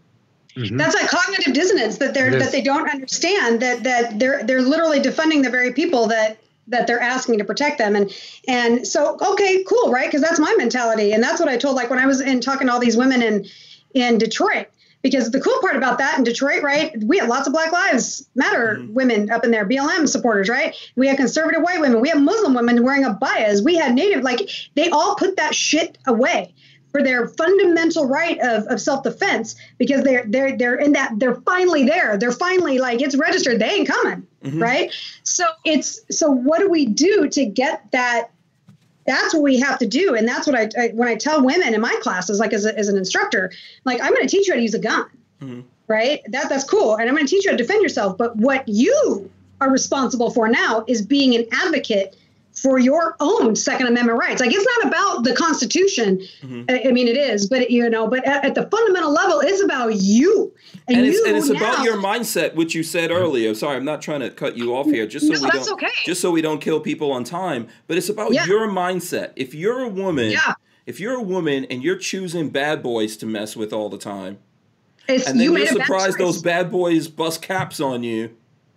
[0.56, 5.00] That's that cognitive dissonance that they're that they don't understand that that they're they're literally
[5.00, 8.12] defending the very people that that they're asking to protect them and
[8.48, 11.90] and so okay cool right because that's my mentality and that's what I told like
[11.90, 13.46] when I was in talking to all these women in
[13.94, 14.68] in Detroit
[15.02, 18.28] because the cool part about that in Detroit right we had lots of Black Lives
[18.34, 18.94] Matter mm-hmm.
[18.94, 20.74] women up in there BLM supporters right?
[20.96, 24.50] We had conservative white women we had Muslim women wearing abayas we had Native like
[24.74, 26.54] they all put that shit away
[26.92, 31.84] for their fundamental right of, of self-defense because they're they're they're in that they're finally
[31.84, 34.62] there they're finally like it's registered they ain't coming mm-hmm.
[34.62, 34.92] right?
[35.22, 38.30] So it's so what do we do to get that
[39.10, 40.14] that's what we have to do.
[40.14, 42.78] And that's what I, I when i tell women in my classes like as, a,
[42.78, 43.50] as an instructor
[43.84, 45.06] like i'm going to teach you how to use a gun.
[45.40, 45.60] Mm-hmm.
[45.88, 46.20] Right?
[46.28, 46.96] That that's cool.
[46.96, 48.16] And i'm going to teach you how to defend yourself.
[48.16, 49.30] But what you
[49.60, 52.16] are responsible for now is being an advocate
[52.62, 56.64] for your own second amendment rights like it's not about the constitution mm-hmm.
[56.68, 59.62] I, I mean it is but you know but at, at the fundamental level it's
[59.62, 60.52] about you
[60.90, 63.54] and, and you it's, and it's about your mindset, which you said earlier.
[63.54, 65.88] Sorry, I'm not trying to cut you off here, just so No, we don't, okay.
[66.04, 67.68] just so we don't kill people on time.
[67.86, 68.46] But it's about Yeah.
[68.46, 69.32] your mindset.
[69.36, 70.54] If you're a woman, Yeah.
[70.86, 74.38] if you're a woman and you're choosing bad boys to mess with all the time,
[75.06, 77.80] it's, and then you you are made a bad surprised those bad boys bust caps
[77.80, 78.30] on you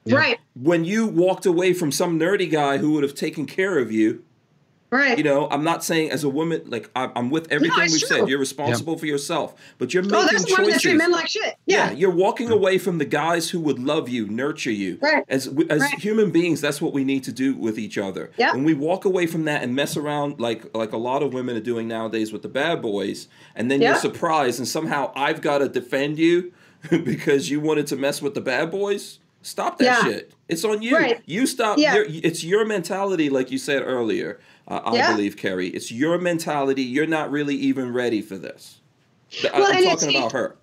[0.08, 3.92] right when you walked away from some nerdy guy who would have taken care of
[3.92, 4.24] you.
[4.92, 7.94] right You know, I'm not saying as a woman, like I'm, I'm with everything it's
[7.94, 8.18] we've true.
[8.20, 8.30] said.
[8.30, 10.98] You're responsible for yourself, but you're oh, making oh that's the women that treat choices.
[11.00, 14.28] men like shit Yeah, yeah, you're walking away from the guys who would love you,
[14.28, 15.00] nurture you.
[15.02, 15.24] Right.
[15.28, 16.00] As as Right.
[16.00, 18.30] human beings, that's what we need to do with each other.
[18.38, 18.54] Yeah.
[18.54, 21.56] When we walk away from that and mess around like like a lot of women
[21.58, 23.92] are doing nowadays with the bad boys, and then Yeah.
[23.94, 26.52] you're surprised and somehow I've got to defend you
[26.92, 29.18] because you wanted to mess with the bad boys.
[29.44, 30.04] Stop that Yeah.
[30.04, 30.34] shit.
[30.50, 30.96] It's on you.
[30.96, 31.22] Right.
[31.26, 31.78] You stop.
[31.78, 31.96] Yeah.
[32.08, 34.40] It's your mentality, like you said earlier.
[34.68, 35.12] Uh, I Yeah.
[35.12, 35.68] believe, Kerry.
[35.68, 36.82] It's your mentality.
[36.84, 38.78] You're not really even ready for this.
[39.44, 40.56] Well, I'm talking about her.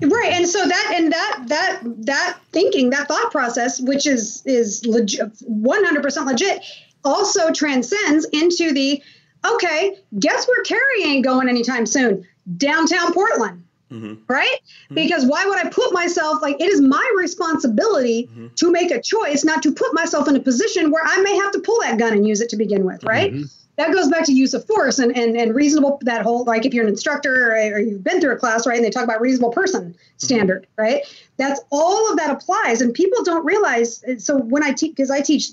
[0.00, 4.84] right and so that and that that that thinking that thought process which is is
[4.84, 6.64] legit 100% legit
[7.04, 9.00] also transcends into the
[9.46, 12.26] okay guess where kerry ain't going anytime soon
[12.56, 13.62] downtown portland
[13.92, 14.14] Mm-hmm.
[14.26, 14.48] right?
[14.48, 14.94] Mm-hmm.
[14.94, 18.48] Because why would i put myself like it is my responsibility mm-hmm.
[18.54, 21.52] to make a choice not to put myself in a position where i may have
[21.52, 23.34] to pull that gun and use it to begin with right?
[23.76, 26.74] That goes back to use of force and, and, and reasonable that whole like if
[26.74, 29.20] you're an instructor or, or you've been through a class right and they talk about
[29.20, 31.02] reasonable person standard right?
[31.38, 35.10] That's all of that applies and people don't realize eh, so when i teach because
[35.10, 35.48] i teach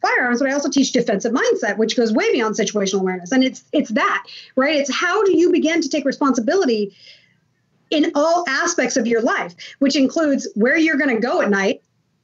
[0.00, 3.30] firearms but i also teach defensive mindset which goes way beyond situational awareness.
[3.32, 4.26] And it's it's that
[4.56, 4.76] right?
[4.76, 6.94] It's how do you begin to take responsibility
[7.92, 11.82] in all aspects of your life which includes where you're going to go at night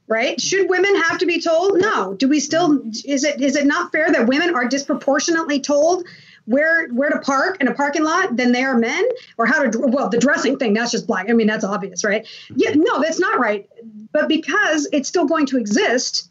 [0.09, 0.41] right?
[0.41, 1.79] Should women have to be told?
[1.79, 2.15] No.
[2.15, 6.05] Do we still is it is it not fair that women are disproportionately told
[6.45, 9.07] where where to park in a parking lot than they are men?
[9.37, 11.29] Or how to well the dressing thing that's just black.
[11.29, 12.27] I mean that's obvious right?
[12.55, 13.69] Yeah no that's not right.
[14.11, 16.29] But because it's still going to exist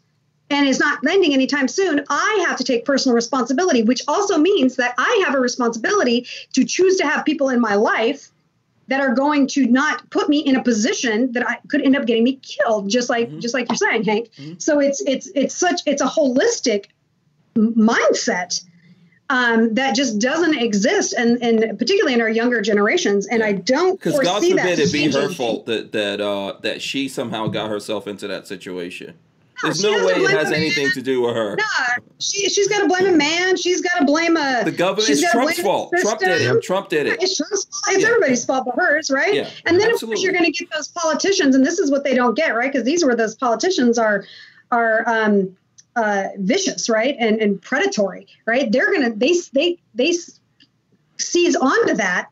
[0.51, 4.77] and is not ending anytime soon i have to take personal responsibility which also means
[4.77, 8.31] that i have a responsibility to choose to have people in my life
[8.89, 12.05] that are going to not put me in a position that I could end up
[12.05, 14.29] getting me killed, just like just like you're saying, Hank.
[14.57, 16.85] So it's it's it's such it's a holistic
[17.55, 18.63] mindset
[19.29, 23.27] um, that just doesn't exist, and and particularly in our younger generations.
[23.27, 26.57] And I don't Because God foresee that forbid it be her fault that that uh,
[26.61, 29.15] that she somehow got herself into that situation.
[29.63, 31.55] There's no way it has anything to do with her.
[31.55, 33.57] Nah, she she's got to blame a man.
[33.57, 35.93] She's got to blame a The government is Trump's fault.
[35.99, 36.63] Trump did it.
[36.63, 37.21] Trump did it.
[37.21, 37.95] It's Trump's fault.
[37.95, 38.09] It's Yeah.
[38.09, 39.33] everybody's fault but hers, right?
[39.33, 42.03] Yeah, and then of course you're going to get those politicians, and this is what
[42.03, 42.71] they don't get, right?
[42.71, 44.23] Because these were those politicians are
[44.71, 45.55] are um,
[45.95, 48.71] uh, vicious, right, and and predatory, right?
[48.71, 50.13] They're gonna they they they
[51.17, 52.27] seize onto that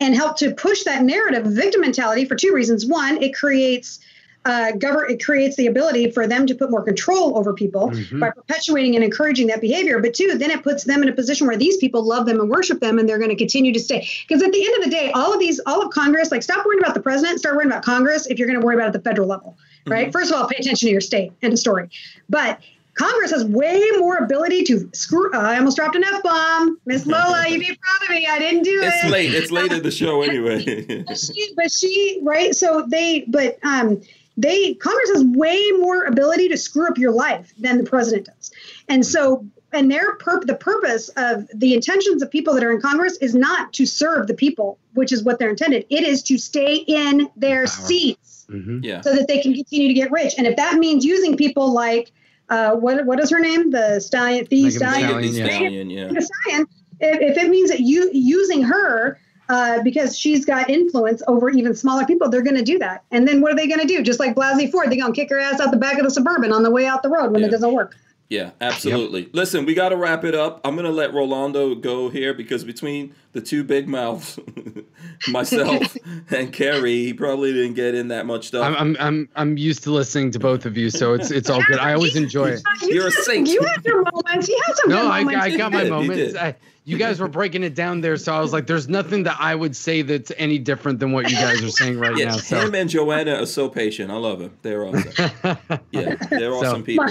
[0.00, 2.86] and help to push that narrative of victim mentality for two reasons.
[2.86, 3.98] One, it creates
[4.44, 8.20] uh, govern it creates the ability for them to put more control over people Mhm.
[8.20, 9.98] by perpetuating and encouraging that behavior.
[10.00, 12.48] But two, then it puts them in a position where these people love them and
[12.48, 14.08] worship them, and they're going to continue to stay.
[14.26, 16.64] Because at the end of the day, all of these, all of Congress, like stop
[16.64, 18.94] worrying about the president, start worrying about Congress if you're going to worry about it
[18.96, 20.12] at the federal level, right?
[20.12, 21.32] First of all, pay attention to your state.
[21.42, 21.90] End of story.
[22.30, 22.60] But
[22.94, 25.32] Congress has way more ability to screw.
[25.32, 27.44] Uh, I almost dropped an f bomb, Miss Lola.
[27.48, 28.26] You'd be proud of me.
[28.26, 29.32] I didn't do it It's late.
[29.34, 31.04] It's late in the show anyway.
[31.06, 32.54] but she, but she, right?
[32.56, 34.00] So they, but um,
[34.38, 38.50] they Congress has way more ability to screw up your life than the president does,
[38.88, 42.80] and so and their pur- the purpose of the intentions of people that are in
[42.80, 45.84] Congress is not to serve the people, which is what they're intended.
[45.90, 47.86] It is to stay in their Power.
[47.86, 48.82] seats Mhm.
[48.82, 49.02] Yeah.
[49.02, 50.32] so that they can continue to get rich.
[50.38, 52.12] And if that means using people like
[52.48, 55.44] uh, what what is her name, the stallion, the stallion, Stallion, yeah.
[55.46, 56.08] Stallion, yeah.
[56.08, 56.66] the stallion,
[57.00, 59.18] if, if it means that you using her.
[59.50, 63.02] Uh, because she's got influence over even smaller people, they're going to do that.
[63.10, 64.02] And then what are they going to do?
[64.02, 66.10] Just like Blasey Ford, they're going to kick her ass out the back of the
[66.10, 67.48] suburban on the way out the road when Yeah.
[67.48, 67.96] it doesn't work.
[68.30, 69.30] Yeah, absolutely.
[69.32, 70.60] Listen, we got to wrap it up.
[70.62, 74.38] I'm going to let Rolando go here because between the two big mouths,
[75.28, 75.96] myself
[76.30, 78.64] and Kerry, he probably didn't get in that much stuff.
[78.66, 81.62] I'm, I'm I'm I'm used to listening to both of you, so it's it's all
[81.64, 81.78] good.
[81.78, 82.62] I always enjoy it.
[82.82, 83.48] You You're a saint.
[83.48, 84.48] You had your moments.
[84.48, 84.90] You had some moments.
[84.90, 85.44] No, good I, moments.
[85.46, 86.16] I got my did, you moments.
[86.16, 86.36] did.
[86.36, 86.56] I,
[86.88, 89.54] you guys were breaking it down there, so I was like, "There's nothing that I
[89.54, 92.74] would say that's any different than what you guys are saying right now." So him
[92.74, 94.10] and Joanna are so patient.
[94.10, 94.56] I love them.
[94.62, 95.58] They're awesome.
[95.90, 97.06] Yeah, they're awesome people.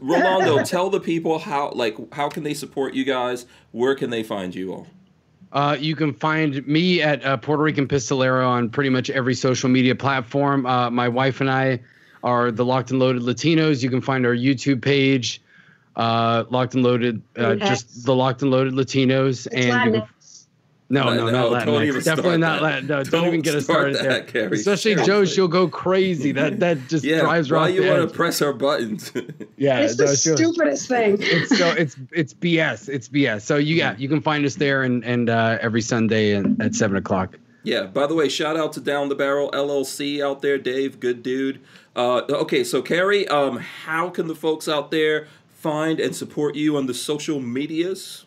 [0.00, 3.46] Rolando, tell the people how like how can they support you guys?
[3.72, 4.86] Where can they find you all?
[5.52, 9.68] Uh, you can find me at uh, Puerto Rican Pistolero on pretty much every social
[9.68, 10.66] media platform.
[10.66, 11.80] Uh, my wife and I
[12.22, 13.82] are the Locked and Loaded Latinos.
[13.82, 15.40] You can find our YouTube page,
[15.98, 19.46] uh, Locked and Loaded, uh, And just the Locked and Loaded Latinos.
[19.46, 20.46] It's and you can, Latinx.
[20.90, 21.86] no, No, no, no, not don't Latinx.
[21.86, 22.62] even Definitely start not that.
[22.62, 22.86] Latin.
[22.86, 24.02] No, don't, Don't even get us start started that,
[24.32, 24.44] there.
[24.48, 24.56] Kerry.
[24.58, 26.32] Especially Joe, she'll go crazy.
[26.32, 29.12] That that just Yeah, drives her why you want to press our buttons?
[29.56, 31.16] Yeah, It's the no, she'll- stupidest thing.
[31.20, 32.88] it's so it's it's BS.
[32.88, 33.40] It's BS.
[33.42, 36.74] So you yeah, you can find us there and and uh, every Sunday and at
[36.76, 37.36] seven o'clock.
[37.64, 37.86] Yeah.
[37.86, 41.00] By the way, shout out to Down the Barrel LLC out there, Dave.
[41.00, 41.60] Good dude.
[41.96, 45.26] Uh, okay, so Kerry, um, how can the folks out there
[45.58, 48.24] find and support you on the social medias?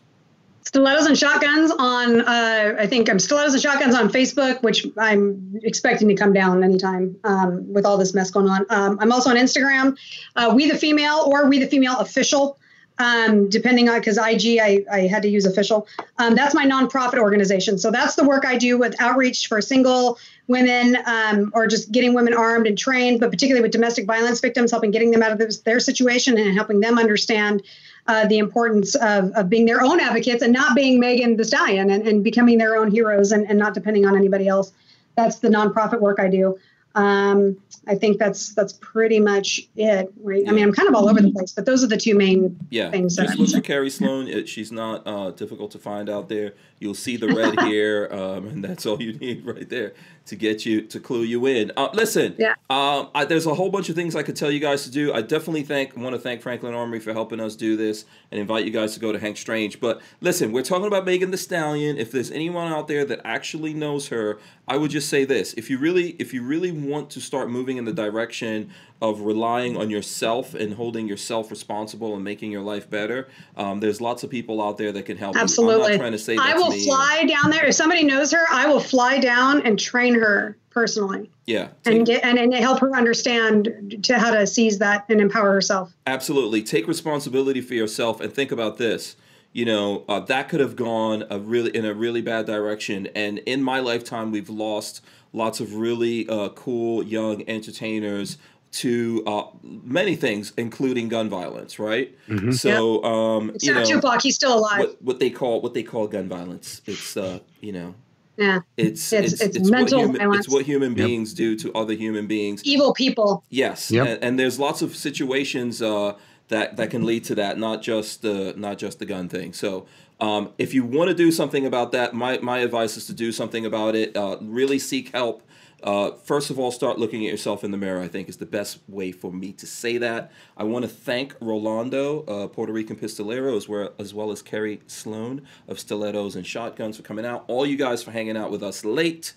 [0.64, 5.60] Stilettos and shotguns on, uh, I think I'm stilettos and shotguns on Facebook, which I'm
[5.64, 8.66] expecting to come down anytime um, with all this mess going on.
[8.70, 9.98] Um, I'm also on Instagram,
[10.36, 12.60] uh, We the Female or We the Female Official,
[13.00, 15.88] um, depending on because IG I, I had to use official.
[16.20, 17.80] Um, that's my nonprofit organization.
[17.80, 20.20] So that's the work I do with outreach for single
[20.52, 24.72] women um, or just getting women armed and trained, but particularly with domestic violence victims,
[24.72, 27.64] helping getting them out of this, their situation and helping them understand
[28.08, 31.90] uh, the importance of, of being their own advocates and not being Megan Thee Stallion
[31.90, 34.74] and, and becoming their own heroes and, and not depending on anybody else.
[35.16, 36.58] That's the nonprofit work I do.
[36.94, 37.58] Um,
[37.88, 40.12] I think that's that's pretty much it.
[40.22, 40.44] Right?
[40.48, 42.60] I mean, I'm kind of all over the place, but those are the two main
[42.70, 44.28] Yeah, things that just look for Kerry Slone.
[44.28, 46.54] It, she's not uh, difficult to find out there.
[46.80, 49.94] You'll see the red here, um, and that's all you need right there
[50.32, 51.74] to get you to clue you in.
[51.76, 52.54] Uh, listen, Yeah.
[52.70, 55.14] um, I, there's a whole bunch of things I could tell you guys to do.
[55.14, 58.64] I definitely thank want to thank Franklin Armory for helping us do this and invite
[58.64, 59.82] you guys to go to Hank Strange.
[59.82, 61.98] But listen, we're talking about Megan Thee Stallion.
[61.98, 65.70] If there's anyone out there that actually knows her, I would just say this: if
[65.70, 68.70] you really, if you really want to start moving in the direction
[69.02, 74.00] of relying on yourself and holding yourself responsible and making your life better, um, there's
[74.00, 75.36] lots of people out there that can help.
[75.36, 75.92] Absolutely.
[75.92, 77.66] not trying to say I will fly down there.
[77.66, 81.70] If somebody knows her, I will fly down and train her personally Yeah.
[81.86, 85.92] and get and, and help her understand to how to seize that and empower herself.
[86.06, 86.62] Absolutely.
[86.62, 89.16] Take responsibility for yourself and think about this.
[89.54, 93.08] You know, uh, that could have gone a really in a really bad direction.
[93.16, 95.02] And in my lifetime, we've lost
[95.34, 98.38] lots of really uh, cool young entertainers
[98.74, 101.78] to uh, many things, including gun violence.
[101.80, 102.16] Right.
[102.52, 104.80] So, um, It's you not know, Tupac; he's still alive.
[104.80, 106.82] what what they call what they call gun violence.
[106.86, 107.96] It's uh, you know,
[108.38, 110.46] yeah, it's It's- it's it's it's, mental what human, violence.
[110.46, 112.62] it's what human beings do to other human beings.
[112.64, 113.44] evil people.
[113.50, 114.08] Yes, Yep.
[114.08, 116.14] and, and there's lots of situations uh,
[116.48, 119.52] that that can lead to that, not just the not just the gun thing.
[119.54, 119.86] So,
[120.22, 123.32] um, if you want to do something about that, my my advice is to do
[123.34, 124.16] something about it.
[124.16, 125.44] Uh, really seek help.
[125.84, 128.02] Uh, first of all, start looking at yourself in the mirror.
[128.02, 130.32] I think is the best way for me to say that.
[130.56, 134.82] I want to thank Rolando, uh, Puerto Rican Pistolero, as well as well as Kerry
[134.88, 137.46] Slone of Stilettos and Shotguns for coming out.
[137.48, 139.34] All you guys for hanging out with us late.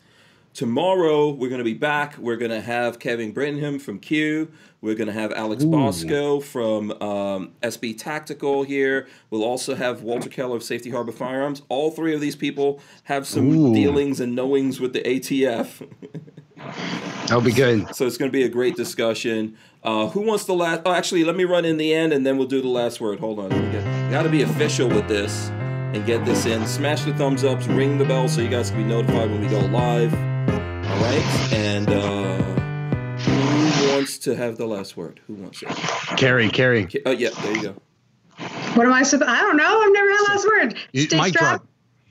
[0.55, 2.17] Tomorrow we're going to be back.
[2.17, 4.53] We're going to have Kevin Brittenham from Q.
[4.81, 9.09] We're going to have Alex Bosco from um, SB Tactical here.
[9.31, 11.63] We'll also have Walter Keller of Safety Harbor Firearms.
[11.69, 13.75] All three of these people have some Ooh.
[13.75, 15.89] dealings and knowings with the ATF.
[17.23, 17.93] That'll be good.
[17.93, 19.57] so it's going to be a great discussion.
[19.83, 20.83] Uh, who wants the last?
[20.85, 23.19] Oh, actually, let me run in the end and then we'll do the last word.
[23.19, 23.49] Hold on.
[24.13, 26.65] Got to be official with this and get this in.
[26.65, 29.49] Smash the thumbs ups, ring the bell so you guys can be notified when we
[29.49, 30.34] go live.
[30.95, 31.53] All right.
[31.53, 32.37] And uh,
[33.19, 35.21] who wants to have the last word?
[35.27, 35.69] Who wants it?
[36.17, 36.85] Kerry, Kerry.
[36.85, 37.31] Okay, Oh, yeah.
[37.43, 37.75] There you go.
[38.75, 39.31] What am I supposed?
[39.31, 39.81] I don't know.
[39.83, 40.75] I've never had last word.
[40.93, 41.33] You- Stay strapped.
[41.63, 41.67] drop.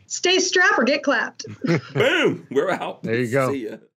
[0.07, 1.45] Stay strapped or get clapped.
[1.93, 2.45] Boom.
[2.51, 3.03] We're out.
[3.03, 3.51] There you go.
[3.51, 3.77] See ya.